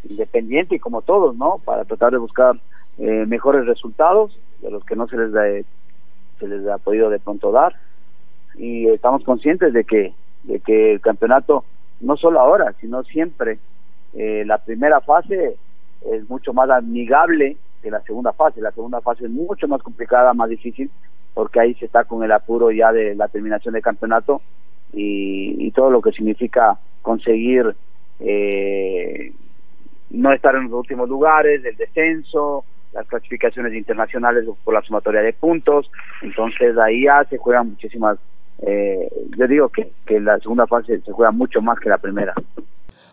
independiente 0.09 0.79
como 0.79 1.03
todos, 1.03 1.37
¿no? 1.37 1.59
Para 1.63 1.85
tratar 1.85 2.11
de 2.11 2.17
buscar 2.17 2.55
eh, 2.97 3.25
mejores 3.27 3.67
resultados 3.67 4.35
de 4.61 4.71
los 4.71 4.83
que 4.83 4.95
no 4.95 5.07
se 5.07 5.17
les 5.17 5.31
se 6.39 6.47
les 6.47 6.67
ha 6.67 6.77
podido 6.77 7.09
de 7.09 7.19
pronto 7.19 7.51
dar 7.51 7.75
y 8.55 8.87
estamos 8.87 9.23
conscientes 9.23 9.73
de 9.73 9.83
que 9.83 10.13
de 10.43 10.59
que 10.59 10.93
el 10.93 11.01
campeonato 11.01 11.65
no 11.99 12.15
solo 12.15 12.39
ahora 12.39 12.73
sino 12.79 13.03
siempre 13.03 13.59
eh, 14.13 14.43
la 14.45 14.57
primera 14.59 15.01
fase 15.01 15.57
es 16.01 16.29
mucho 16.29 16.53
más 16.53 16.69
amigable 16.69 17.57
que 17.81 17.91
la 17.91 18.01
segunda 18.01 18.33
fase. 18.33 18.61
La 18.61 18.71
segunda 18.71 19.01
fase 19.01 19.25
es 19.25 19.31
mucho 19.31 19.67
más 19.67 19.81
complicada, 19.81 20.33
más 20.33 20.49
difícil, 20.49 20.89
porque 21.33 21.59
ahí 21.59 21.73
se 21.75 21.85
está 21.85 22.03
con 22.05 22.23
el 22.23 22.31
apuro 22.31 22.71
ya 22.71 22.91
de 22.91 23.15
la 23.15 23.27
terminación 23.27 23.73
del 23.73 23.83
campeonato 23.83 24.41
y, 24.93 25.71
todo 25.71 25.91
lo 25.91 26.01
que 26.01 26.11
significa 26.11 26.79
conseguir 27.03 27.75
eh, 28.19 29.31
no 30.09 30.33
estar 30.33 30.55
en 30.55 30.63
los 30.63 30.73
últimos 30.73 31.07
lugares, 31.07 31.63
el 31.63 31.75
descenso, 31.77 32.65
las 32.97 33.07
clasificaciones 33.07 33.73
internacionales 33.73 34.45
por 34.63 34.73
la 34.73 34.81
sumatoria 34.81 35.21
de 35.21 35.33
puntos. 35.33 35.89
Entonces 36.21 36.77
ahí 36.77 37.03
ya 37.03 37.23
se 37.29 37.37
juegan 37.37 37.69
muchísimas. 37.69 38.17
Eh, 38.59 39.07
yo 39.37 39.47
digo 39.47 39.69
que, 39.69 39.91
que 40.05 40.19
la 40.19 40.39
segunda 40.39 40.65
fase 40.65 40.99
se 41.01 41.11
juega 41.11 41.31
mucho 41.31 41.61
más 41.61 41.79
que 41.79 41.89
la 41.89 41.99
primera. 41.99 42.33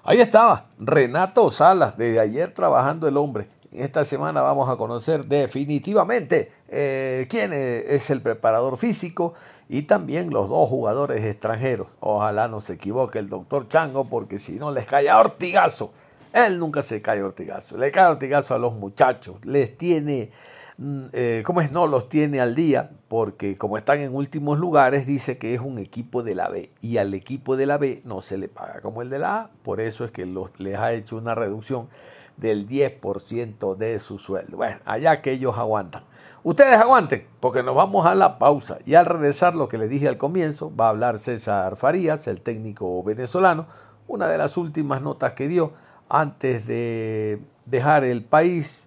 Ahí 0.03 0.21
estaba 0.21 0.67
Renato 0.79 1.51
Salas, 1.51 1.97
desde 1.99 2.19
ayer 2.19 2.53
trabajando 2.53 3.07
el 3.07 3.17
hombre. 3.17 3.47
Esta 3.73 4.05
semana 4.05 4.41
vamos 4.41 4.69
a 4.71 4.77
conocer 4.77 5.25
definitivamente 5.27 6.53
eh, 6.69 7.27
quién 7.29 7.53
es 7.53 8.09
el 8.09 8.23
preparador 8.23 8.79
físico 8.79 9.35
y 9.69 9.83
también 9.83 10.31
los 10.31 10.49
dos 10.49 10.69
jugadores 10.69 11.25
extranjeros. 11.25 11.89
Ojalá 12.01 12.49
no 12.49 12.61
se 12.61 12.75
equivoque 12.75 13.19
el 13.19 13.29
doctor 13.29 13.69
Chango 13.69 14.09
porque 14.09 14.39
si 14.39 14.53
no 14.53 14.71
les 14.71 14.87
cae 14.87 15.11
a 15.11 15.19
ortigazo. 15.19 15.93
Él 16.35 16.59
nunca 16.59 16.83
se 16.83 17.01
cae 17.01 17.23
ortigazo. 17.23 17.79
Le 17.79 17.91
cae 17.91 18.09
ortigazo 18.09 18.55
a 18.55 18.59
los 18.59 18.75
muchachos. 18.75 19.37
Les 19.45 19.79
tiene 19.79 20.31
Mm, 20.77 21.05
eh, 21.13 21.43
¿cómo 21.47 21.61
es? 21.61 21.71
No 21.71 21.87
los 21.87 22.09
tiene 22.09 22.41
al 22.41 22.57
día, 22.57 22.91
porque 23.07 23.57
como 23.57 23.79
están 23.79 24.01
en 24.01 24.15
últimos 24.15 24.59
lugares, 24.59 25.07
dice 25.07 25.39
que 25.39 25.55
es 25.55 25.61
un 25.61 25.79
equipo 25.79 26.23
de 26.25 26.35
la 26.35 26.49
B. 26.49 26.73
Y 26.81 26.99
al 26.99 27.15
equipo 27.15 27.57
de 27.57 27.67
la 27.67 27.79
B 27.79 28.03
no 28.05 28.21
se 28.21 28.39
le 28.39 28.49
paga 28.49 28.81
como 28.81 29.01
el 29.03 29.11
de 29.11 29.21
la 29.21 29.41
A. 29.41 29.51
Por 29.63 29.81
eso 29.81 30.05
es 30.05 30.11
que 30.11 30.27
los, 30.27 30.59
les 30.59 30.77
ha 30.79 30.93
hecho 30.93 31.17
una 31.17 31.35
reducción 31.37 31.89
del 32.37 32.67
10% 32.69 33.77
de 33.77 34.01
su 34.01 34.19
sueldo. 34.19 34.57
Bueno, 34.57 34.81
allá 34.85 35.23
que 35.23 35.33
ellos 35.33 35.57
aguantan. 35.57 36.03
Ustedes 36.43 36.79
aguanten, 36.79 37.27
porque 37.41 37.63
nos 37.63 37.77
vamos 37.77 38.05
a 38.05 38.15
la 38.17 38.39
pausa. 38.39 38.79
Y 38.85 38.97
al 38.97 39.07
regresar, 39.07 39.55
lo 39.55 39.69
que 39.69 39.79
les 39.79 39.89
dije 39.89 40.09
al 40.09 40.19
comienzo, 40.19 40.75
va 40.75 40.87
a 40.87 40.91
hablar 40.91 41.19
César 41.19 41.77
Farías, 41.77 42.27
el 42.27 42.41
técnico 42.41 43.03
venezolano, 43.05 43.67
una 44.09 44.27
de 44.27 44.39
las 44.39 44.57
últimas 44.57 45.01
notas 45.01 45.35
que 45.35 45.47
dio 45.47 45.73
antes 46.15 46.65
de 46.67 47.41
dejar 47.67 48.05
el 48.05 48.23
país. 48.25 48.87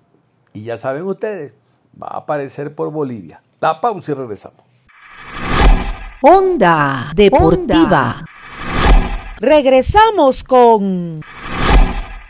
Y 0.54 0.64
ya 0.64 0.78
saben 0.78 1.04
ustedes, 1.04 1.52
va 2.02 2.08
a 2.08 2.18
aparecer 2.20 2.74
por 2.74 2.92
Bolivia. 2.92 3.42
La 3.60 3.82
pausa 3.82 4.14
y 4.14 4.16
regresamos. 4.16 4.62
Onda 6.22 7.12
Deportiva. 7.14 8.24
Regresamos 9.40 10.44
con 10.44 11.22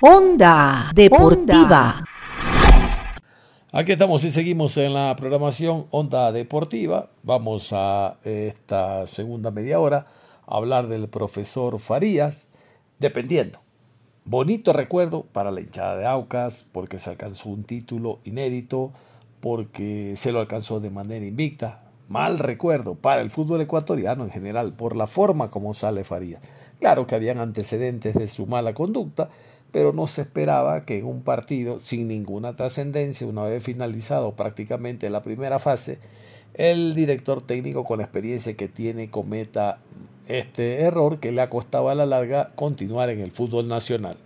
Onda 0.02 0.92
Deportiva. 0.94 2.04
Aquí 3.72 3.92
estamos 3.92 4.24
y 4.24 4.32
seguimos 4.32 4.76
en 4.78 4.94
la 4.96 5.16
programación 5.16 5.86
Onda 5.92 6.32
Deportiva. 6.32 7.12
Vamos 7.22 7.70
a 7.72 8.18
esta 8.24 9.06
segunda 9.06 9.52
media 9.52 9.80
hora 9.80 10.08
a 10.48 10.56
hablar 10.56 10.88
del 10.88 11.08
profesor 11.08 11.78
Farías, 11.78 12.48
dependiendo. 12.98 13.67
Bonito 14.30 14.74
recuerdo 14.74 15.24
para 15.24 15.52
la 15.52 15.62
hinchada 15.62 15.96
de 15.96 16.06
Aucas, 16.06 16.66
porque 16.74 17.00
se 17.00 17.10
alcanzó 17.10 17.48
un 17.48 17.64
título 17.64 18.20
inédito, 18.26 18.92
porque 19.40 20.16
se 20.18 20.34
lo 20.34 20.42
alcanzó 20.42 20.82
de 20.82 20.90
manera 20.90 21.26
invicta. 21.26 21.80
Mal 22.10 22.38
recuerdo 22.38 22.96
para 22.96 23.22
el 23.22 23.30
fútbol 23.30 23.62
ecuatoriano 23.62 24.26
en 24.26 24.30
general, 24.30 24.74
por 24.74 24.98
la 24.98 25.08
forma 25.08 25.50
como 25.50 25.74
sale 25.74 26.04
Farías. 26.04 26.42
Claro 26.82 27.08
que 27.08 27.16
habían 27.16 27.40
antecedentes 27.40 28.16
de 28.16 28.28
su 28.28 28.48
mala 28.48 28.74
conducta, 28.74 29.30
pero 29.72 29.94
no 29.94 30.08
se 30.08 30.24
esperaba 30.24 30.84
que 30.84 30.98
en 30.98 31.06
un 31.06 31.22
partido 31.22 31.80
sin 31.80 32.10
ninguna 32.10 32.58
trascendencia, 32.58 33.26
una 33.26 33.44
vez 33.44 33.64
finalizado 33.64 34.34
prácticamente 34.34 35.10
la 35.10 35.22
primera 35.22 35.58
fase, 35.58 36.00
el 36.54 36.96
director 36.96 37.42
técnico 37.42 37.86
con 37.86 38.00
la 38.00 38.04
experiencia 38.04 38.58
que 38.58 38.68
tiene 38.68 39.10
cometa 39.10 39.80
este 40.28 40.82
error 40.82 41.20
que 41.20 41.32
le 41.32 41.42
ha 41.42 41.50
costado 41.50 41.90
a 41.90 41.96
la 41.96 42.06
larga 42.06 42.52
continuar 42.56 43.10
en 43.10 43.20
el 43.20 43.32
fútbol 43.32 43.68
nacional. 43.68 44.18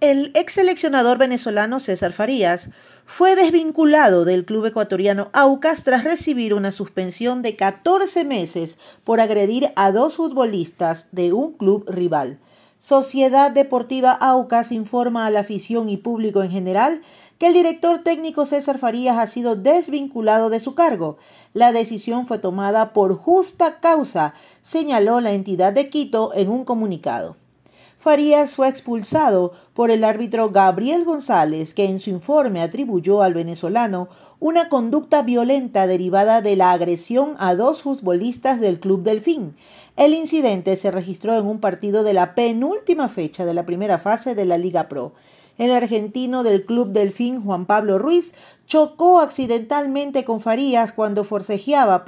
El 0.00 0.30
ex 0.34 0.54
seleccionador 0.54 1.18
venezolano 1.18 1.78
César 1.78 2.12
Farías 2.12 2.70
fue 3.04 3.36
desvinculado 3.36 4.24
del 4.24 4.44
club 4.44 4.66
ecuatoriano 4.66 5.28
Aucas 5.32 5.84
tras 5.84 6.04
recibir 6.04 6.54
una 6.54 6.72
suspensión 6.72 7.42
de 7.42 7.56
14 7.56 8.24
meses 8.24 8.78
por 9.04 9.20
agredir 9.20 9.72
a 9.76 9.92
dos 9.92 10.14
futbolistas 10.14 11.06
de 11.12 11.32
un 11.32 11.52
club 11.52 11.84
rival. 11.88 12.38
Sociedad 12.78 13.50
Deportiva 13.50 14.12
Aucas 14.12 14.72
informa 14.72 15.26
a 15.26 15.30
la 15.30 15.40
afición 15.40 15.90
y 15.90 15.98
público 15.98 16.42
en 16.42 16.50
general 16.50 17.02
que 17.40 17.46
el 17.46 17.54
director 17.54 18.00
técnico 18.00 18.44
César 18.44 18.76
Farías 18.76 19.16
ha 19.16 19.26
sido 19.26 19.56
desvinculado 19.56 20.50
de 20.50 20.60
su 20.60 20.74
cargo. 20.74 21.16
La 21.54 21.72
decisión 21.72 22.26
fue 22.26 22.38
tomada 22.38 22.92
por 22.92 23.16
justa 23.16 23.80
causa, 23.80 24.34
señaló 24.60 25.20
la 25.20 25.32
entidad 25.32 25.72
de 25.72 25.88
Quito 25.88 26.34
en 26.34 26.50
un 26.50 26.66
comunicado. 26.66 27.36
Farías 27.96 28.56
fue 28.56 28.68
expulsado 28.68 29.52
por 29.72 29.90
el 29.90 30.04
árbitro 30.04 30.50
Gabriel 30.50 31.06
González, 31.06 31.72
que 31.72 31.86
en 31.86 31.98
su 31.98 32.10
informe 32.10 32.60
atribuyó 32.60 33.22
al 33.22 33.32
venezolano 33.32 34.08
una 34.38 34.68
conducta 34.68 35.22
violenta 35.22 35.86
derivada 35.86 36.42
de 36.42 36.56
la 36.56 36.72
agresión 36.72 37.36
a 37.38 37.54
dos 37.54 37.80
futbolistas 37.80 38.60
del 38.60 38.80
Club 38.80 39.02
Delfín. 39.02 39.56
El 39.96 40.12
incidente 40.12 40.76
se 40.76 40.90
registró 40.90 41.38
en 41.38 41.46
un 41.46 41.58
partido 41.58 42.02
de 42.02 42.12
la 42.12 42.34
penúltima 42.34 43.08
fecha 43.08 43.46
de 43.46 43.54
la 43.54 43.64
primera 43.64 43.98
fase 43.98 44.34
de 44.34 44.44
la 44.44 44.58
Liga 44.58 44.88
Pro. 44.88 45.14
El 45.58 45.72
argentino 45.72 46.42
del 46.42 46.64
Club 46.64 46.92
Delfín, 46.92 47.42
Juan 47.42 47.66
Pablo 47.66 47.98
Ruiz, 47.98 48.32
chocó 48.66 49.20
accidentalmente 49.20 50.24
con 50.24 50.40
Farías 50.40 50.92
cuando 50.92 51.24
forcejeaba 51.24 52.04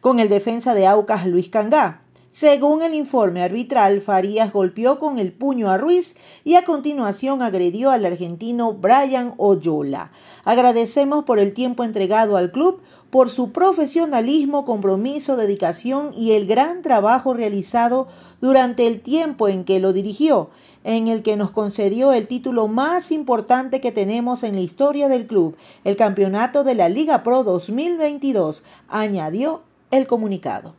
con 0.00 0.20
el 0.20 0.28
defensa 0.28 0.74
de 0.74 0.86
Aucas 0.86 1.26
Luis 1.26 1.48
Cangá. 1.48 2.02
Según 2.32 2.82
el 2.82 2.94
informe 2.94 3.42
arbitral, 3.42 4.00
Farías 4.00 4.54
golpeó 4.54 4.98
con 4.98 5.18
el 5.18 5.32
puño 5.32 5.70
a 5.70 5.76
Ruiz 5.76 6.16
y 6.44 6.54
a 6.54 6.64
continuación 6.64 7.42
agredió 7.42 7.90
al 7.90 8.06
argentino 8.06 8.72
Brian 8.72 9.34
Oyola. 9.36 10.12
Agradecemos 10.44 11.24
por 11.24 11.38
el 11.38 11.52
tiempo 11.52 11.84
entregado 11.84 12.38
al 12.38 12.50
club, 12.50 12.80
por 13.10 13.28
su 13.28 13.52
profesionalismo, 13.52 14.64
compromiso, 14.64 15.36
dedicación 15.36 16.12
y 16.16 16.32
el 16.32 16.46
gran 16.46 16.80
trabajo 16.80 17.34
realizado 17.34 18.08
durante 18.40 18.86
el 18.86 19.02
tiempo 19.02 19.48
en 19.48 19.64
que 19.64 19.80
lo 19.80 19.92
dirigió, 19.92 20.48
en 20.84 21.08
el 21.08 21.22
que 21.22 21.36
nos 21.36 21.50
concedió 21.50 22.12
el 22.12 22.26
título 22.26 22.68
más 22.68 23.12
importante 23.12 23.80
que 23.80 23.92
tenemos 23.92 24.42
en 24.42 24.54
la 24.54 24.60
historia 24.60 25.08
del 25.08 25.26
club, 25.26 25.56
el 25.84 25.96
campeonato 25.96 26.64
de 26.64 26.74
la 26.74 26.88
Liga 26.88 27.22
Pro 27.22 27.44
2022, 27.44 28.64
añadió 28.88 29.62
el 29.90 30.06
comunicado. 30.06 30.74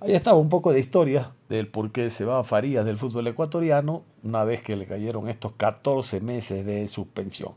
Ahí 0.00 0.14
estaba 0.14 0.38
un 0.38 0.48
poco 0.48 0.72
de 0.72 0.80
historia 0.80 1.32
del 1.48 1.68
por 1.68 1.90
qué 1.92 2.08
se 2.08 2.24
va 2.24 2.38
a 2.38 2.44
Farías 2.44 2.86
del 2.86 2.96
fútbol 2.96 3.26
ecuatoriano 3.26 4.02
una 4.22 4.44
vez 4.44 4.62
que 4.62 4.76
le 4.76 4.86
cayeron 4.86 5.28
estos 5.28 5.52
14 5.52 6.20
meses 6.20 6.64
de 6.64 6.88
suspensión. 6.88 7.52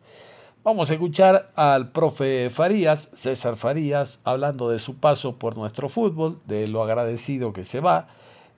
Vamos 0.63 0.89
a 0.89 0.93
escuchar 0.93 1.52
al 1.56 1.91
profe 1.91 2.50
Farías, 2.50 3.10
César 3.13 3.56
Farías, 3.56 4.19
hablando 4.24 4.69
de 4.69 4.80
su 4.80 4.96
paso 4.96 5.38
por 5.38 5.58
nuestro 5.58 5.89
fútbol, 5.89 6.39
de 6.46 6.67
lo 6.67 6.84
agradecido 6.84 7.54
que 7.54 7.63
se 7.63 7.80
va 7.80 8.08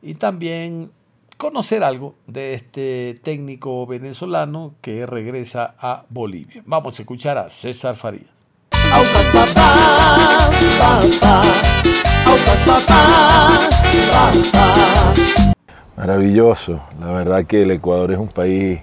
y 0.02 0.16
también 0.16 0.92
conocer 1.38 1.84
algo 1.84 2.16
de 2.28 2.54
este 2.54 3.20
técnico 3.24 3.86
venezolano 3.86 4.76
que 4.82 5.06
regresa 5.06 5.76
a 5.80 6.06
Bolivia. 6.10 6.64
Vamos 6.66 6.98
a 7.00 7.02
escuchar 7.02 7.38
a 7.38 7.50
César 7.50 7.96
Farías. 7.96 8.26
Maravilloso, 15.98 16.82
la 17.00 17.08
verdad 17.08 17.46
que 17.46 17.64
el 17.64 17.72
Ecuador 17.72 18.12
es 18.12 18.20
un 18.20 18.28
país 18.28 18.80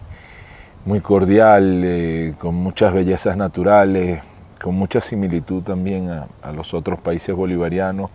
muy 0.85 1.01
cordial, 1.01 1.83
eh, 1.85 2.35
con 2.39 2.55
muchas 2.55 2.93
bellezas 2.93 3.37
naturales, 3.37 4.23
con 4.61 4.75
mucha 4.75 5.01
similitud 5.01 5.63
también 5.63 6.09
a, 6.11 6.53
los 6.53 6.75
otros 6.75 7.01
países 7.01 7.35
bolivarianos. 7.35 8.11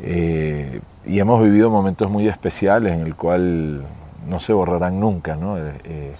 Eh, 0.00 0.80
y 1.04 1.18
hemos 1.18 1.42
vivido 1.42 1.70
momentos 1.70 2.10
muy 2.10 2.28
especiales 2.28 2.92
en 2.92 3.00
el 3.00 3.14
cual 3.14 3.82
no 4.28 4.40
se 4.40 4.52
borrarán 4.52 5.00
nunca. 5.00 5.36
Eh, 5.84 6.14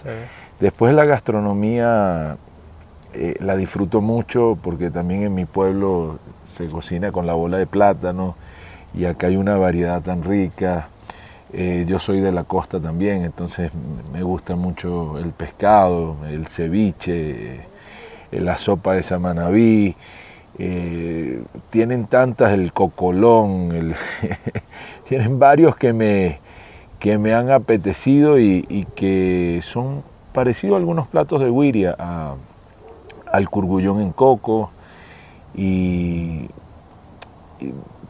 después 0.59 0.93
la 0.93 1.05
gastronomía 1.05 2.37
la 3.39 3.55
disfruto 3.55 4.01
mucho 4.01 4.57
porque 4.61 4.89
también 4.89 5.23
en 5.23 5.35
mi 5.35 5.45
pueblo 5.45 6.17
se 6.45 6.67
cocina 6.67 7.11
con 7.11 7.27
la 7.27 7.33
bola 7.33 7.57
de 7.57 7.67
plátano 7.67 8.35
y 8.93 9.05
acá 9.05 9.27
hay 9.27 9.37
una 9.37 9.57
variedad 9.57 10.01
tan 10.01 10.23
rica. 10.23 10.87
Eh, 11.51 11.85
yo 11.87 11.99
soy 11.99 12.19
de 12.19 12.31
la 12.31 12.45
costa 12.45 12.79
también, 12.79 13.23
entonces 13.23 13.71
me 14.11 14.23
gusta 14.23 14.55
mucho 14.55 15.19
el 15.19 15.31
pescado, 15.31 16.17
el 16.27 16.47
ceviche, 16.47 17.57
eh, 18.31 18.41
la 18.41 18.57
sopa 18.57 18.93
de 18.93 19.03
samanaví. 19.03 19.95
Eh, 20.59 21.41
tienen 21.71 22.05
tantas, 22.05 22.53
el 22.53 22.73
cocolón, 22.73 23.93
tienen 25.07 25.39
varios 25.39 25.75
que 25.75 25.93
me, 25.93 26.39
que 26.99 27.17
me 27.17 27.33
han 27.33 27.51
apetecido 27.51 28.39
y, 28.39 28.87
que 28.95 29.59
son 29.63 30.03
parecidos 30.31 30.75
a 30.75 30.77
algunos 30.77 31.07
platos 31.07 31.41
de 31.41 31.49
Wiria, 31.49 31.95
al 33.31 33.49
curgullón 33.49 34.01
en 34.01 34.11
coco 34.11 34.71
y 35.55 36.49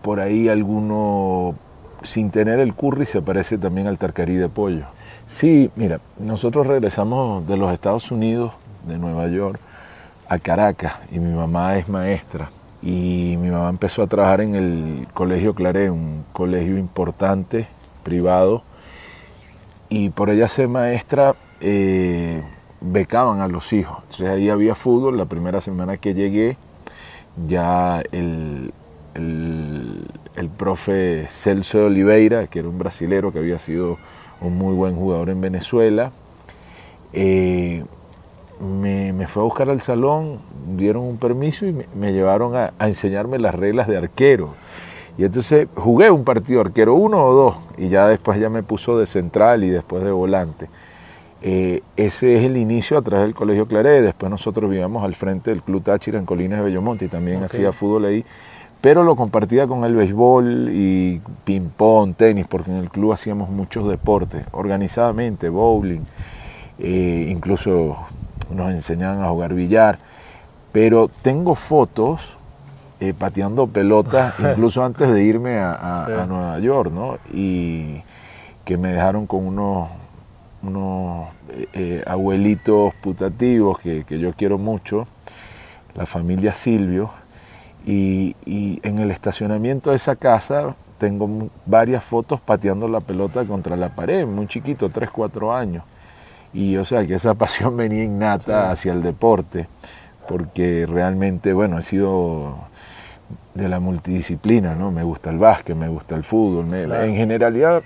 por 0.01 0.19
ahí 0.19 0.49
alguno, 0.49 1.55
sin 2.03 2.29
tener 2.29 2.59
el 2.59 2.73
curry, 2.73 3.05
se 3.05 3.21
parece 3.21 3.57
también 3.57 3.87
al 3.87 3.97
tarcarí 3.97 4.35
de 4.35 4.49
pollo. 4.49 4.85
Sí, 5.27 5.71
mira, 5.75 6.01
nosotros 6.19 6.67
regresamos 6.67 7.47
de 7.47 7.57
los 7.57 7.71
Estados 7.71 8.11
Unidos, 8.11 8.51
de 8.85 8.97
Nueva 8.97 9.27
York, 9.27 9.59
Caracas 10.39 10.93
y 11.11 11.19
mi 11.19 11.33
mamá 11.33 11.77
es 11.77 11.87
maestra. 11.89 12.49
Y 12.81 13.37
mi 13.39 13.49
mamá 13.49 13.69
empezó 13.69 14.03
a 14.03 14.07
trabajar 14.07 14.41
en 14.41 14.55
el 14.55 15.07
Colegio 15.13 15.55
Claré, 15.55 15.89
un 15.89 16.25
colegio 16.33 16.77
importante, 16.77 17.67
privado. 18.03 18.63
Y 19.89 20.09
por 20.09 20.29
ella 20.29 20.47
ser 20.47 20.67
maestra, 20.67 21.35
eh, 21.61 22.43
becaban 22.81 23.41
a 23.41 23.47
los 23.47 23.71
hijos. 23.73 23.99
Entonces 24.03 24.27
ahí 24.27 24.49
había 24.49 24.75
fútbol. 24.75 25.17
La 25.17 25.25
primera 25.25 25.61
semana 25.61 25.97
que 25.97 26.13
llegué, 26.13 26.57
ya 27.37 28.01
el, 28.11 28.73
el, 29.15 30.49
profe 30.57 31.25
Celso 31.29 31.79
de 31.79 31.83
Oliveira, 31.85 32.47
que 32.47 32.59
era 32.59 32.67
un 32.67 32.77
brasilero 32.77 33.31
que 33.31 33.39
había 33.39 33.59
sido 33.59 33.97
un 34.41 34.57
muy 34.57 34.75
buen 34.75 34.95
jugador 34.95 35.29
en 35.29 35.41
Venezuela, 35.41 36.11
eh, 37.13 37.85
me, 38.63 39.27
fue 39.27 39.43
a 39.43 39.45
buscar 39.45 39.69
al 39.69 39.81
salón, 39.81 40.39
dieron 40.67 41.03
un 41.03 41.17
permiso 41.17 41.65
y 41.65 41.75
me, 41.95 42.13
llevaron 42.13 42.55
a, 42.55 42.73
enseñarme 42.79 43.39
las 43.39 43.55
reglas 43.55 43.87
de 43.87 43.97
arquero. 43.97 44.53
Y 45.17 45.25
entonces 45.25 45.67
jugué 45.75 46.09
un 46.09 46.23
partido 46.23 46.61
arquero, 46.61 46.95
uno 46.95 47.23
o 47.23 47.33
dos, 47.33 47.57
y 47.77 47.89
ya 47.89 48.07
después 48.07 48.39
ya 48.39 48.49
me 48.49 48.63
puso 48.63 48.97
de 48.97 49.05
central 49.05 49.63
y 49.63 49.69
después 49.69 50.03
de 50.03 50.11
volante. 50.11 50.67
Eh, 51.41 51.81
ese 51.97 52.37
es 52.37 52.43
el 52.43 52.57
inicio 52.57 52.97
a 52.97 53.01
través 53.01 53.25
del 53.25 53.35
Colegio 53.35 53.67
Claré. 53.67 54.01
Después 54.01 54.29
nosotros 54.29 54.69
vivíamos 54.69 55.03
al 55.03 55.13
frente 55.13 55.51
del 55.51 55.61
Club 55.61 55.83
Táchira 55.83 56.17
en 56.17 56.25
Colinas 56.25 56.59
de 56.59 56.65
Bellomonte 56.65 57.05
y 57.05 57.09
también 57.09 57.43
hacía 57.43 57.71
fútbol 57.71 58.05
ahí 58.05 58.25
pero 58.83 59.05
lo 59.05 59.15
compartía 59.15 59.65
con 59.65 59.85
el 59.85 59.95
béisbol 59.95 60.69
y 60.73 61.21
ping-pong, 61.45 62.15
tenis, 62.17 62.45
porque 62.49 62.69
en 62.69 62.79
el 62.79 62.89
club 62.89 63.13
hacíamos 63.13 63.49
muchos 63.49 63.87
deportes, 63.87 64.43
organizadamente, 64.51 65.47
bowling, 65.47 66.01
eh, 66.79 67.29
incluso 67.29 67.95
nos 68.49 68.71
enseñaban 68.71 69.21
a 69.21 69.29
jugar 69.29 69.53
billar, 69.53 69.99
pero 70.71 71.09
tengo 71.21 71.55
fotos 71.55 72.21
eh, 72.99 73.13
pateando 73.13 73.67
pelotas, 73.67 74.33
incluso 74.39 74.83
antes 74.83 75.09
de 75.09 75.23
irme 75.23 75.59
a, 75.59 76.25
Nueva 76.27 76.59
York, 76.59 76.91
¿no? 76.91 77.17
Y, 77.33 78.01
que 78.63 78.77
me 78.77 78.93
dejaron 78.93 79.27
con 79.27 79.45
unos, 79.45 79.89
unos 80.61 81.27
eh, 81.49 81.67
eh, 81.73 82.03
abuelitos 82.07 82.93
putativos 82.95 83.77
que, 83.79 84.05
que, 84.05 84.19
yo 84.19 84.31
quiero 84.31 84.57
mucho, 84.57 85.05
la 85.95 86.05
familia 86.05 86.53
Silvio, 86.53 87.09
y, 87.85 88.37
y, 88.45 88.79
en 88.83 88.99
el 88.99 89.11
estacionamiento 89.11 89.89
de 89.89 89.97
esa 89.97 90.15
casa 90.15 90.75
tengo 90.97 91.49
varias 91.65 92.05
fotos 92.05 92.39
pateando 92.39 92.87
la 92.87 93.01
pelota 93.01 93.43
contra 93.43 93.75
la 93.75 93.89
pared, 93.89 94.25
muy 94.25 94.47
chiquito, 94.47 94.89
3, 94.89 95.09
4 95.11 95.53
años. 95.53 95.83
Y 96.53 96.77
o 96.77 96.85
sea 96.85 97.05
que 97.05 97.15
esa 97.15 97.33
pasión 97.35 97.75
venía 97.77 98.03
innata 98.03 98.71
hacia 98.71 98.93
el 98.93 99.01
deporte, 99.01 99.67
porque 100.27 100.85
realmente, 100.87 101.53
bueno, 101.53 101.79
he 101.79 101.81
sido 101.81 102.55
de 103.53 103.67
la 103.67 103.79
multidisciplina, 103.79 104.75
¿no? 104.75 104.91
Me 104.91 105.03
gusta 105.03 105.29
el 105.29 105.37
básquet, 105.37 105.75
me 105.75 105.87
gusta 105.87 106.15
el 106.15 106.23
fútbol, 106.23 106.73
en 106.73 107.15
generalidad 107.15 107.83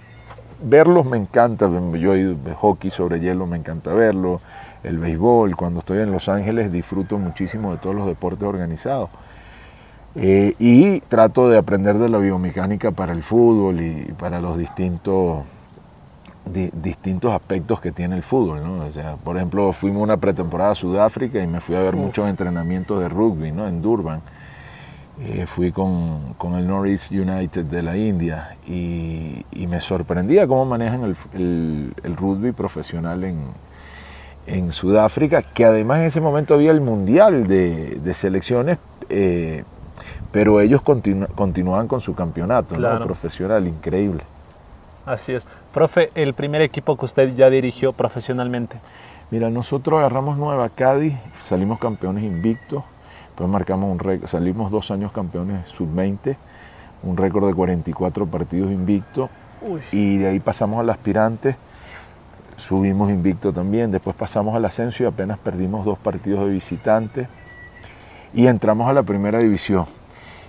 verlos 0.62 1.06
me 1.06 1.18
encanta, 1.18 1.70
yo 1.98 2.14
he 2.14 2.20
ido 2.20 2.36
hockey 2.56 2.90
sobre 2.90 3.20
hielo, 3.20 3.46
me 3.46 3.58
encanta 3.58 3.94
verlo, 3.94 4.42
el 4.84 4.98
béisbol, 4.98 5.56
cuando 5.56 5.80
estoy 5.80 6.00
en 6.00 6.12
Los 6.12 6.30
Ángeles 6.30 6.72
disfruto 6.72 7.18
muchísimo 7.18 7.72
de 7.72 7.78
todos 7.78 7.96
los 7.96 8.08
deportes 8.08 8.44
organizados. 8.44 9.10
Eh, 10.16 10.56
y 10.58 11.02
trato 11.02 11.48
de 11.48 11.60
aprender 11.60 11.98
de 12.00 12.10
la 12.10 12.18
biomecánica 12.18 12.92
para 12.92 13.14
el 13.14 13.22
fútbol 13.22 13.82
y 13.82 14.14
para 14.18 14.42
los 14.42 14.58
distintos, 14.58 15.44
distintos 16.48 17.34
aspectos 17.34 17.80
que 17.80 17.92
tiene 17.92 18.16
el 18.16 18.24
fútbol. 18.24 18.64
¿no? 18.64 18.86
O 18.86 18.92
sea, 18.92 19.16
por 19.16 19.38
ejemplo, 19.38 19.72
fuimos 19.74 20.04
una 20.04 20.18
pretemporada 20.18 20.72
a 20.72 20.76
Sudáfrica 20.76 21.42
y 21.42 21.48
me 21.48 21.62
fui 21.62 21.76
a 21.76 21.80
ver 21.80 21.96
muchos 21.96 22.28
entrenamientos 22.28 23.00
de 23.00 23.10
rugby 23.10 23.52
¿no? 23.52 23.68
en 23.68 23.82
Durban 23.82 24.22
eh, 25.20 25.48
fui 25.48 25.72
con, 25.72 26.36
con, 26.38 26.54
el 26.54 26.68
Northeast 26.68 27.12
United 27.12 27.66
de 27.66 27.82
la 27.82 27.98
India 27.98 28.56
y, 28.68 29.44
y 29.52 29.66
me 29.66 29.82
sorprendía 29.82 30.46
cómo 30.46 30.64
manejan 30.66 31.04
el, 31.06 31.16
el, 31.34 31.94
el 32.04 32.16
rugby 32.16 32.52
profesional 32.52 33.24
en, 33.24 33.40
en, 34.46 34.72
Sudáfrica, 34.72 35.42
que 35.42 35.66
además 35.66 36.02
en 36.02 36.06
ese 36.06 36.22
momento 36.22 36.54
había 36.54 36.70
el 36.70 36.82
Mundial 36.82 37.48
de, 37.48 38.00
de 38.00 38.14
Selecciones, 38.14 38.78
eh, 39.10 39.64
pero 40.32 40.62
ellos 40.62 40.84
continu, 40.84 41.26
continuaban 41.34 41.88
con 41.88 42.00
su 42.00 42.14
campeonato 42.14 42.76
claro. 42.76 43.00
¿no? 43.00 43.06
profesional, 43.06 43.68
increíble. 43.68 44.22
Así 45.04 45.34
es. 45.34 45.48
Profe, 45.78 46.10
el 46.16 46.34
primer 46.34 46.64
equipo 46.64 46.98
que 46.98 47.06
usted 47.06 47.36
ya 47.36 47.52
dirigió 47.52 47.92
profesionalmente. 47.92 48.80
Mira, 49.30 49.52
nosotros 49.52 50.00
agarramos 50.00 50.36
Nueva 50.36 50.70
Cádiz, 50.70 51.14
salimos 51.44 51.78
campeones 51.78 52.24
invictos 52.24 52.84
Después 53.28 53.48
marcamos 53.48 53.92
un 53.92 54.00
récord, 54.00 54.28
salimos 54.28 54.72
dos 54.72 54.90
años 54.90 55.12
campeones 55.12 55.70
sub-20, 55.70 56.36
un 57.04 57.16
récord 57.16 57.46
de 57.46 57.54
44 57.54 58.26
partidos 58.26 58.72
invicto. 58.72 59.30
Y 59.92 60.18
de 60.18 60.30
ahí 60.30 60.40
pasamos 60.40 60.80
al 60.80 60.90
aspirante, 60.90 61.56
subimos 62.56 63.12
invicto 63.12 63.54
también. 63.54 63.92
Después 63.92 64.16
pasamos 64.16 64.56
al 64.56 64.66
ascenso 64.66 65.04
y 65.04 65.06
apenas 65.06 65.38
perdimos 65.38 65.86
dos 65.86 66.00
partidos 66.00 66.40
de 66.40 66.50
visitante. 66.54 67.28
Y 68.34 68.48
entramos 68.48 68.90
a 68.90 68.94
la 68.94 69.04
primera 69.04 69.38
división. 69.38 69.86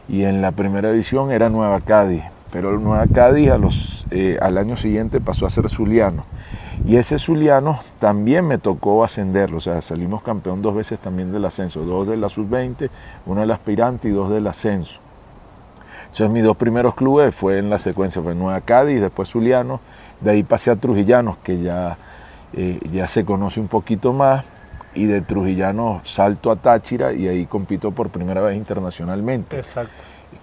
Y 0.08 0.22
en 0.22 0.40
la 0.40 0.52
primera 0.52 0.90
división 0.90 1.30
era 1.30 1.50
Nueva 1.50 1.80
Cádiz. 1.82 2.24
Pero 2.52 2.78
Nueva 2.78 3.06
Cádiz 3.06 3.50
a 3.50 3.58
eh, 4.10 4.38
al 4.40 4.58
año 4.58 4.76
siguiente 4.76 5.20
pasó 5.20 5.46
a 5.46 5.50
ser 5.50 5.68
Zuliano. 5.68 6.24
Y 6.86 6.96
ese 6.96 7.18
Zuliano 7.18 7.80
también 7.98 8.46
me 8.46 8.58
tocó 8.58 9.04
ascenderlo, 9.04 9.58
o 9.58 9.60
sea, 9.60 9.80
salimos 9.80 10.22
campeón 10.22 10.62
dos 10.62 10.74
veces 10.74 10.98
también 11.00 11.32
del 11.32 11.44
ascenso, 11.44 11.82
dos 11.82 12.06
de 12.06 12.16
la 12.16 12.28
sub-20, 12.28 12.88
uno 13.26 13.40
del 13.40 13.50
aspirante 13.50 14.08
y 14.08 14.12
dos 14.12 14.30
del 14.30 14.46
ascenso. 14.46 15.00
Entonces 16.02 16.30
mis 16.30 16.44
dos 16.44 16.56
primeros 16.56 16.94
clubes 16.94 17.34
fue 17.34 17.58
en 17.58 17.68
la 17.68 17.78
secuencia, 17.78 18.22
fue 18.22 18.34
Nueva 18.34 18.60
Cádiz, 18.60 19.00
después 19.00 19.28
Zuliano, 19.28 19.80
de 20.20 20.30
ahí 20.30 20.42
pasé 20.42 20.70
a 20.70 20.76
Trujillanos, 20.76 21.38
que 21.38 21.60
ya, 21.60 21.98
eh, 22.54 22.80
ya 22.92 23.08
se 23.08 23.24
conoce 23.24 23.60
un 23.60 23.68
poquito 23.68 24.12
más, 24.12 24.44
y 24.94 25.06
de 25.06 25.20
Trujillanos 25.20 26.08
salto 26.08 26.50
a 26.50 26.56
Táchira 26.56 27.12
y 27.12 27.28
ahí 27.28 27.46
compito 27.46 27.90
por 27.92 28.08
primera 28.08 28.40
vez 28.40 28.56
internacionalmente. 28.56 29.56
Exacto. 29.58 29.92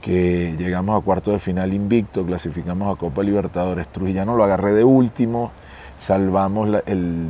Que 0.05 0.53
llegamos 0.55 1.01
a 1.01 1.03
cuarto 1.03 1.31
de 1.31 1.39
final 1.39 1.73
invicto, 1.73 2.23
clasificamos 2.23 2.95
a 2.95 2.99
Copa 2.99 3.23
Libertadores. 3.23 3.87
Trujillano 3.87 4.35
lo 4.35 4.43
agarré 4.43 4.73
de 4.73 4.83
último, 4.83 5.49
salvamos 5.99 6.69
la, 6.69 6.83
el, 6.85 7.25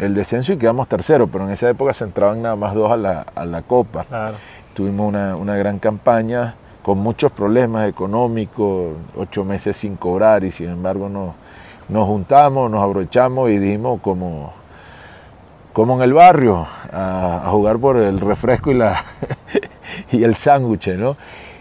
el, 0.00 0.14
descenso 0.14 0.52
y 0.52 0.56
quedamos 0.56 0.88
tercero, 0.88 1.28
pero 1.28 1.44
en 1.44 1.52
esa 1.52 1.70
época 1.70 1.94
se 1.94 2.02
entraban 2.02 2.42
nada 2.42 2.56
más 2.56 2.74
dos 2.74 2.90
a 2.90 2.96
la, 2.96 3.20
a 3.20 3.44
la 3.44 3.62
Copa. 3.62 4.02
Claro. 4.02 4.34
Tuvimos 4.74 5.06
una, 5.06 5.36
una, 5.36 5.54
gran 5.54 5.78
campaña 5.78 6.56
con 6.82 6.98
muchos 6.98 7.30
problemas 7.30 7.88
económicos, 7.88 8.96
ocho 9.16 9.44
meses 9.44 9.76
sin 9.76 9.94
cobrar 9.94 10.42
y 10.42 10.50
sin 10.50 10.70
embargo 10.70 11.08
nos, 11.08 11.36
nos 11.88 12.04
juntamos, 12.08 12.68
nos 12.68 12.82
aprovechamos 12.82 13.48
y 13.50 13.58
dijimos 13.58 14.00
como, 14.00 14.54
como 15.72 15.94
en 15.94 16.02
el 16.02 16.14
barrio, 16.14 16.66
a, 16.92 17.46
a 17.46 17.50
jugar 17.52 17.78
por 17.78 17.96
el 17.96 18.18
refresco 18.18 18.72
y, 18.72 18.74
la 18.74 19.04
y 20.10 20.24
el 20.24 20.34
sándwich, 20.34 20.88
¿no? 20.96 21.16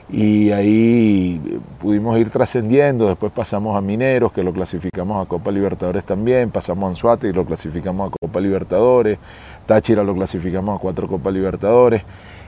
Y 0.10 0.52
ahí 0.52 1.60
pudimos 1.82 2.18
ir 2.18 2.30
trascendiendo, 2.30 3.08
después 3.08 3.32
pasamos 3.32 3.76
a 3.78 3.82
Mineros, 3.82 4.32
que 4.32 4.42
lo 4.42 4.54
clasificamos 4.54 5.26
a 5.26 5.28
Copa 5.28 5.52
Libertadores 5.52 6.06
también, 6.06 6.50
pasamos 6.50 6.86
a 6.86 6.90
Anzuate 6.90 7.28
y 7.28 7.34
lo 7.34 7.46
clasificamos 7.46 8.12
a 8.12 8.16
Copa 8.22 8.40
Libertadores, 8.40 9.20
Táchira 9.66 10.04
lo 10.04 10.16
clasificamos 10.16 10.78
a 10.78 10.82
cuatro 10.82 11.08
Copa 11.08 11.30
Libertadores, 11.30 12.04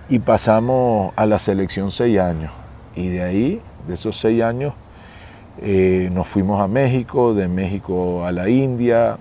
y 0.10 0.20
pasamos 0.20 1.12
a 1.18 1.26
la 1.26 1.38
selección 1.38 1.92
seis 1.92 2.18
años, 2.20 2.52
y 2.96 3.10
de 3.10 3.24
ahí, 3.24 3.62
de 3.88 3.94
esos 3.94 4.18
seis 4.18 4.42
años, 4.42 4.74
eh, 5.62 6.10
nos 6.14 6.28
fuimos 6.28 6.62
a 6.62 6.68
México, 6.70 7.34
de 7.34 7.50
México 7.50 8.26
a 8.26 8.32
la 8.32 8.48
India, 8.48 9.18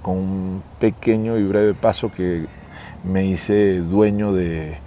con 0.00 0.16
un 0.16 0.62
pequeño 0.80 1.36
y 1.36 1.44
breve 1.44 1.74
paso 1.74 2.10
que 2.10 2.46
me 3.04 3.26
hice 3.26 3.78
dueño 3.78 4.32
de 4.32 4.78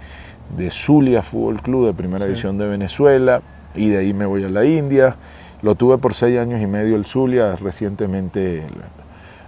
de 0.56 0.70
Zulia 0.70 1.22
Fútbol 1.22 1.60
Club 1.60 1.86
de 1.86 1.94
Primera 1.94 2.20
sí. 2.20 2.26
División 2.26 2.58
de 2.58 2.66
Venezuela 2.66 3.42
y 3.74 3.88
de 3.90 3.98
ahí 3.98 4.12
me 4.12 4.26
voy 4.26 4.44
a 4.44 4.48
la 4.48 4.64
India. 4.64 5.16
Lo 5.62 5.74
tuve 5.74 5.98
por 5.98 6.14
seis 6.14 6.38
años 6.38 6.62
y 6.62 6.66
medio 6.66 6.96
el 6.96 7.04
Zulia, 7.06 7.56
recientemente 7.56 8.64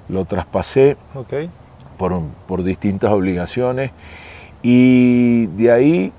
lo 0.09 0.25
traspasé 0.25 0.97
okay. 1.15 1.49
por, 1.97 2.21
por, 2.49 2.65
distintas 2.65 3.13
obligaciones 3.13 3.93
y 4.63 5.47
de 5.47 5.71
ahí, 5.71 6.13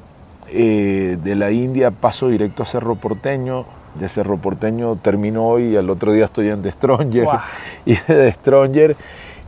eh, 0.50 1.17
de 1.22 1.36
la 1.36 1.52
India 1.52 1.91
paso 1.91 2.30
directo 2.30 2.63
a 2.63 2.65
Cerro 2.65 2.96
Porteño, 2.96 3.65
de 3.96 4.08
Cerro 4.08 4.38
Porteño 4.38 4.96
termino 4.96 5.46
hoy 5.46 5.74
y 5.74 5.76
al 5.76 5.89
otro 5.89 6.13
día 6.13 6.26
estoy 6.26 6.50
en 6.50 6.62
The 6.62 6.72
Stronger 6.72 7.26
wow. 7.26 7.39
y 7.86 7.96
de 7.96 8.02
The 8.06 8.32
Stronger 8.32 8.96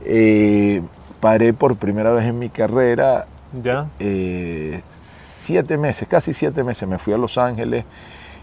eh, 0.03 0.81
paré 1.21 1.53
por 1.53 1.77
primera 1.77 2.11
vez 2.11 2.25
en 2.25 2.37
mi 2.37 2.49
carrera 2.49 3.27
¿Ya? 3.61 3.87
Eh, 3.99 4.81
siete 5.43 5.77
meses, 5.77 6.07
casi 6.07 6.33
siete 6.33 6.63
meses, 6.63 6.87
me 6.87 6.97
fui 6.97 7.13
a 7.13 7.17
Los 7.17 7.37
Ángeles 7.37 7.85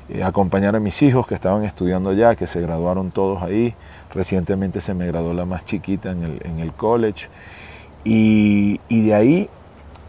eh, 0.08 0.22
a 0.22 0.28
acompañar 0.28 0.76
a 0.76 0.80
mis 0.80 1.00
hijos 1.02 1.26
que 1.26 1.34
estaban 1.34 1.64
estudiando 1.64 2.10
allá, 2.10 2.36
que 2.36 2.46
se 2.46 2.60
graduaron 2.60 3.10
todos 3.10 3.42
ahí. 3.42 3.74
Recientemente 4.12 4.80
se 4.80 4.92
me 4.92 5.06
graduó 5.06 5.32
la 5.32 5.44
más 5.44 5.64
chiquita 5.64 6.10
en 6.10 6.24
el, 6.24 6.40
en 6.44 6.58
el 6.60 6.72
college. 6.72 7.28
Y, 8.04 8.80
y, 8.88 9.06
de 9.06 9.14
ahí 9.14 9.48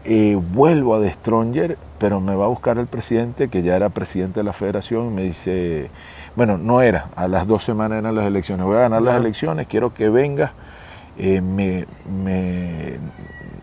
eh, 0.04 0.38
vuelvo 0.52 0.96
a 0.96 1.00
The 1.00 1.12
Stronger, 1.12 1.78
pero 1.98 2.20
me 2.20 2.34
va 2.34 2.46
a 2.46 2.48
buscar 2.48 2.78
el 2.78 2.86
presidente, 2.86 3.48
que 3.48 3.62
ya 3.62 3.76
era 3.76 3.88
presidente 3.90 4.40
de 4.40 4.44
la 4.44 4.52
federación, 4.52 5.08
y 5.08 5.10
me 5.10 5.22
dice, 5.22 5.90
bueno, 6.34 6.58
no 6.58 6.82
era, 6.82 7.08
a 7.14 7.28
las 7.28 7.46
dos 7.46 7.62
semanas 7.64 7.98
eran 7.98 8.14
las 8.14 8.26
elecciones, 8.26 8.66
voy 8.66 8.76
a 8.76 8.80
ganar 8.80 9.02
las 9.02 9.16
elecciones, 9.16 9.66
quiero 9.68 9.94
que 9.94 10.08
vengas, 10.08 10.50
eh, 11.18 11.40
me, 11.40 11.86
me, 12.24 12.98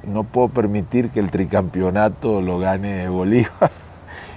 no 0.04 0.24
puedo 0.24 0.48
permitir 0.50 1.10
que 1.10 1.20
el 1.20 1.32
tricampeonato 1.32 2.42
lo 2.42 2.60
gane 2.60 3.08
Bolívar. 3.10 3.72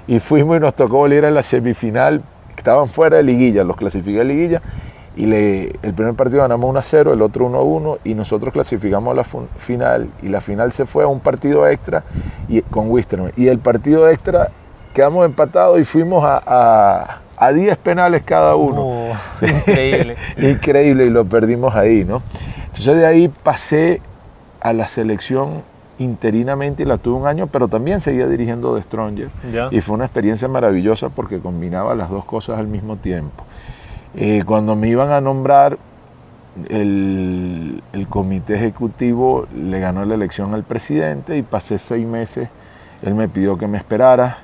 Y 0.07 0.19
fuimos 0.19 0.57
y 0.57 0.61
nos 0.61 0.75
tocó 0.75 0.99
Bolívar 0.99 1.29
en 1.29 1.35
la 1.35 1.43
semifinal, 1.43 2.23
estaban 2.57 2.89
fuera 2.89 3.19
de 3.19 3.23
liguilla, 3.23 3.65
los 3.65 3.77
clasifiqué 3.77 4.21
a 4.21 4.25
liguilla, 4.25 4.61
y 5.17 5.27
le, 5.27 5.77
el 5.83 5.95
primer 5.95 6.15
partido 6.15 6.43
ganamos 6.43 6.69
1 6.71 6.79
a 6.79 6.83
0, 6.83 7.13
el 7.13 7.23
otro 7.23 7.47
1 7.47 7.59
a 7.59 7.63
1, 7.63 7.99
y 8.05 8.15
nosotros 8.15 8.53
clasificamos 8.53 9.13
a 9.13 9.17
la 9.17 9.25
final, 9.25 10.09
y 10.23 10.29
la 10.29 10.41
final 10.41 10.73
se 10.73 10.87
fue 10.87 11.05
a 11.05 11.07
un 11.07 11.21
partido 11.21 11.69
extra 11.69 12.03
y, 12.49 12.63
con 12.63 12.91
Wisterman. 12.91 13.33
Y 13.37 13.49
el 13.49 13.59
partido 13.59 14.09
extra 14.09 14.51
quedamos 14.95 15.25
empatados 15.25 15.79
y 15.81 15.85
fuimos 15.85 16.25
a, 16.25 16.43
a, 16.45 17.21
a 17.37 17.53
10 17.53 17.77
penales 17.79 18.23
cada 18.23 18.57
uno. 18.57 18.83
Oh, 18.87 19.17
increíble. 19.41 20.17
increíble, 20.37 21.07
y 21.07 21.11
lo 21.11 21.25
perdimos 21.25 21.75
ahí, 21.75 22.05
¿no? 22.05 22.23
Entonces 22.67 22.97
de 22.97 23.07
ahí 23.07 23.29
pasé 23.29 24.01
a 24.63 24.73
la 24.73 24.87
selección 24.87 25.63
interinamente 25.99 26.83
y 26.83 26.87
la 26.87 26.99
tuve 26.99 27.21
un 27.21 27.27
año, 27.27 27.47
pero 27.47 27.69
también 27.69 28.01
seguía 28.01 28.27
dirigiendo 28.27 28.75
de 28.75 28.83
Stronger. 28.83 29.29
Y 29.71 29.81
fue 29.81 29.95
una 29.95 30.05
experiencia 30.05 30.49
maravillosa 30.49 31.09
porque 31.09 31.39
combinaba 31.41 31.95
las 31.95 32.11
dos 32.11 32.25
cosas 32.25 32.59
al 32.59 32.67
mismo 32.67 32.97
tiempo. 32.97 33.45
Eh, 34.15 34.43
cuando 34.45 34.77
me 34.77 34.89
iban 34.89 35.11
a 35.11 35.21
nombrar, 35.21 35.79
el, 36.69 37.83
el, 37.95 38.09
comité 38.09 38.57
ejecutivo 38.57 39.47
le 39.57 39.81
ganó 39.81 40.05
la 40.05 40.15
elección 40.15 40.53
al 40.53 40.65
presidente 40.65 41.37
y 41.39 41.43
pasé 41.43 41.79
seis 41.79 42.07
meses. 42.07 42.49
Él 43.03 43.15
me 43.15 43.29
pidió 43.29 43.57
que 43.57 43.67
me 43.67 43.79
esperara. 43.79 44.39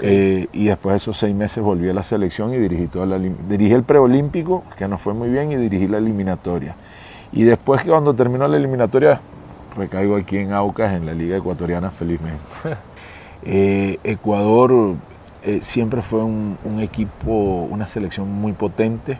Eh, 0.00 0.46
y 0.52 0.66
después 0.66 0.92
de 0.92 0.96
esos 0.98 1.16
seis 1.16 1.34
meses 1.34 1.62
volví 1.62 1.88
a 1.88 1.92
la 1.92 2.04
selección 2.04 2.54
y 2.54 2.58
dirigí, 2.58 2.86
toda 2.86 3.04
la, 3.04 3.18
dirigí 3.18 3.72
el 3.72 3.82
preolímpico, 3.82 4.62
que 4.76 4.86
nos 4.86 5.00
fue 5.00 5.12
muy 5.12 5.28
bien, 5.28 5.50
y 5.50 5.56
dirigí 5.56 5.88
la 5.88 5.98
eliminatoria. 5.98 6.76
Y 7.32 7.44
después 7.44 7.82
que 7.82 7.90
cuando 7.90 8.14
terminó 8.14 8.48
la 8.48 8.56
eliminatoria, 8.56 9.20
recaigo 9.76 10.16
aquí 10.16 10.38
en 10.38 10.52
Aucas, 10.52 10.94
en 10.94 11.06
la 11.06 11.12
Liga 11.12 11.36
Ecuatoriana, 11.36 11.90
felizmente. 11.90 12.44
Eh, 13.44 14.00
Ecuador 14.02 14.96
eh, 15.44 15.60
siempre 15.62 16.02
fue 16.02 16.24
un, 16.24 16.80
equipo, 16.82 17.68
una 17.70 17.86
selección 17.86 18.30
muy 18.30 18.52
potente. 18.52 19.16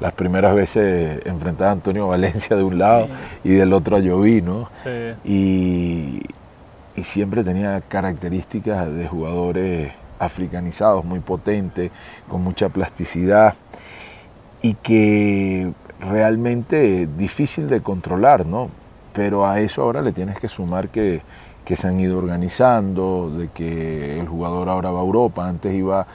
las 0.00 0.12
primeras 0.12 0.54
veces 0.54 1.20
enfrentaba 1.26 1.70
a 1.70 1.72
Antonio 1.72 2.06
Valencia 2.06 2.56
de 2.56 2.62
un 2.62 2.78
lado 2.78 3.08
y 3.42 3.50
del 3.50 3.72
otro 3.72 3.96
a 3.96 3.98
Lloví, 3.98 4.42
¿no? 4.42 4.68
Y, 5.24 6.22
y 6.96 7.02
siempre 7.02 7.42
tenía 7.42 7.80
características 7.80 8.94
de 8.94 9.08
jugadores 9.08 9.92
africanizados, 10.18 11.04
muy 11.04 11.18
potentes, 11.18 11.90
con 12.28 12.42
mucha 12.42 12.68
plasticidad 12.68 13.54
y 14.62 14.74
que 14.74 15.72
realmente 16.22 17.08
difícil 17.18 17.68
de 17.68 17.80
controlar, 17.80 18.46
¿no? 18.46 18.70
Pero 19.12 19.44
a 19.44 19.58
eso 19.58 19.82
ahora 19.82 20.02
le 20.02 20.12
tienes 20.12 20.38
que 20.38 20.46
sumar 20.46 20.88
que, 20.88 21.20
que 21.64 21.74
se 21.74 21.88
han 21.88 21.98
ido 21.98 22.16
organizando, 22.16 23.28
de 23.36 23.48
que 23.48 24.20
el 24.20 24.28
jugador 24.28 24.68
ahora 24.68 24.92
va 24.92 25.00
a 25.00 25.02
Europa, 25.02 25.48
antes 25.48 25.74
iba, 25.74 26.06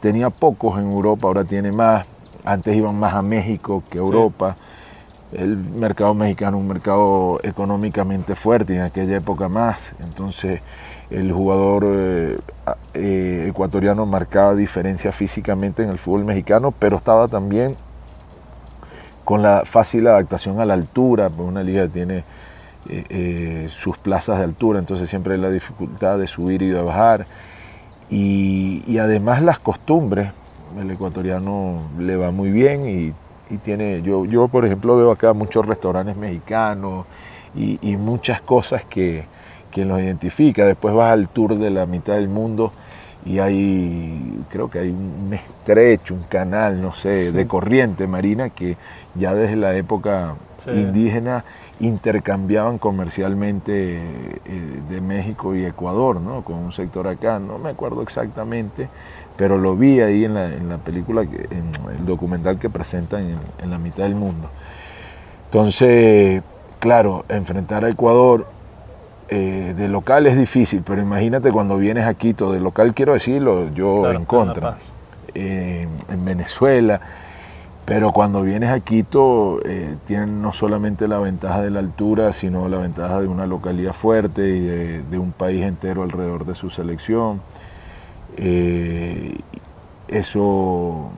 tenía 0.00 0.30
pocos 0.30 0.78
en 0.78 0.92
Europa, 0.92 1.26
ahora 1.26 1.42
tiene 1.42 1.72
más, 1.72 2.06
antes 2.44 2.76
iban 2.76 2.96
más 3.00 3.14
a 3.14 3.22
México 3.22 3.82
que 3.90 3.98
a 3.98 4.00
Europa 4.00 4.54
el 5.32 5.56
mercado 5.56 6.14
mexicano 6.14 6.56
un 6.56 6.68
mercado 6.68 7.38
económicamente 7.42 8.34
fuerte 8.34 8.74
y 8.74 8.76
en 8.76 8.82
aquella 8.82 9.16
época 9.16 9.48
más. 9.48 9.92
Entonces 10.00 10.60
el 11.10 11.32
jugador 11.32 11.84
eh, 11.88 12.38
eh, 12.94 13.46
ecuatoriano 13.50 14.06
marcaba 14.06 14.54
diferencia 14.54 15.10
físicamente 15.10 15.82
en 15.82 15.90
el 15.90 15.98
fútbol 15.98 16.24
mexicano, 16.24 16.72
pero 16.78 16.96
estaba 16.96 17.26
también 17.28 17.74
con 19.28 19.42
la 19.42 19.62
fácil 19.66 20.06
adaptación 20.06 20.58
a 20.58 20.64
la 20.64 20.72
altura, 20.72 21.28
porque 21.28 21.42
una 21.42 21.62
liga 21.62 21.86
tiene 21.86 22.24
eh, 22.88 23.66
sus 23.68 23.98
plazas 23.98 24.38
de 24.38 24.44
altura, 24.44 24.78
entonces 24.78 25.10
siempre 25.10 25.34
hay 25.34 25.40
la 25.40 25.50
dificultad 25.50 26.18
de 26.18 26.26
subir 26.26 26.62
y 26.62 26.68
de 26.68 26.80
bajar. 26.80 27.26
Y, 28.08 28.82
y 28.86 28.96
además 28.96 29.42
las 29.42 29.58
costumbres, 29.58 30.30
el 30.78 30.90
ecuatoriano 30.90 31.82
le 31.98 32.16
va 32.16 32.30
muy 32.30 32.50
bien 32.50 32.88
y 32.88 33.12
y 33.50 33.56
tiene, 33.58 34.02
yo, 34.02 34.24
yo 34.24 34.48
por 34.48 34.64
ejemplo 34.64 34.96
veo 34.96 35.10
acá 35.10 35.32
muchos 35.32 35.66
restaurantes 35.66 36.16
mexicanos 36.16 37.06
y, 37.54 37.96
muchas 37.96 38.40
cosas 38.40 38.84
que, 38.84 39.24
que 39.72 39.84
los 39.84 39.98
identifica. 40.00 40.64
Después 40.64 40.94
vas 40.94 41.12
al 41.12 41.28
tour 41.28 41.56
de 41.58 41.70
la 41.70 41.86
mitad 41.86 42.14
del 42.14 42.28
mundo 42.28 42.72
y 43.24 43.40
hay, 43.40 44.44
creo 44.48 44.70
que 44.70 44.78
hay 44.78 44.90
un 44.90 45.32
estrecho, 45.32 46.14
un 46.14 46.22
canal, 46.24 46.80
no 46.80 46.92
sé, 46.92 47.32
de 47.32 47.46
corriente 47.46 48.06
marina 48.06 48.50
que 48.50 48.76
ya 49.18 49.34
desde 49.34 49.56
la 49.56 49.74
época 49.76 50.34
indígena 50.66 51.44
intercambiaban 51.80 52.78
comercialmente 52.78 53.98
eh, 54.44 54.80
de 54.88 55.00
México 55.00 55.54
y 55.54 55.64
Ecuador, 55.64 56.20
¿no? 56.20 56.42
Con 56.42 56.56
un 56.56 56.72
sector 56.72 57.06
acá, 57.06 57.38
no 57.38 57.58
me 57.58 57.70
acuerdo 57.70 58.02
exactamente, 58.02 58.88
pero 59.36 59.58
lo 59.58 59.76
vi 59.76 60.00
ahí 60.00 60.24
en 60.24 60.34
la, 60.34 60.46
en 60.52 60.68
la 60.68 60.78
película, 60.78 61.22
en 61.22 61.70
el 61.96 62.04
documental 62.04 62.58
que 62.58 62.68
presentan 62.68 63.38
en, 63.62 63.70
la 63.70 63.78
mitad 63.78 64.02
del 64.02 64.16
mundo. 64.16 64.48
Entonces, 65.44 66.42
claro, 66.80 67.24
enfrentar 67.28 67.84
a 67.84 67.90
Ecuador 67.90 68.46
eh, 69.28 69.74
de 69.76 69.88
local 69.88 70.26
es 70.26 70.36
difícil, 70.36 70.82
pero 70.84 71.00
imagínate 71.00 71.52
cuando 71.52 71.76
vienes 71.76 72.06
a 72.06 72.14
Quito, 72.14 72.52
de 72.52 72.60
local 72.60 72.94
quiero 72.94 73.12
decirlo, 73.12 73.72
yo 73.72 74.10
en 74.10 74.24
contra, 74.24 74.78
eh, 75.34 75.86
en 76.08 76.24
Venezuela, 76.24 77.00
pero 77.88 78.12
cuando 78.12 78.42
vienes 78.42 78.68
a 78.68 78.80
Quito 78.80 79.60
eh, 79.64 79.96
tienen 80.04 80.42
no 80.42 80.52
solamente 80.52 81.08
la 81.08 81.18
ventaja 81.20 81.62
de 81.62 81.70
la 81.70 81.78
altura, 81.78 82.34
sino 82.34 82.68
la 82.68 82.76
ventaja 82.76 83.18
de 83.18 83.28
una 83.28 83.46
localidad 83.46 83.94
fuerte 83.94 84.46
y 84.46 84.60
de, 84.60 85.18
un 85.18 85.32
país 85.32 85.64
entero 85.64 86.02
alrededor 86.02 86.44
de 86.44 86.54
su 86.54 86.68
selección. 86.68 87.40
Eh, 88.36 89.38
eso, 90.06 91.10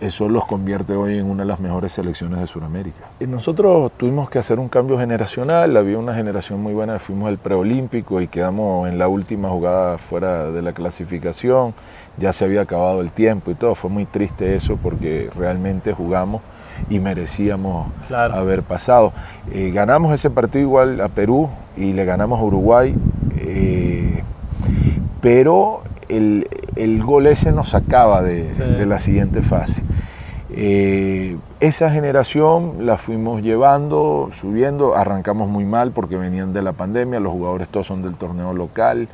eso 0.00 0.28
los 0.28 0.44
convierte 0.44 0.94
hoy 0.94 1.18
en 1.18 1.26
una 1.26 1.44
de 1.44 1.48
las 1.48 1.60
mejores 1.60 1.92
selecciones 1.92 2.40
de 2.40 2.46
Sudamérica. 2.46 3.06
Y 3.20 3.26
nosotros 3.26 3.92
tuvimos 3.96 4.28
que 4.28 4.38
hacer 4.38 4.58
un 4.58 4.68
cambio 4.68 4.98
generacional, 4.98 5.76
había 5.76 5.98
una 5.98 6.14
generación 6.14 6.62
muy 6.62 6.74
buena, 6.74 6.98
fuimos 6.98 7.28
al 7.28 7.38
preolímpico 7.38 8.20
y 8.20 8.26
quedamos 8.26 8.88
en 8.88 8.98
la 8.98 9.08
última 9.08 9.48
jugada 9.48 9.98
fuera 9.98 10.50
de 10.50 10.62
la 10.62 10.72
clasificación, 10.72 11.74
ya 12.16 12.32
se 12.32 12.44
había 12.44 12.62
acabado 12.62 13.00
el 13.00 13.10
tiempo 13.10 13.50
y 13.50 13.54
todo, 13.54 13.74
fue 13.74 13.90
muy 13.90 14.04
triste 14.06 14.54
eso 14.54 14.76
porque 14.76 15.30
realmente 15.36 15.92
jugamos 15.92 16.42
y 16.90 16.98
merecíamos 16.98 17.88
haber 18.10 18.62
pasado. 18.62 19.12
Eh, 19.52 19.70
ganamos 19.72 20.12
ese 20.12 20.30
partido 20.30 20.62
igual 20.62 21.00
a 21.00 21.08
Perú 21.08 21.48
y 21.76 21.92
le 21.92 22.04
ganamos 22.04 22.40
a 22.40 22.42
Uruguay, 22.42 22.94
eh, 23.38 24.22
pero 25.20 25.82
el, 26.08 27.02
gol 27.02 27.26
ese 27.26 27.52
nos 27.52 27.70
sacaba 27.70 28.22
de, 28.22 28.86
la 28.86 28.98
siguiente 28.98 29.42
fase. 29.42 29.82
Eh, 30.56 31.36
esa 31.58 31.90
generación 31.90 32.86
la 32.86 32.96
fuimos 32.96 33.42
llevando, 33.42 34.30
subiendo, 34.32 34.94
arrancamos 34.94 35.48
muy 35.48 35.64
mal 35.64 35.90
porque 35.90 36.16
venían 36.16 36.52
de 36.52 36.62
la 36.62 36.72
pandemia, 36.72 37.18
los 37.18 37.32
jugadores 37.32 37.68
todos 37.68 37.88
son 37.88 38.02
del 38.02 38.14
torneo 38.14 38.52
local, 38.52 39.08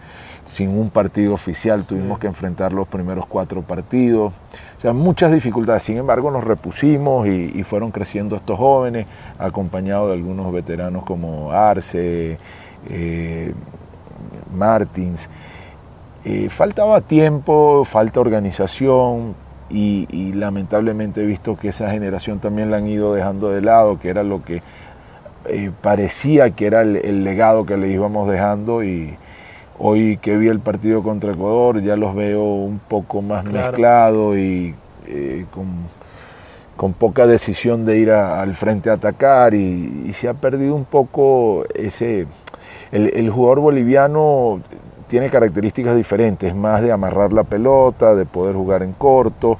sin 0.45 0.68
un 0.70 0.91
partido 0.91 1.32
oficial 1.32 1.86
tuvimos 1.86 2.18
que 2.18 2.26
enfrentar 2.26 2.72
los 2.72 2.88
primeros 2.88 3.24
cuatro 3.26 3.62
partidos, 3.62 4.32
o 4.76 4.80
sea, 4.80 4.93
muchas 4.93 5.32
dificultades, 5.32 5.82
sin 5.82 5.99
embargo 5.99 6.30
nos 6.30 6.45
repusimos 6.45 7.26
y, 7.28 7.62
fueron 7.62 7.91
creciendo 7.91 8.36
estos 8.36 8.59
jóvenes, 8.59 9.07
acompañados 9.38 10.09
de 10.09 10.14
algunos 10.14 10.53
veteranos 10.53 11.05
como 11.05 11.53
Arce, 11.53 12.38
eh, 12.88 13.55
Martins. 14.55 15.28
Eh, 16.25 16.51
faltaba 16.51 17.01
tiempo, 17.01 17.83
falta 17.87 18.21
organización 18.21 19.35
y, 19.71 20.33
lamentablemente 20.35 21.23
he 21.23 21.27
visto 21.27 21.57
que 21.57 21.68
esa 21.68 21.91
generación 21.91 22.41
también 22.41 22.71
la 22.71 22.77
han 22.79 22.89
ido 22.89 23.14
dejando 23.14 23.51
de 23.51 23.62
lado, 23.62 23.99
que 23.99 24.11
era 24.11 24.23
lo 24.23 24.45
que 24.45 24.62
eh, 25.47 25.71
parecía 25.81 26.51
que 26.51 26.66
era 26.66 26.83
el, 26.83 27.25
legado 27.25 27.64
que 27.64 27.77
le 27.79 27.89
íbamos 27.89 28.29
dejando 28.29 28.85
y 28.85 29.16
hoy 29.79 30.18
que 30.18 30.37
vi 30.37 30.49
el 30.49 30.61
partido 30.61 31.03
contra 31.03 31.33
Ecuador 31.33 31.81
ya 31.81 31.97
los 31.97 32.14
veo 32.14 32.43
un 32.43 32.79
poco 32.81 33.23
más 33.23 33.45
mezclados 33.45 34.37
y 34.37 34.75
eh, 35.07 35.47
con, 35.51 36.93
poca 36.95 37.27
decisión 37.27 37.87
de 37.87 37.99
ir 37.99 38.11
al 38.11 38.55
frente 38.55 38.91
a 38.91 38.95
atacar 38.95 39.55
y, 39.55 40.12
se 40.12 40.29
ha 40.29 40.35
perdido 40.35 40.75
un 40.75 40.85
poco 40.85 41.64
ese... 41.75 42.27
el 42.93 43.31
jugador 43.31 43.61
boliviano 43.61 44.61
tiene 45.11 45.29
características 45.29 45.97
diferentes, 45.97 46.55
más 46.55 46.83
de 46.83 46.93
amarrar 46.93 47.33
la 47.33 47.43
pelota, 47.43 48.15
de 48.15 48.27
poder 48.27 48.55
jugar 48.55 48.85
en 48.85 48.93
corto. 48.93 49.59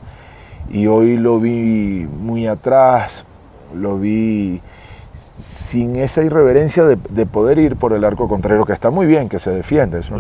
Y 0.70 0.86
hoy 0.86 1.16
lo 1.16 1.40
vi 1.40 2.09
muy 2.09 2.46
atrás, 2.46 3.24
lo 3.74 3.98
vi 3.98 4.61
sin 5.36 5.96
esa 5.96 6.22
irreverencia 6.22 6.84
de, 6.84 7.26
poder 7.26 7.59
ir 7.59 7.74
por 7.74 7.92
el 7.94 8.05
arco 8.05 8.28
contrario, 8.28 8.64
que 8.64 8.72
está 8.72 8.90
muy 8.90 9.09
bien, 9.09 9.28
que 9.28 9.40
se 9.40 9.51
defiende 9.51 9.98
eso 9.98 10.14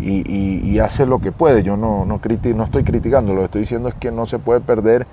y, 0.00 0.78
hace 0.80 1.06
lo 1.06 1.18
que 1.18 1.32
puede. 1.32 1.62
Yo 1.62 1.78
no, 1.78 2.04
no, 2.04 2.20
no 2.20 2.64
estoy 2.64 2.84
criticando, 2.84 3.32
lo 3.32 3.38
que 3.40 3.44
estoy 3.46 3.62
diciendo 3.62 3.88
es 3.88 3.94
que 3.94 4.10
no 4.10 4.26
se 4.26 4.38
puede 4.38 4.60
perder 4.60 5.06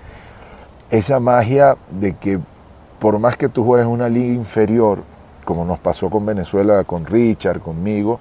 esa 0.92 1.22
magia 1.22 1.78
de 1.98 2.14
que 2.14 2.40
por 3.00 3.20
más 3.20 3.38
que 3.38 3.48
tú 3.48 3.64
juegues 3.64 3.88
una 3.88 4.10
liga 4.10 4.34
inferior, 4.34 5.00
como 5.46 5.64
nos 5.64 5.80
pasó 5.80 6.10
con 6.10 6.26
Venezuela, 6.26 6.84
con 6.84 7.06
Richard, 7.06 7.62
conmigo, 7.62 8.20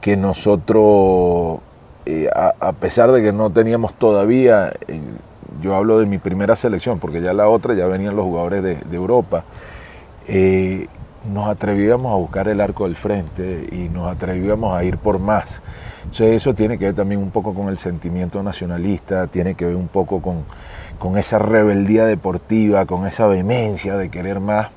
que 0.00 0.16
nosotros, 0.16 1.60
eh, 2.04 2.28
a, 2.34 2.72
pesar 2.72 3.12
de 3.12 3.22
que 3.22 3.32
no 3.32 3.50
teníamos 3.50 3.94
todavía, 3.94 4.72
eh, 4.88 5.00
yo 5.60 5.74
hablo 5.74 5.98
de 5.98 6.06
mi 6.06 6.18
primera 6.18 6.56
selección, 6.56 6.98
porque 6.98 7.20
ya 7.20 7.32
la 7.32 7.48
otra 7.48 7.74
ya 7.74 7.86
venían 7.86 8.16
los 8.16 8.24
jugadores 8.24 8.62
de, 8.62 8.96
Europa, 8.96 9.44
eh, 10.28 10.86
nos 11.32 11.48
atrevíamos 11.48 12.12
a 12.12 12.16
buscar 12.16 12.48
el 12.48 12.60
arco 12.60 12.84
del 12.84 12.96
frente 12.96 13.66
y 13.72 13.88
nos 13.88 14.12
atrevíamos 14.12 14.76
a 14.76 14.84
ir 14.84 14.98
por 14.98 15.18
más. 15.18 15.62
Entonces 16.04 16.36
eso 16.36 16.54
tiene 16.54 16.78
que 16.78 16.86
ver 16.86 16.94
también 16.94 17.20
un 17.20 17.30
poco 17.30 17.52
con 17.52 17.68
el 17.68 17.78
sentimiento 17.78 18.42
nacionalista, 18.42 19.26
tiene 19.26 19.54
que 19.54 19.64
ver 19.64 19.76
un 19.76 19.88
poco 19.88 20.20
con, 20.20 20.44
con 20.98 21.18
esa 21.18 21.38
rebeldía 21.38 22.04
deportiva, 22.06 22.86
con 22.86 23.06
esa 23.06 23.26
vehemencia 23.26 23.96
de 23.96 24.08
querer 24.08 24.40
más. 24.40 24.68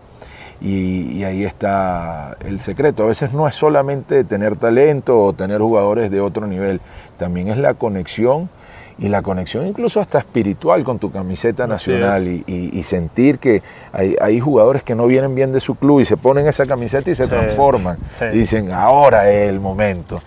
Y, 0.62 1.24
ahí 1.24 1.46
está 1.46 2.36
el 2.42 2.60
secreto. 2.60 3.04
A 3.04 3.08
veces 3.08 3.34
no 3.34 3.48
es 3.48 3.56
solamente 3.56 4.24
tener 4.24 4.58
talento 4.58 5.24
o 5.24 5.34
tener 5.34 5.62
jugadores 5.62 6.12
de 6.12 6.20
otro 6.20 6.48
nivel, 6.48 6.82
también 7.18 7.50
es 7.50 7.58
la 7.58 7.74
conexión 7.74 8.50
y 8.98 9.08
la 9.08 9.22
conexión 9.22 9.66
incluso 9.66 10.02
hasta 10.02 10.20
espiritual 10.20 10.84
con 10.84 11.00
tu 11.00 11.10
camiseta 11.10 11.66
nacional 11.68 12.28
y, 12.28 12.84
sentir 12.84 13.40
que 13.40 13.62
hay, 13.94 14.40
jugadores 14.42 14.84
que 14.84 14.96
no 14.96 15.08
vienen 15.08 15.36
bien 15.36 15.54
de 15.54 15.62
su 15.62 15.76
club 15.76 16.02
y 16.02 16.06
se 16.06 16.18
ponen 16.18 16.48
esa 16.48 16.66
camiseta 16.66 17.10
y 17.10 17.16
se 17.16 17.28
transforman 17.28 17.98
y 18.34 18.38
dicen 18.38 18.72
ahora 18.72 19.32
es 19.32 19.50
el 19.50 19.60
momento. 19.60 20.22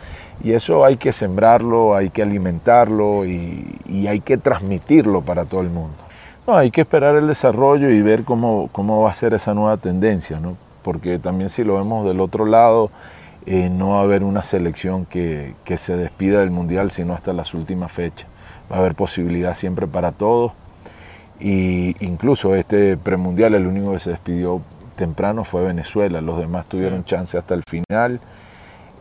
Y 0.44 0.54
eso 0.54 0.84
hay 0.84 0.96
que 0.96 1.12
sembrarlo, 1.12 1.94
hay 1.94 2.10
que 2.10 2.22
alimentarlo 2.22 3.24
y, 3.24 3.78
y 3.86 4.08
hay 4.08 4.20
que 4.20 4.38
transmitirlo 4.38 5.20
para 5.20 5.44
todo 5.44 5.60
el 5.60 5.70
mundo. 5.70 5.94
No, 6.46 6.56
hay 6.56 6.70
que 6.70 6.80
esperar 6.80 7.16
el 7.16 7.26
desarrollo 7.26 7.90
y 7.90 8.02
ver 8.02 8.24
cómo, 8.24 8.68
cómo 8.72 9.02
va 9.02 9.10
a 9.10 9.14
ser 9.14 9.32
esa 9.34 9.54
nueva 9.54 9.76
tendencia, 9.76 10.40
¿no? 10.40 10.56
porque 10.82 11.18
también 11.18 11.48
si 11.48 11.64
lo 11.64 11.76
vemos 11.76 12.04
del 12.04 12.20
otro 12.20 12.44
lado, 12.44 12.90
eh, 13.46 13.70
no 13.70 13.90
va 13.90 14.00
a 14.00 14.02
haber 14.02 14.22
una 14.22 14.42
selección 14.42 15.06
que, 15.06 15.54
que, 15.64 15.78
se 15.78 15.96
despida 15.96 16.40
del 16.40 16.50
Mundial 16.50 16.90
sino 16.90 17.14
hasta 17.14 17.32
las 17.32 17.54
últimas 17.54 17.90
fechas. 17.90 18.28
Va 18.70 18.76
a 18.76 18.78
haber 18.80 18.94
posibilidad 18.94 19.54
siempre 19.54 19.86
para 19.86 20.12
todos. 20.12 20.52
Y 21.40 21.96
incluso 22.04 22.54
este 22.54 22.96
premundial, 22.96 23.54
el 23.54 23.66
único 23.66 23.92
que 23.92 23.98
se 23.98 24.10
despidió 24.10 24.60
temprano 24.96 25.42
fue 25.42 25.64
Venezuela, 25.64 26.20
los 26.20 26.38
demás 26.38 26.66
tuvieron 26.66 27.00
sí. 27.00 27.06
chance 27.06 27.36
hasta 27.36 27.54
el 27.54 27.64
final. 27.64 28.20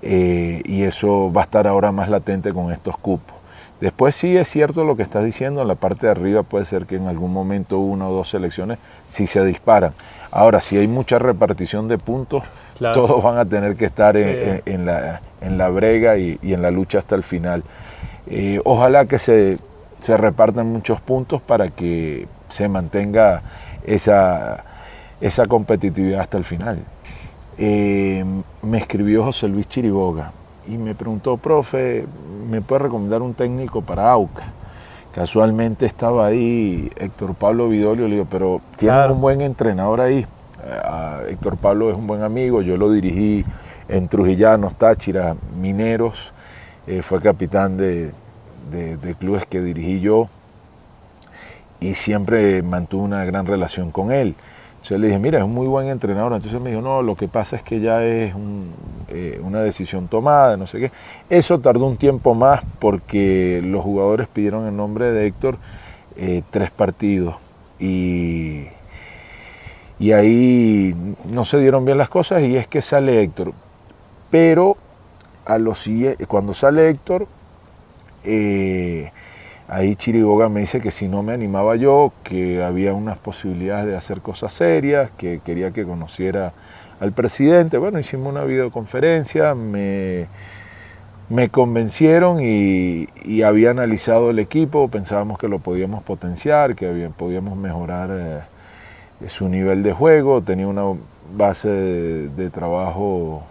Eh, 0.02 0.64
y 0.66 0.84
eso 0.84 1.32
va 1.32 1.42
a 1.42 1.44
estar 1.44 1.68
ahora 1.68 1.92
más 1.92 2.10
latente 2.10 2.52
con 2.52 2.72
estos 2.72 2.98
cupos. 2.98 3.36
Después 3.82 4.16
sí 4.16 4.38
es 4.38 4.48
cierto 4.48 4.84
lo 4.84 4.96
que 4.96 5.02
estás 5.02 5.26
diciendo, 5.26 5.64
en 5.64 5.68
la 5.68 5.74
parte 5.74 6.06
de 6.06 6.12
arriba 6.12 6.44
puede 6.44 6.66
ser 6.66 6.86
que 6.86 6.98
en 6.98 7.08
algún 7.08 7.34
momento 7.34 7.80
una 7.80 8.08
o 8.08 8.14
dos 8.14 8.30
selecciones 8.30 8.78
sí 9.08 9.26
se 9.26 9.44
disparan. 9.44 9.94
Ahora, 10.30 10.62
si 10.62 10.78
hay 10.78 10.88
mucha 10.88 11.18
repartición 11.18 11.88
de 11.88 11.98
puntos, 11.98 12.44
claro. 12.78 13.08
todos 13.08 13.24
van 13.24 13.40
a 13.40 13.46
tener 13.46 13.76
que 13.76 13.86
estar 13.86 14.16
sí. 14.16 14.24
en, 14.24 14.62
en, 14.68 14.86
la, 14.86 15.22
en, 15.42 15.58
la, 15.58 15.70
brega 15.70 16.16
y, 16.18 16.38
y, 16.44 16.54
en 16.54 16.62
la 16.62 16.70
lucha 16.70 17.00
hasta 17.00 17.16
el 17.16 17.24
final. 17.24 17.64
Eh, 18.28 18.62
ojalá 18.66 19.06
que 19.06 19.18
se, 19.18 19.58
se, 20.00 20.16
repartan 20.16 20.68
muchos 20.68 21.02
puntos 21.02 21.42
para 21.42 21.72
que 21.72 22.28
se 22.50 22.68
mantenga 22.68 23.42
esa, 23.84 24.64
esa 25.20 25.48
competitividad 25.48 26.22
hasta 26.22 26.38
el 26.38 26.44
final. 26.44 26.78
Eh, 27.58 28.24
me 28.62 28.78
escribió 28.78 29.24
José 29.24 29.48
Luis 29.48 29.68
Chiriboga 29.68 30.34
y 30.72 30.78
me 30.78 30.95
preguntó, 30.95 31.36
profe, 31.36 32.05
¿me 32.49 32.61
puede 32.61 32.84
recomendar 32.84 33.22
un 33.22 33.34
técnico 33.34 33.82
para 33.82 34.09
AUCA? 34.09 34.43
Casualmente 35.13 35.86
estaba 35.86 36.26
ahí 36.26 36.89
Héctor 36.95 37.36
Pablo 37.36 37.67
Vidolio, 37.67 38.07
le 38.07 38.15
digo, 38.15 38.28
pero 38.30 38.61
tiene 38.78 38.95
claro. 38.95 39.15
un 39.15 39.22
buen 39.22 39.41
entrenador 39.41 39.99
ahí. 39.99 40.26
Uh, 40.63 41.28
Héctor 41.28 41.57
Pablo 41.57 41.89
es 41.89 41.97
un 41.97 42.07
buen 42.07 42.24
amigo, 42.24 42.61
yo 42.61 42.78
lo 42.78 42.89
dirigí 42.89 43.43
en 43.89 44.07
Trujillanos, 44.07 44.76
Táchira, 44.76 45.36
Mineros, 45.59 46.32
eh, 46.88 47.01
fue 47.01 47.19
capitán 47.19 47.76
de, 47.76 48.11
de, 48.72 48.95
de, 48.95 49.15
clubes 49.15 49.45
que 49.45 49.59
dirigí 49.59 49.99
yo 49.99 50.30
y 51.82 51.95
siempre 51.95 52.61
mantuve 52.61 53.03
una 53.03 53.26
gran 53.26 53.45
relación 53.45 53.91
con 53.91 54.13
él. 54.13 54.36
Entonces 54.82 55.00
le 55.00 55.08
dije, 55.08 55.20
mira, 55.20 55.38
es 55.38 55.44
un 55.44 55.54
muy 55.54 55.68
buen 55.68 55.90
entrenador. 55.90 56.34
Entonces 56.34 56.60
me 56.60 56.72
dijo, 56.72 56.82
no, 56.82 57.04
lo 57.04 57.16
que 57.16 57.28
pasa 57.28 57.56
es 57.56 57.62
que 57.62 57.80
ya 57.80 58.04
es 58.04 58.34
eh, 59.10 59.40
una 59.44 59.62
decisión 59.62 60.08
tomada, 60.08 60.58
no 60.58 60.66
sé 60.66 60.80
qué. 60.80 60.92
Eso 61.30 61.60
tardó 61.60 61.86
un 61.86 61.98
tiempo 61.98 62.34
más 62.34 62.62
porque 62.80 63.62
los 63.64 63.84
jugadores 63.84 64.28
pidieron 64.28 64.66
el 64.66 64.76
nombre 64.76 65.12
de 65.12 65.28
Héctor 65.28 65.58
eh, 66.18 66.42
tres 66.50 66.72
partidos. 66.72 67.36
Y, 67.80 68.66
y 70.00 70.14
ahí 70.14 70.96
no 71.26 71.46
se 71.46 71.60
dieron 71.60 71.86
bien 71.86 72.00
las 72.00 72.10
cosas 72.10 72.42
y 72.42 72.58
es 72.58 72.66
que 72.66 72.82
sale 72.82 73.22
Héctor. 73.22 73.54
Pero 74.32 74.78
a 75.46 75.60
los, 75.60 75.88
cuando 76.28 76.56
sale 76.56 76.90
Héctor, 76.90 77.28
eh, 78.24 79.12
Ahí 79.72 79.95
Chiriboga 79.95 80.49
me 80.49 80.59
dice 80.59 80.82
que 80.82 80.91
si 80.91 81.07
no 81.07 81.24
me 81.24 81.32
animaba 81.32 81.78
yo, 81.78 82.11
que 82.26 82.61
había 82.61 82.93
unas 82.93 83.17
posibilidades 83.17 83.86
de 83.88 83.95
hacer 83.95 84.19
cosas 84.19 84.51
serias, 84.51 85.11
que 85.11 85.39
quería 85.39 85.72
que 85.72 85.86
conociera 85.86 86.51
al 86.99 87.13
presidente. 87.13 87.78
Bueno, 87.78 87.97
hicimos 87.97 88.34
una 88.34 88.43
videoconferencia, 88.43 89.55
me, 89.55 90.28
convencieron 91.51 92.39
y, 92.41 93.07
había 93.43 93.69
analizado 93.69 94.32
el 94.32 94.39
equipo, 94.39 94.89
pensábamos 94.89 95.39
que 95.39 95.47
lo 95.47 95.59
podíamos 95.59 96.03
potenciar, 96.03 96.76
que 96.76 97.09
podíamos 97.17 97.57
mejorar 97.57 98.09
eh, 98.11 99.30
su 99.30 99.47
nivel 99.47 99.84
de 99.84 99.93
juego, 99.93 100.41
tenía 100.41 100.67
una 100.67 100.84
base 101.34 101.69
de, 101.69 102.28
de 102.28 102.49
trabajo 102.49 103.43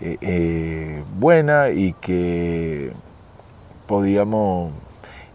eh, 0.00 0.18
eh, 0.20 1.02
buena 1.18 1.70
y 1.70 1.94
que 1.94 2.92
podíamos 3.88 4.70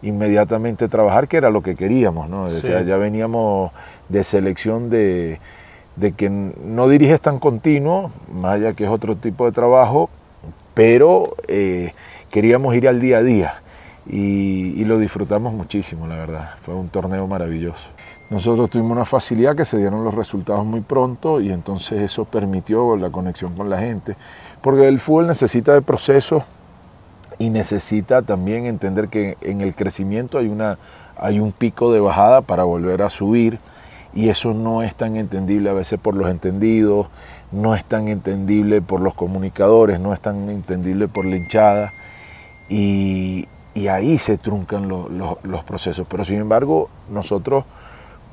inmediatamente 0.04 0.88
trabajar, 0.88 1.28
que 1.28 1.36
era 1.36 1.50
lo 1.50 1.62
que 1.62 1.74
queríamos, 1.74 2.28
¿no? 2.28 2.46
Sí. 2.46 2.58
O 2.58 2.60
sea, 2.60 2.82
ya 2.82 2.96
veníamos 2.96 3.72
de 4.08 4.22
selección 4.22 4.90
de, 4.90 5.40
de, 5.96 6.12
que 6.12 6.30
no 6.30 6.88
diriges 6.88 7.20
tan 7.20 7.38
continuo, 7.38 8.10
más 8.32 8.54
allá 8.54 8.74
que 8.74 8.84
es 8.84 8.90
otro 8.90 9.16
tipo 9.16 9.46
de 9.46 9.52
trabajo, 9.52 10.10
pero 10.74 11.24
eh, 11.48 11.92
queríamos 12.30 12.74
ir 12.74 12.88
al 12.88 13.00
día 13.00 13.18
a 13.18 13.22
día 13.22 13.54
y, 14.06 14.74
y, 14.80 14.84
lo 14.84 14.98
disfrutamos 14.98 15.54
muchísimo, 15.54 16.06
la 16.06 16.16
verdad. 16.16 16.50
Fue 16.62 16.74
un 16.74 16.88
torneo 16.88 17.26
maravilloso. 17.26 17.88
Nosotros 18.30 18.70
tuvimos 18.70 18.92
una 18.92 19.04
facilidad 19.04 19.56
que 19.56 19.64
se 19.64 19.78
dieron 19.78 20.04
los 20.04 20.14
resultados 20.14 20.64
muy 20.64 20.80
pronto 20.80 21.40
y 21.40 21.50
entonces 21.50 22.00
eso 22.00 22.24
permitió 22.24 22.96
la 22.96 23.10
conexión 23.10 23.54
con 23.54 23.70
la 23.70 23.78
gente, 23.78 24.16
porque 24.60 24.88
el 24.88 24.98
fútbol 24.98 25.26
necesita 25.26 25.72
de 25.72 25.82
procesos 25.82 26.42
y 27.38 27.50
necesita 27.50 28.22
también 28.22 28.66
entender 28.66 29.08
que 29.08 29.36
en 29.40 29.60
el 29.60 29.74
crecimiento 29.74 30.38
hay, 30.38 30.48
una, 30.48 30.78
hay 31.16 31.40
un 31.40 31.52
pico 31.52 31.92
de 31.92 32.00
bajada 32.00 32.40
para 32.40 32.64
volver 32.64 33.02
a 33.02 33.10
subir 33.10 33.58
y 34.14 34.28
eso 34.28 34.54
no 34.54 34.82
es 34.82 34.94
tan 34.94 35.16
entendible 35.16 35.70
a 35.70 35.72
veces 35.72 35.98
por 35.98 36.14
los 36.14 36.30
entendidos, 36.30 37.08
no 37.50 37.74
es 37.74 37.84
tan 37.84 38.08
entendible 38.08 38.80
por 38.80 39.00
los 39.00 39.14
comunicadores, 39.14 39.98
no 40.00 40.12
es 40.12 40.20
tan 40.20 40.48
entendible 40.48 41.08
por 41.08 41.24
la 41.24 41.36
hinchada 41.36 41.92
y, 42.68 43.48
ahí 43.90 44.18
se 44.18 44.36
truncan 44.36 44.88
lo, 44.88 45.08
lo, 45.08 45.38
los 45.42 45.64
procesos. 45.64 46.06
Pero 46.08 46.24
sin 46.24 46.38
embargo 46.38 46.88
nosotros 47.10 47.64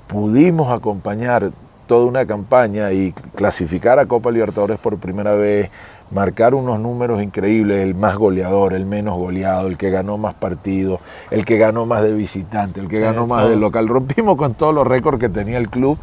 pudimos 0.08 0.72
acompañar 0.72 1.52
toda 1.88 2.06
una 2.06 2.26
campaña 2.26 2.94
y 2.94 3.12
clasificar 3.36 4.00
a 4.00 4.06
Copa 4.06 4.32
Libertadores 4.32 4.80
por 4.80 4.98
primera 4.98 5.34
vez, 5.34 5.70
marcar 6.12 6.54
unos 6.54 6.80
números 6.80 7.24
increíbles, 7.24 7.82
el 7.82 7.96
más 7.96 8.16
goleador, 8.16 8.74
el 8.74 8.86
menos 8.86 9.18
goleado, 9.18 9.68
el 9.68 9.78
que 9.78 9.90
ganó 9.90 10.18
más 10.18 10.34
partidos, 10.34 11.00
el 11.30 11.46
que 11.46 11.58
ganó 11.58 11.86
más 11.86 12.04
de 12.04 12.14
visitante, 12.14 12.82
el 12.82 12.88
que 12.88 12.98
sí, 12.98 13.02
ganó 13.02 13.28
más 13.28 13.50
de 13.50 13.56
local. 13.56 13.88
Rompimos 13.88 14.38
con 14.38 14.54
todos 14.54 14.74
los 14.74 14.86
récords 14.86 15.20
que 15.20 15.30
tenía 15.30 15.58
el 15.58 15.70
club 15.70 15.98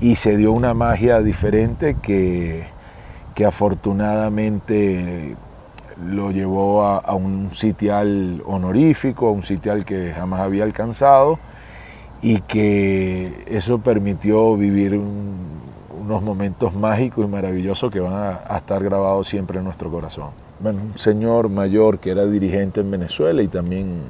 y 0.00 0.16
se 0.16 0.36
dio 0.36 0.52
una 0.52 0.72
magia 0.72 1.20
diferente 1.20 1.96
que, 2.00 2.64
que 3.34 3.44
afortunadamente 3.44 5.36
lo 6.06 6.30
llevó 6.30 6.84
a, 6.84 6.98
a, 6.98 7.14
un 7.14 7.50
sitial 7.52 8.42
honorífico, 8.46 9.28
a 9.28 9.32
un 9.32 9.42
sitial 9.42 9.84
que 9.84 10.12
jamás 10.12 10.40
había 10.40 10.64
alcanzado 10.64 11.38
y 12.22 12.40
que 12.42 13.44
eso 13.46 13.78
permitió 13.78 14.56
vivir 14.56 14.96
un, 14.96 15.69
unos 16.00 16.22
momentos 16.22 16.74
mágicos 16.74 17.24
y 17.24 17.28
maravillosos 17.28 17.92
que 17.92 18.00
van 18.00 18.14
a, 18.14 18.56
estar 18.56 18.82
grabados 18.82 19.28
siempre 19.28 19.58
en 19.58 19.64
nuestro 19.64 19.90
corazón. 19.90 20.30
Bueno, 20.58 20.80
un 20.82 20.98
señor 20.98 21.48
mayor 21.48 21.98
que 21.98 22.10
era 22.10 22.26
dirigente 22.26 22.80
en 22.80 22.90
Venezuela 22.90 23.42
y 23.42 23.48
también 23.48 24.02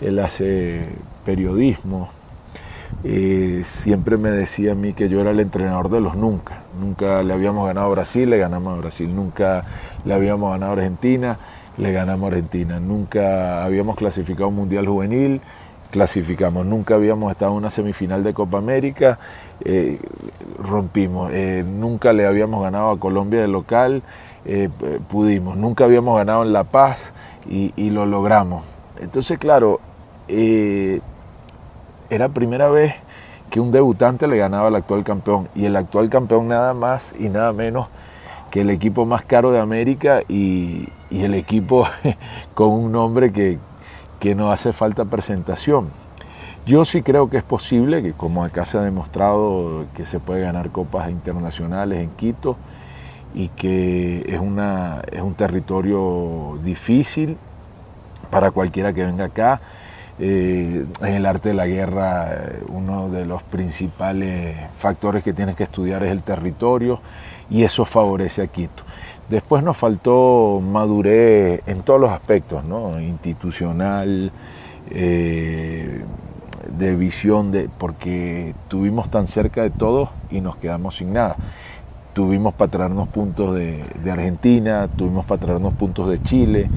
él 0.00 0.18
hace 0.18 0.86
periodismo, 1.24 2.08
eh, 3.04 3.62
siempre 3.64 4.16
me 4.16 4.30
decía 4.30 4.72
a 4.72 4.74
mí 4.74 4.92
que 4.92 5.08
yo 5.08 5.20
era 5.20 5.30
el 5.30 5.40
entrenador 5.40 5.88
de 5.88 6.00
los 6.00 6.16
nunca. 6.16 6.62
Nunca 6.78 7.22
le 7.22 7.32
habíamos 7.32 7.66
ganado 7.66 7.86
a 7.86 7.90
Brasil, 7.90 8.28
le 8.28 8.38
ganamos 8.38 8.76
a 8.76 8.80
Brasil. 8.80 9.14
Nunca 9.14 9.64
le 10.04 10.14
habíamos 10.14 10.52
ganado 10.52 10.72
a 10.72 10.74
Argentina, 10.76 11.38
le 11.76 11.92
ganamos 11.92 12.24
a 12.24 12.28
Argentina. 12.28 12.80
Nunca 12.80 13.64
habíamos 13.64 13.96
clasificado 13.96 14.48
un 14.48 14.56
mundial 14.56 14.86
juvenil, 14.86 15.40
clasificamos. 15.90 16.66
Nunca 16.66 16.94
habíamos 16.94 17.30
estado 17.30 17.52
en 17.52 17.58
una 17.58 17.70
semifinal 17.70 18.22
de 18.22 18.34
Copa 18.34 18.58
América, 18.58 19.18
eh, 19.64 19.98
rompimos. 20.58 21.30
Eh, 21.32 21.64
nunca 21.66 22.12
le 22.12 22.26
habíamos 22.26 22.62
ganado 22.62 22.90
a 22.90 22.98
Colombia 22.98 23.40
de 23.40 23.48
local, 23.48 24.02
eh, 24.44 24.68
pudimos. 25.08 25.56
Nunca 25.56 25.84
habíamos 25.84 26.16
ganado 26.16 26.42
en 26.42 26.52
La 26.52 26.64
Paz 26.64 27.12
y, 27.48 27.90
lo 27.90 28.06
logramos. 28.06 28.64
Entonces, 29.00 29.38
claro, 29.38 29.80
era 30.28 31.00
primera 32.28 32.68
vez 32.68 32.94
que 33.50 33.60
un 33.60 33.72
debutante 33.72 34.28
le 34.28 34.36
ganaba 34.36 34.68
al 34.68 34.76
actual 34.76 35.02
campeón 35.02 35.48
y 35.54 35.64
el 35.64 35.74
actual 35.74 36.08
campeón 36.08 36.46
nada 36.48 36.72
más 36.72 37.12
y 37.18 37.28
nada 37.28 37.52
menos 37.52 37.88
que 38.50 38.60
el 38.60 38.70
equipo 38.70 39.04
más 39.04 39.22
caro 39.22 39.50
de 39.50 39.58
América 39.58 40.22
y, 40.28 40.88
y 41.10 41.24
el 41.24 41.34
equipo 41.34 41.86
con 42.54 42.70
un 42.70 42.92
nombre 42.92 43.32
que, 43.32 43.58
que 44.20 44.34
no 44.34 44.52
hace 44.52 44.72
falta 44.72 45.04
presentación. 45.04 45.88
Yo 46.70 46.84
sí 46.84 47.02
creo 47.02 47.28
que 47.28 47.36
es 47.36 47.42
posible, 47.42 48.00
que 48.00 48.12
como 48.12 48.44
acá 48.44 48.64
se 48.64 48.78
ha 48.78 48.82
demostrado 48.82 49.86
que 49.96 50.06
se 50.06 50.20
puede 50.20 50.42
ganar 50.42 50.70
copas 50.70 51.10
internacionales 51.10 51.98
en 51.98 52.10
Quito 52.10 52.56
y 53.34 53.48
que 53.48 54.24
es, 54.28 54.38
una, 54.38 55.02
es 55.10 55.20
un 55.20 55.34
territorio 55.34 56.60
difícil 56.62 57.36
para 58.30 58.52
cualquiera 58.52 58.92
que 58.92 59.04
venga 59.04 59.24
acá. 59.24 59.60
Eh, 60.20 60.86
en 61.00 61.14
el 61.14 61.26
arte 61.26 61.48
de 61.48 61.56
la 61.56 61.66
guerra, 61.66 62.34
eh, 62.34 62.62
uno 62.68 63.08
de 63.08 63.26
los 63.26 63.42
principales 63.42 64.56
factores 64.76 65.24
que 65.24 65.32
tienes 65.32 65.56
que 65.56 65.64
estudiar 65.64 66.04
es 66.04 66.12
el 66.12 66.22
territorio 66.22 67.00
y 67.50 67.64
eso 67.64 67.84
favorece 67.84 68.42
a 68.42 68.46
Quito. 68.46 68.84
Después 69.28 69.64
nos 69.64 69.76
faltó 69.76 70.62
madurez 70.64 71.62
en 71.66 71.82
todos 71.82 72.00
los 72.00 72.12
aspectos, 72.12 72.62
¿no? 72.62 73.00
institucional, 73.00 74.30
eh, 74.88 76.04
de 76.68 76.96
visión, 76.96 77.52
de, 77.52 77.68
porque 77.78 78.54
tuvimos 78.68 79.10
tan 79.10 79.26
cerca 79.26 79.62
de 79.62 79.70
todos 79.70 80.10
y 80.30 80.40
nos 80.40 80.56
quedamos 80.56 80.96
sin 80.96 81.12
nada. 81.12 81.36
Tuvimos 82.12 82.54
para 82.54 82.70
traernos 82.70 83.08
puntos 83.08 83.54
de, 83.54 83.84
Argentina, 84.10 84.88
tuvimos 84.88 85.24
para 85.24 85.40
traernos 85.40 85.74
puntos 85.74 86.08
de 86.08 86.22
Chile 86.22 86.68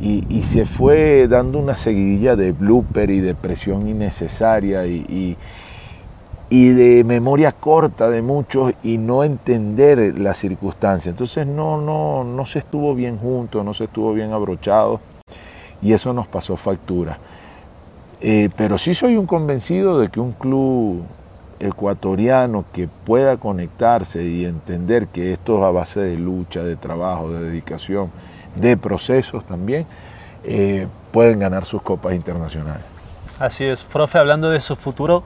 y, 0.00 0.42
se 0.42 0.64
fue 0.64 1.26
dando 1.28 1.58
una 1.58 1.76
seguidilla 1.76 2.36
de 2.36 2.52
blooper 2.52 3.10
y 3.10 3.20
de 3.20 3.34
presión 3.34 3.88
innecesaria 3.88 4.86
y, 4.86 5.36
y, 6.50 6.68
de 6.68 7.02
memoria 7.02 7.52
corta 7.52 8.08
de 8.08 8.22
muchos 8.22 8.74
y 8.82 8.98
no 8.98 9.24
entender 9.24 10.18
las 10.18 10.36
circunstancias. 10.36 11.12
Entonces 11.12 11.46
no, 11.46 11.80
no, 11.80 12.24
no 12.24 12.46
se 12.46 12.60
estuvo 12.60 12.94
bien 12.94 13.18
juntos, 13.18 13.64
no 13.64 13.74
se 13.74 13.84
estuvo 13.84 14.12
bien 14.12 14.32
abrochado 14.32 15.00
y 15.82 15.92
eso 15.92 16.12
nos 16.12 16.28
pasó 16.28 16.56
factura. 16.56 17.18
Eh, 18.20 18.50
pero 18.56 18.78
sí 18.78 18.94
soy 18.94 19.16
un 19.16 19.26
convencido 19.26 20.00
de 20.00 20.08
que 20.08 20.18
un 20.18 20.32
club 20.32 21.04
ecuatoriano 21.60 22.64
que 22.72 22.88
pueda 22.88 23.36
conectarse 23.36 24.22
y 24.22 24.44
entender 24.44 25.08
que 25.08 25.32
esto 25.32 25.58
es 25.58 25.64
a 25.64 25.70
base 25.70 26.00
de 26.00 26.16
lucha, 26.16 26.62
de 26.62 26.76
trabajo, 26.76 27.30
de 27.30 27.44
dedicación, 27.48 28.10
de 28.56 28.76
procesos 28.76 29.44
también, 29.44 29.86
eh, 30.44 30.86
pueden 31.12 31.38
ganar 31.38 31.64
sus 31.64 31.82
copas 31.82 32.14
internacionales. 32.14 32.82
Así 33.38 33.64
es, 33.64 33.84
profe, 33.84 34.18
hablando 34.18 34.50
de 34.50 34.60
su 34.60 34.74
futuro. 34.74 35.22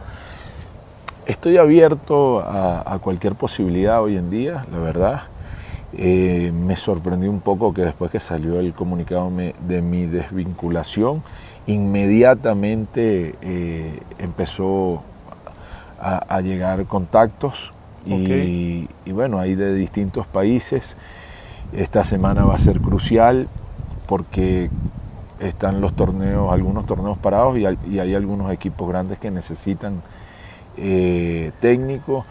Estoy 1.24 1.57
abierto 1.57 2.40
a, 2.40 2.99
cualquier 3.01 3.34
posibilidad 3.34 4.03
hoy 4.03 4.16
en 4.16 4.28
día, 4.28 4.66
la 4.72 4.78
verdad. 4.78 5.22
Eh, 5.97 6.53
me 6.53 6.74
sorprendió 6.74 7.30
un 7.30 7.40
poco 7.40 7.72
que 7.72 7.82
después 7.82 8.11
que 8.11 8.18
salió 8.18 8.59
el 8.59 8.72
comunicado 8.72 9.30
de 9.61 9.82
mi 9.82 10.07
desvinculación, 10.07 11.22
inmediatamente 11.66 13.34
eh, 13.42 14.00
empezó 14.18 15.02
a, 16.00 16.40
llegar 16.40 16.84
contactos 16.86 17.72
y, 18.04 18.88
bueno, 19.12 19.38
hay 19.38 19.54
de 19.54 19.72
distintos 19.72 20.26
países. 20.26 20.96
Esta 21.72 22.02
semana 22.02 22.44
va 22.44 22.56
a 22.56 22.58
ser 22.58 22.80
crucial 22.80 23.48
porque 24.06 24.68
están 25.38 25.80
los 25.80 25.94
torneos, 25.94 26.52
algunos 26.52 26.86
torneos 26.86 27.16
parados 27.18 27.56
y 27.56 27.66
hay, 27.66 28.14
algunos 28.16 28.52
equipos 28.52 28.88
grandes 28.88 29.18
que 29.18 29.30
necesitan 29.30 30.02
eh, 30.76 31.52
técnicos. 31.60 32.24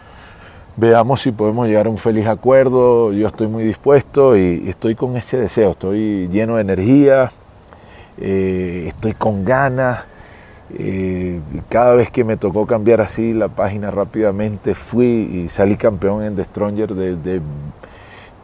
Veamos 0.76 1.22
si 1.22 1.32
podemos 1.32 1.68
llegar 1.68 1.88
a 1.88 1.90
un 1.90 1.98
feliz 1.98 2.28
acuerdo. 2.28 3.14
Yo 3.14 3.28
estoy 3.28 3.48
muy 3.48 3.64
dispuesto 3.64 4.36
y 4.36 4.68
estoy 4.68 4.96
con 4.96 5.16
ese 5.16 5.38
deseo. 5.38 5.72
Estoy 5.72 6.28
lleno 6.28 6.56
de 6.56 6.62
energía, 6.62 7.32
eh, 8.22 8.86
estoy 8.88 9.14
con 9.14 9.44
ganas. 9.44 10.06
Eh, 10.78 11.42
cada 11.68 11.96
vez 11.96 12.10
que 12.10 12.24
me 12.24 12.38
tocó 12.38 12.66
cambiar 12.66 13.02
así 13.02 13.34
la 13.34 13.50
página 13.50 13.92
rápidamente, 13.92 14.74
fui 14.74 15.06
y 15.06 15.50
salí 15.50 15.76
campeón 15.76 16.24
en 16.24 16.36
The 16.36 16.46
Stronger 16.46 16.94
de, 16.94 17.42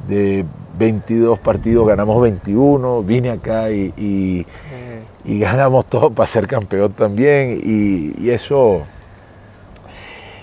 de, 0.08 0.46
22 0.78 1.40
partidos, 1.40 1.88
ganamos 1.88 2.22
21, 2.22 3.02
vine 3.04 3.30
acá 3.30 3.72
y, 3.72 3.94
y, 5.26 5.40
ganamos 5.40 5.86
todo 5.86 6.12
para 6.12 6.28
ser 6.28 6.48
campeón 6.48 6.92
también 6.94 7.60
y, 7.64 8.30
eso, 8.30 8.82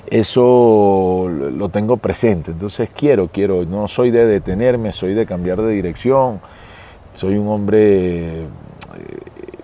eso 0.06 1.28
lo 1.30 1.68
tengo 1.68 1.98
presente. 1.98 2.52
Entonces 2.52 2.88
quiero, 2.94 3.28
quiero, 3.28 3.64
no 3.66 3.88
soy 3.88 4.10
de 4.10 4.24
detenerme, 4.26 4.90
soy 4.90 5.12
de 5.12 5.26
cambiar 5.26 5.60
de 5.60 5.72
dirección, 5.72 6.40
soy 7.14 7.36
un 7.36 7.48
hombre 7.48 8.46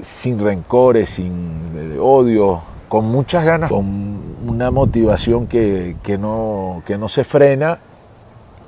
sin 0.03 0.39
rencores, 0.39 1.11
sin 1.11 1.99
odio, 2.01 2.61
con 2.89 3.07
muchas 3.07 3.45
ganas, 3.45 3.71
con 3.71 4.19
una 4.47 4.71
motivación 4.71 5.47
que, 5.47 5.95
no, 6.19 6.83
que 6.87 6.99
no 6.99 7.09
se 7.09 7.25
frena, 7.25 7.79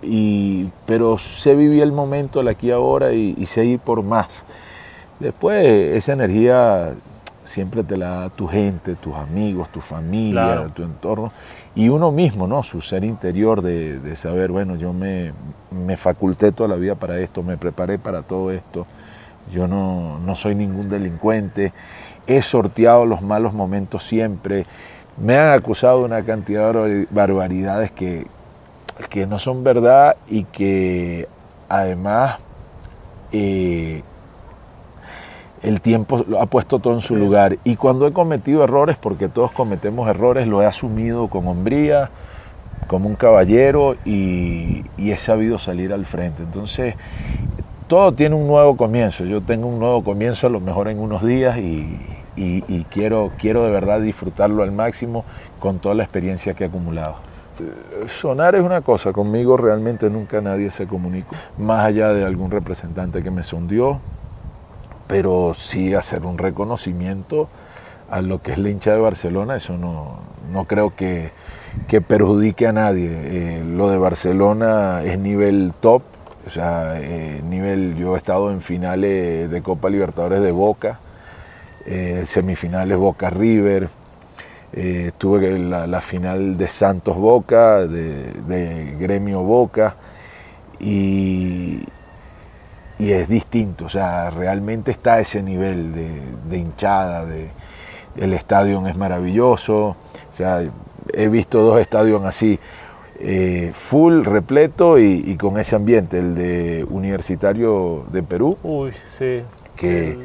y, 0.03 0.69
pero 0.87 1.19
sé 1.19 1.55
vivir 1.55 1.83
el 1.83 1.93
momento, 1.93 2.41
el 2.41 2.49
aquí 2.49 2.71
ahora 2.71 3.13
y, 3.13 3.35
y 3.39 3.47
sé 3.47 3.65
ir 3.65 3.81
por 3.81 4.03
más. 4.03 4.45
Después 5.19 5.65
esa 5.97 6.13
energía 6.13 6.95
siempre 7.45 7.85
te 7.85 7.97
la 7.97 8.09
da 8.09 8.29
tu 8.31 8.47
gente, 8.47 8.95
tus 8.95 9.15
amigos, 9.15 9.69
tu 9.71 9.81
familia, 9.81 10.69
tu 10.75 10.83
entorno 10.83 11.33
y 11.75 11.89
uno 11.89 12.13
mismo, 12.13 12.47
¿no? 12.47 12.63
Su 12.63 12.81
ser 12.81 13.05
interior 13.05 13.63
de, 13.63 13.99
de, 13.99 14.17
saber, 14.17 14.51
bueno, 14.51 14.77
yo 14.77 14.93
me, 14.93 15.33
me 15.71 15.97
faculté 15.97 16.53
toda 16.53 16.69
la 16.69 16.77
vida 16.77 16.95
para 16.95 17.19
esto, 17.19 17.43
me 17.43 17.57
preparé 17.57 17.99
para 17.99 18.23
todo 18.23 18.51
esto 18.51 18.87
yo 19.51 19.67
no, 19.67 20.35
soy 20.35 20.55
ningún 20.55 20.89
delincuente, 20.89 21.73
he 22.27 22.43
sorteado 22.43 23.05
los 23.07 23.23
malos 23.23 23.53
momentos 23.53 24.05
siempre, 24.05 24.67
me 25.19 25.37
han 25.37 25.53
acusado 25.53 26.01
de 26.01 26.05
una 26.05 26.23
cantidad 26.25 26.73
de 26.73 27.07
barbaridades 27.11 27.91
que, 27.91 28.27
que 29.11 29.27
no 29.27 29.39
son 29.39 29.63
verdad 29.65 30.17
y 30.29 30.45
que 30.45 31.29
además 31.69 32.39
eh, 33.33 34.03
el 35.63 35.81
tiempo 35.81 36.25
lo 36.27 36.41
ha 36.41 36.47
puesto 36.47 36.79
todo 36.79 36.95
en 36.95 37.01
su 37.01 37.17
lugar. 37.17 37.59
Y 37.65 37.77
cuando 37.77 38.07
he 38.07 38.13
cometido 38.13 38.65
errores, 38.65 38.97
porque 38.97 39.29
todos 39.29 39.53
cometemos 39.53 40.09
errores, 40.09 40.49
lo 40.49 40.63
he 40.63 40.67
asumido 40.67 41.29
con 41.29 41.47
hombría, 41.47 42.11
como 42.89 43.09
un 43.09 43.15
caballero 43.15 43.97
y, 44.05 44.85
y 44.97 45.13
he 45.13 45.17
sabido 45.17 45.59
salir 45.59 45.93
al 45.93 46.05
frente. 46.05 46.43
Entonces, 46.43 46.97
todo 47.93 48.11
tiene 48.13 48.35
un 48.35 48.47
nuevo 48.47 48.75
comienzo. 48.75 49.27
Yo 49.27 49.43
tengo 49.43 49.69
un 49.69 49.79
nuevo 49.79 50.03
comienzo 50.03 50.47
a 50.47 50.51
lo 50.51 50.61
mejor 50.61 50.89
en 50.89 50.99
unos 50.99 51.23
días 51.23 51.59
y, 51.59 52.87
quiero, 52.89 53.33
quiero 53.39 53.65
de 53.65 53.71
verdad 53.71 54.01
disfrutarlo 54.01 54.63
al 54.63 54.73
máximo 54.73 55.27
con 55.59 55.79
toda 55.79 55.95
la 55.95 56.03
experiencia 56.03 56.55
que 56.55 56.65
he 56.65 56.69
acumulado. 56.69 57.17
Sonar 58.07 58.55
es 58.55 58.63
una 58.63 58.81
cosa, 58.81 59.13
conmigo 59.13 59.59
realmente 59.59 60.09
nunca 60.09 60.41
nadie 60.41 60.71
se 60.71 60.87
comunicó, 60.87 61.37
más 61.59 61.85
allá 61.85 62.15
de 62.15 62.25
algún 62.25 62.51
representante 62.51 63.23
que 63.23 63.31
me 63.31 63.43
sondió, 63.43 64.01
pero 65.07 65.53
sí 65.53 65.93
hacer 65.93 66.25
un 66.25 66.39
reconocimiento 66.39 67.51
a 68.11 68.23
lo 68.23 68.41
que 68.41 68.53
es 68.53 68.59
la 68.59 68.71
hincha 68.71 68.93
de 68.93 69.01
Barcelona, 69.01 69.57
eso 69.57 69.77
no, 69.77 70.17
no 70.51 70.65
creo 70.65 70.97
que, 70.97 71.31
que 71.89 72.01
perjudique 72.01 72.67
a 72.67 72.73
nadie. 72.73 73.11
Eh, 73.13 73.63
lo 73.67 73.91
de 73.91 73.99
Barcelona 73.99 75.03
es 75.05 75.19
nivel 75.19 75.75
top, 75.79 76.03
o 76.47 76.51
sea, 76.51 77.01
eh, 77.01 77.41
nivel, 77.43 77.97
yo 77.97 78.15
he 78.15 78.19
estado 78.19 78.51
en 78.51 78.61
finales 78.61 79.51
de 79.51 79.63
Copa 79.63 79.89
Libertadores 79.89 80.41
de 80.41 80.51
Boca, 80.51 80.99
eh, 81.87 82.25
semifinales 82.27 82.97
Boca 82.97 83.31
River, 83.31 83.89
eh, 84.73 85.07
estuve 85.09 85.55
en 85.55 85.71
la, 85.71 86.01
final 86.01 86.57
de 86.57 86.67
Santos 86.69 87.17
Boca, 87.17 87.87
de, 87.87 88.97
Gremio 88.99 89.43
Boca, 89.43 89.95
y, 90.81 91.85
y, 92.99 93.13
es 93.13 93.29
distinto, 93.29 93.85
o 93.85 93.89
sea, 93.89 94.31
realmente 94.31 94.91
está 94.91 95.21
ese 95.21 95.43
nivel 95.43 95.93
de, 96.49 96.57
hinchada, 96.57 97.25
de, 97.25 97.51
el 98.17 98.33
estadio 98.35 98.85
es 98.87 98.97
maravilloso, 98.97 99.89
o 99.89 99.97
sea, 100.33 100.63
he 101.13 101.29
visto 101.29 101.61
dos 101.61 101.81
estadios 101.81 102.25
así, 102.25 102.59
eh, 103.25 103.71
full, 103.73 104.25
repleto 104.25 104.99
y, 104.99 105.37
con 105.37 105.57
ese 105.57 105.77
ambiente, 105.77 106.19
el 106.19 106.35
de 106.35 106.85
Universitario 106.91 108.05
de 108.11 108.21
Perú, 108.25 108.59
que, 109.77 110.19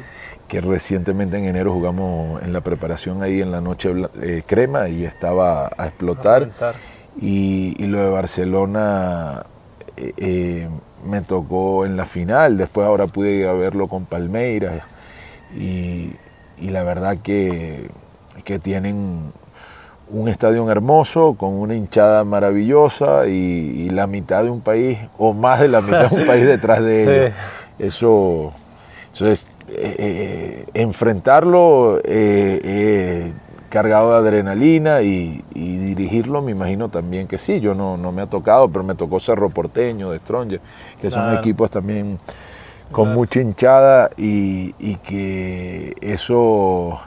que, 0.48 0.60
recientemente 0.60 1.38
en 1.38 1.44
enero 1.44 1.72
jugamos 1.72 2.42
en 2.42 2.52
la 2.52 2.60
preparación 2.60 3.22
ahí 3.22 3.40
en 3.40 3.52
la 3.52 3.60
noche 3.60 3.92
eh, 4.20 4.42
crema 4.44 4.88
y 4.88 5.04
estaba 5.04 5.70
a 5.78 5.86
explotar. 5.86 6.50
y, 7.20 7.86
lo 7.86 8.02
de 8.02 8.10
Barcelona 8.10 9.46
eh, 9.96 10.68
me 11.06 11.22
tocó 11.22 11.86
en 11.86 11.96
la 11.96 12.04
final, 12.04 12.56
después 12.56 12.84
ahora 12.84 13.06
pude 13.06 13.30
ir 13.30 13.46
a 13.46 13.52
verlo 13.52 13.86
con 13.86 14.06
Palmeiras 14.06 14.82
y, 15.56 16.14
y 16.60 16.70
la 16.70 16.82
verdad 16.82 17.18
que, 17.22 17.90
que 18.44 18.58
tienen 18.58 19.32
un 20.10 20.28
estadio 20.28 20.68
hermoso, 20.70 21.34
con 21.34 21.54
una 21.54 21.74
hinchada 21.74 22.24
maravillosa 22.24 23.26
y, 23.26 23.90
la 23.90 24.06
mitad 24.06 24.44
de 24.44 24.50
un 24.50 24.60
país, 24.60 24.98
o 25.18 25.32
más 25.32 25.60
de 25.60 25.68
la 25.68 25.80
mitad 25.80 26.10
de 26.10 26.16
un 26.16 26.26
país 26.26 26.46
detrás 26.46 26.82
de 26.82 27.26
ellos. 27.26 27.34
Eso, 27.78 28.52
es, 29.20 29.46
eh, 29.68 29.96
eh, 29.98 30.66
enfrentarlo 30.74 32.00
eh, 32.04 33.32
cargado 33.68 34.12
de 34.12 34.18
adrenalina 34.18 35.02
y, 35.02 35.42
dirigirlo, 35.54 36.42
me 36.42 36.52
imagino 36.52 36.88
también 36.88 37.26
que 37.26 37.38
sí. 37.38 37.60
Yo 37.60 37.74
no, 37.74 37.96
no 37.96 38.12
me 38.12 38.22
ha 38.22 38.26
tocado, 38.26 38.68
pero 38.68 38.84
me 38.84 38.94
tocó 38.94 39.20
Cerro 39.20 39.50
Porteño, 39.50 40.10
de 40.10 40.18
Stronger, 40.18 40.60
que 41.00 41.10
son 41.10 41.36
equipos 41.36 41.70
también 41.70 42.18
con 42.92 43.12
mucha 43.12 43.40
hinchada 43.40 44.10
y, 44.16 44.74
y 44.78 44.96
que 44.96 45.94
eso 46.00 46.98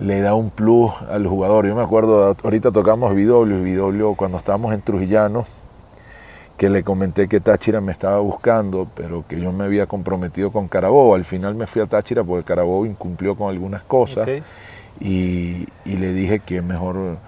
le 0.00 0.22
da 0.22 0.34
un 0.34 0.50
plus 0.50 0.92
al 1.08 1.26
jugador. 1.26 1.66
Yo 1.66 1.76
me 1.76 1.82
acuerdo, 1.82 2.34
ahorita 2.42 2.72
tocamos 2.72 3.14
Vidoglio 3.14 3.58
y 3.58 3.62
Vidoglio 3.62 4.14
cuando 4.14 4.38
estábamos 4.38 4.72
en 4.72 4.80
Trujillano, 4.80 5.44
que 6.56 6.70
le 6.70 6.82
comenté 6.82 7.28
que 7.28 7.40
Táchira 7.40 7.80
me 7.80 7.92
estaba 7.92 8.18
buscando, 8.20 8.88
pero 8.94 9.24
que 9.28 9.38
yo 9.38 9.52
me 9.52 9.64
había 9.64 9.86
comprometido 9.86 10.50
con 10.50 10.68
Carabobo. 10.68 11.14
Al 11.14 11.24
final 11.24 11.54
me 11.54 11.66
fui 11.66 11.82
a 11.82 11.86
Táchira 11.86 12.24
porque 12.24 12.44
Carabobo 12.44 12.86
incumplió 12.86 13.36
con 13.36 13.50
algunas 13.50 13.82
cosas 13.82 14.28
y, 15.00 15.66
le 15.84 16.12
dije 16.14 16.40
que 16.40 16.62
mejor 16.62 17.18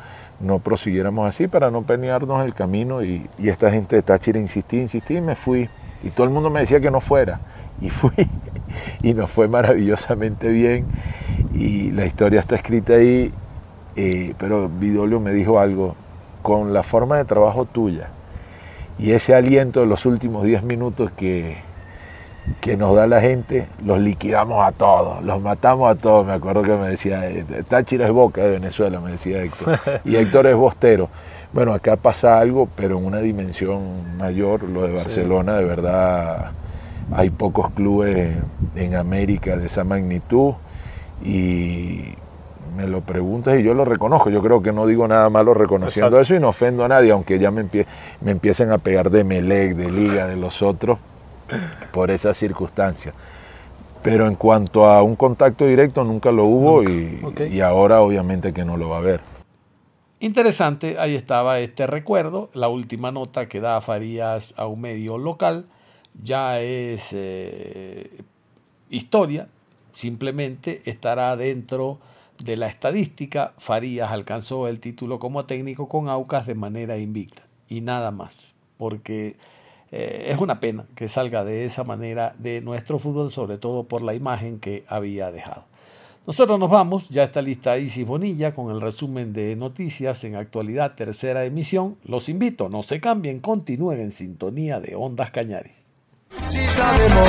no 0.40 0.58
prosiguiéramos 0.58 1.28
así 1.28 1.48
para 1.48 1.70
no 1.70 1.82
pelearnos 1.82 2.44
el 2.44 2.54
camino 2.54 3.04
y, 3.04 3.28
y 3.38 3.48
esta 3.48 3.70
gente 3.70 3.96
de 3.96 4.02
Táchira 4.02 4.40
insistí, 4.40 4.78
insistí 4.78 5.16
y 5.16 5.20
me 5.20 5.36
fui. 5.36 5.68
Y 6.02 6.10
todo 6.10 6.24
el 6.26 6.32
mundo 6.32 6.50
me 6.50 6.60
decía 6.60 6.80
que 6.80 6.90
no 6.90 7.00
fuera. 7.00 7.40
Y 7.82 7.90
fui 7.90 8.12
y 9.02 9.12
nos 9.12 9.30
fue 9.30 9.46
maravillosamente 9.46 10.48
bien 10.48 10.86
y 11.54 11.90
la 11.92 12.06
historia 12.06 12.40
está 12.40 12.56
escrita 12.56 12.94
ahí, 12.94 13.32
eh, 13.96 14.34
pero 14.38 14.68
Vidolio 14.68 15.20
me 15.20 15.32
dijo 15.32 15.58
algo, 15.58 15.94
con 16.42 16.72
la 16.72 16.82
forma 16.82 17.18
de 17.18 17.24
trabajo 17.24 17.64
tuya 17.66 18.08
y 18.98 19.12
ese 19.12 19.34
aliento 19.34 19.80
de 19.80 19.86
los 19.86 20.06
últimos 20.06 20.44
10 20.44 20.64
minutos 20.64 21.10
que, 21.12 21.56
que 22.60 22.76
nos 22.76 22.94
da 22.94 23.06
la 23.06 23.20
gente, 23.20 23.66
los 23.84 23.98
liquidamos 23.98 24.64
a 24.66 24.72
todos, 24.72 25.24
los 25.24 25.40
matamos 25.40 25.90
a 25.90 25.94
todos. 25.94 26.26
Me 26.26 26.32
acuerdo 26.32 26.62
que 26.62 26.76
me 26.76 26.88
decía, 26.88 27.28
eh, 27.28 27.44
Táchira 27.68 28.06
es 28.06 28.12
Boca 28.12 28.42
de 28.42 28.52
Venezuela, 28.52 29.00
me 29.00 29.12
decía 29.12 29.42
Héctor, 29.42 29.78
y 30.04 30.16
Héctor 30.16 30.46
es 30.46 30.56
Bostero. 30.56 31.08
Bueno, 31.52 31.72
acá 31.74 31.96
pasa 31.96 32.38
algo, 32.38 32.68
pero 32.76 32.98
en 32.98 33.04
una 33.04 33.18
dimensión 33.18 34.16
mayor, 34.16 34.62
lo 34.62 34.82
de 34.82 34.92
Barcelona, 34.92 35.56
de 35.56 35.64
verdad, 35.64 36.52
hay 37.12 37.30
pocos 37.30 37.70
clubes 37.70 38.36
en 38.74 38.94
América 38.94 39.56
de 39.56 39.66
esa 39.66 39.84
magnitud 39.84 40.54
y 41.22 42.14
me 42.76 42.86
lo 42.88 43.00
preguntas 43.02 43.58
y 43.58 43.62
yo 43.62 43.74
lo 43.74 43.84
reconozco. 43.84 44.30
Yo 44.30 44.42
creo 44.42 44.62
que 44.62 44.72
no 44.72 44.86
digo 44.86 45.06
nada 45.06 45.28
malo 45.30 45.54
reconociendo 45.54 46.18
eso 46.18 46.34
y 46.34 46.40
no 46.40 46.48
ofendo 46.48 46.84
a 46.84 46.88
nadie, 46.88 47.10
aunque 47.12 47.38
ya 47.38 47.50
me, 47.50 47.64
me 48.20 48.30
empiecen 48.30 48.70
a 48.72 48.78
pegar 48.78 49.10
de 49.10 49.24
Melec, 49.24 49.74
de 49.76 49.90
Liga, 49.90 50.26
de 50.26 50.36
los 50.36 50.62
otros, 50.62 50.98
por 51.92 52.10
esas 52.10 52.36
circunstancias. 52.36 53.14
Pero 54.02 54.26
en 54.26 54.34
cuanto 54.34 54.86
a 54.86 55.02
un 55.02 55.14
contacto 55.14 55.64
directo, 55.64 56.02
nunca 56.02 56.32
lo 56.32 56.44
hubo 56.44 56.82
Y, 56.82 57.20
y 57.50 57.60
ahora 57.60 58.00
obviamente 58.00 58.52
que 58.52 58.64
no 58.64 58.76
lo 58.76 58.88
va 58.88 58.96
a 58.96 58.98
haber. 58.98 59.20
Interesante, 60.18 60.96
ahí 61.00 61.16
estaba 61.16 61.58
este 61.58 61.84
recuerdo, 61.86 62.48
la 62.54 62.68
última 62.68 63.10
nota 63.10 63.46
que 63.46 63.58
da 63.58 63.80
Farías 63.80 64.54
a 64.56 64.68
un 64.68 64.80
medio 64.80 65.18
local, 65.18 65.66
ya 66.22 66.60
es 66.60 67.08
eh, 67.10 68.22
historia, 68.88 69.48
simplemente 69.92 70.82
estará 70.84 71.36
dentro 71.36 71.98
de 72.42 72.56
la 72.56 72.68
estadística. 72.68 73.54
Farías 73.58 74.10
alcanzó 74.10 74.68
el 74.68 74.80
título 74.80 75.18
como 75.18 75.44
técnico 75.44 75.88
con 75.88 76.08
Aucas 76.08 76.46
de 76.46 76.54
manera 76.54 76.98
invicta 76.98 77.42
y 77.68 77.80
nada 77.80 78.10
más, 78.10 78.36
porque 78.78 79.36
eh, 79.90 80.28
es 80.28 80.38
una 80.38 80.60
pena 80.60 80.86
que 80.94 81.08
salga 81.08 81.44
de 81.44 81.64
esa 81.64 81.84
manera 81.84 82.34
de 82.38 82.60
nuestro 82.60 82.98
fútbol, 82.98 83.32
sobre 83.32 83.58
todo 83.58 83.84
por 83.84 84.02
la 84.02 84.14
imagen 84.14 84.58
que 84.58 84.84
había 84.88 85.30
dejado. 85.30 85.64
Nosotros 86.26 86.58
nos 86.58 86.70
vamos, 86.70 87.08
ya 87.08 87.24
está 87.24 87.42
lista 87.42 87.78
Isis 87.78 88.06
Bonilla 88.06 88.54
con 88.54 88.70
el 88.70 88.80
resumen 88.80 89.32
de 89.32 89.56
noticias 89.56 90.22
en 90.22 90.36
actualidad, 90.36 90.94
tercera 90.94 91.44
emisión. 91.44 91.96
Los 92.04 92.28
invito, 92.28 92.68
no 92.68 92.84
se 92.84 93.00
cambien, 93.00 93.40
continúen 93.40 94.00
en 94.00 94.12
sintonía 94.12 94.78
de 94.78 94.94
Ondas 94.94 95.32
Cañares. 95.32 95.84
Si 96.46 96.66
sabemos 96.68 97.28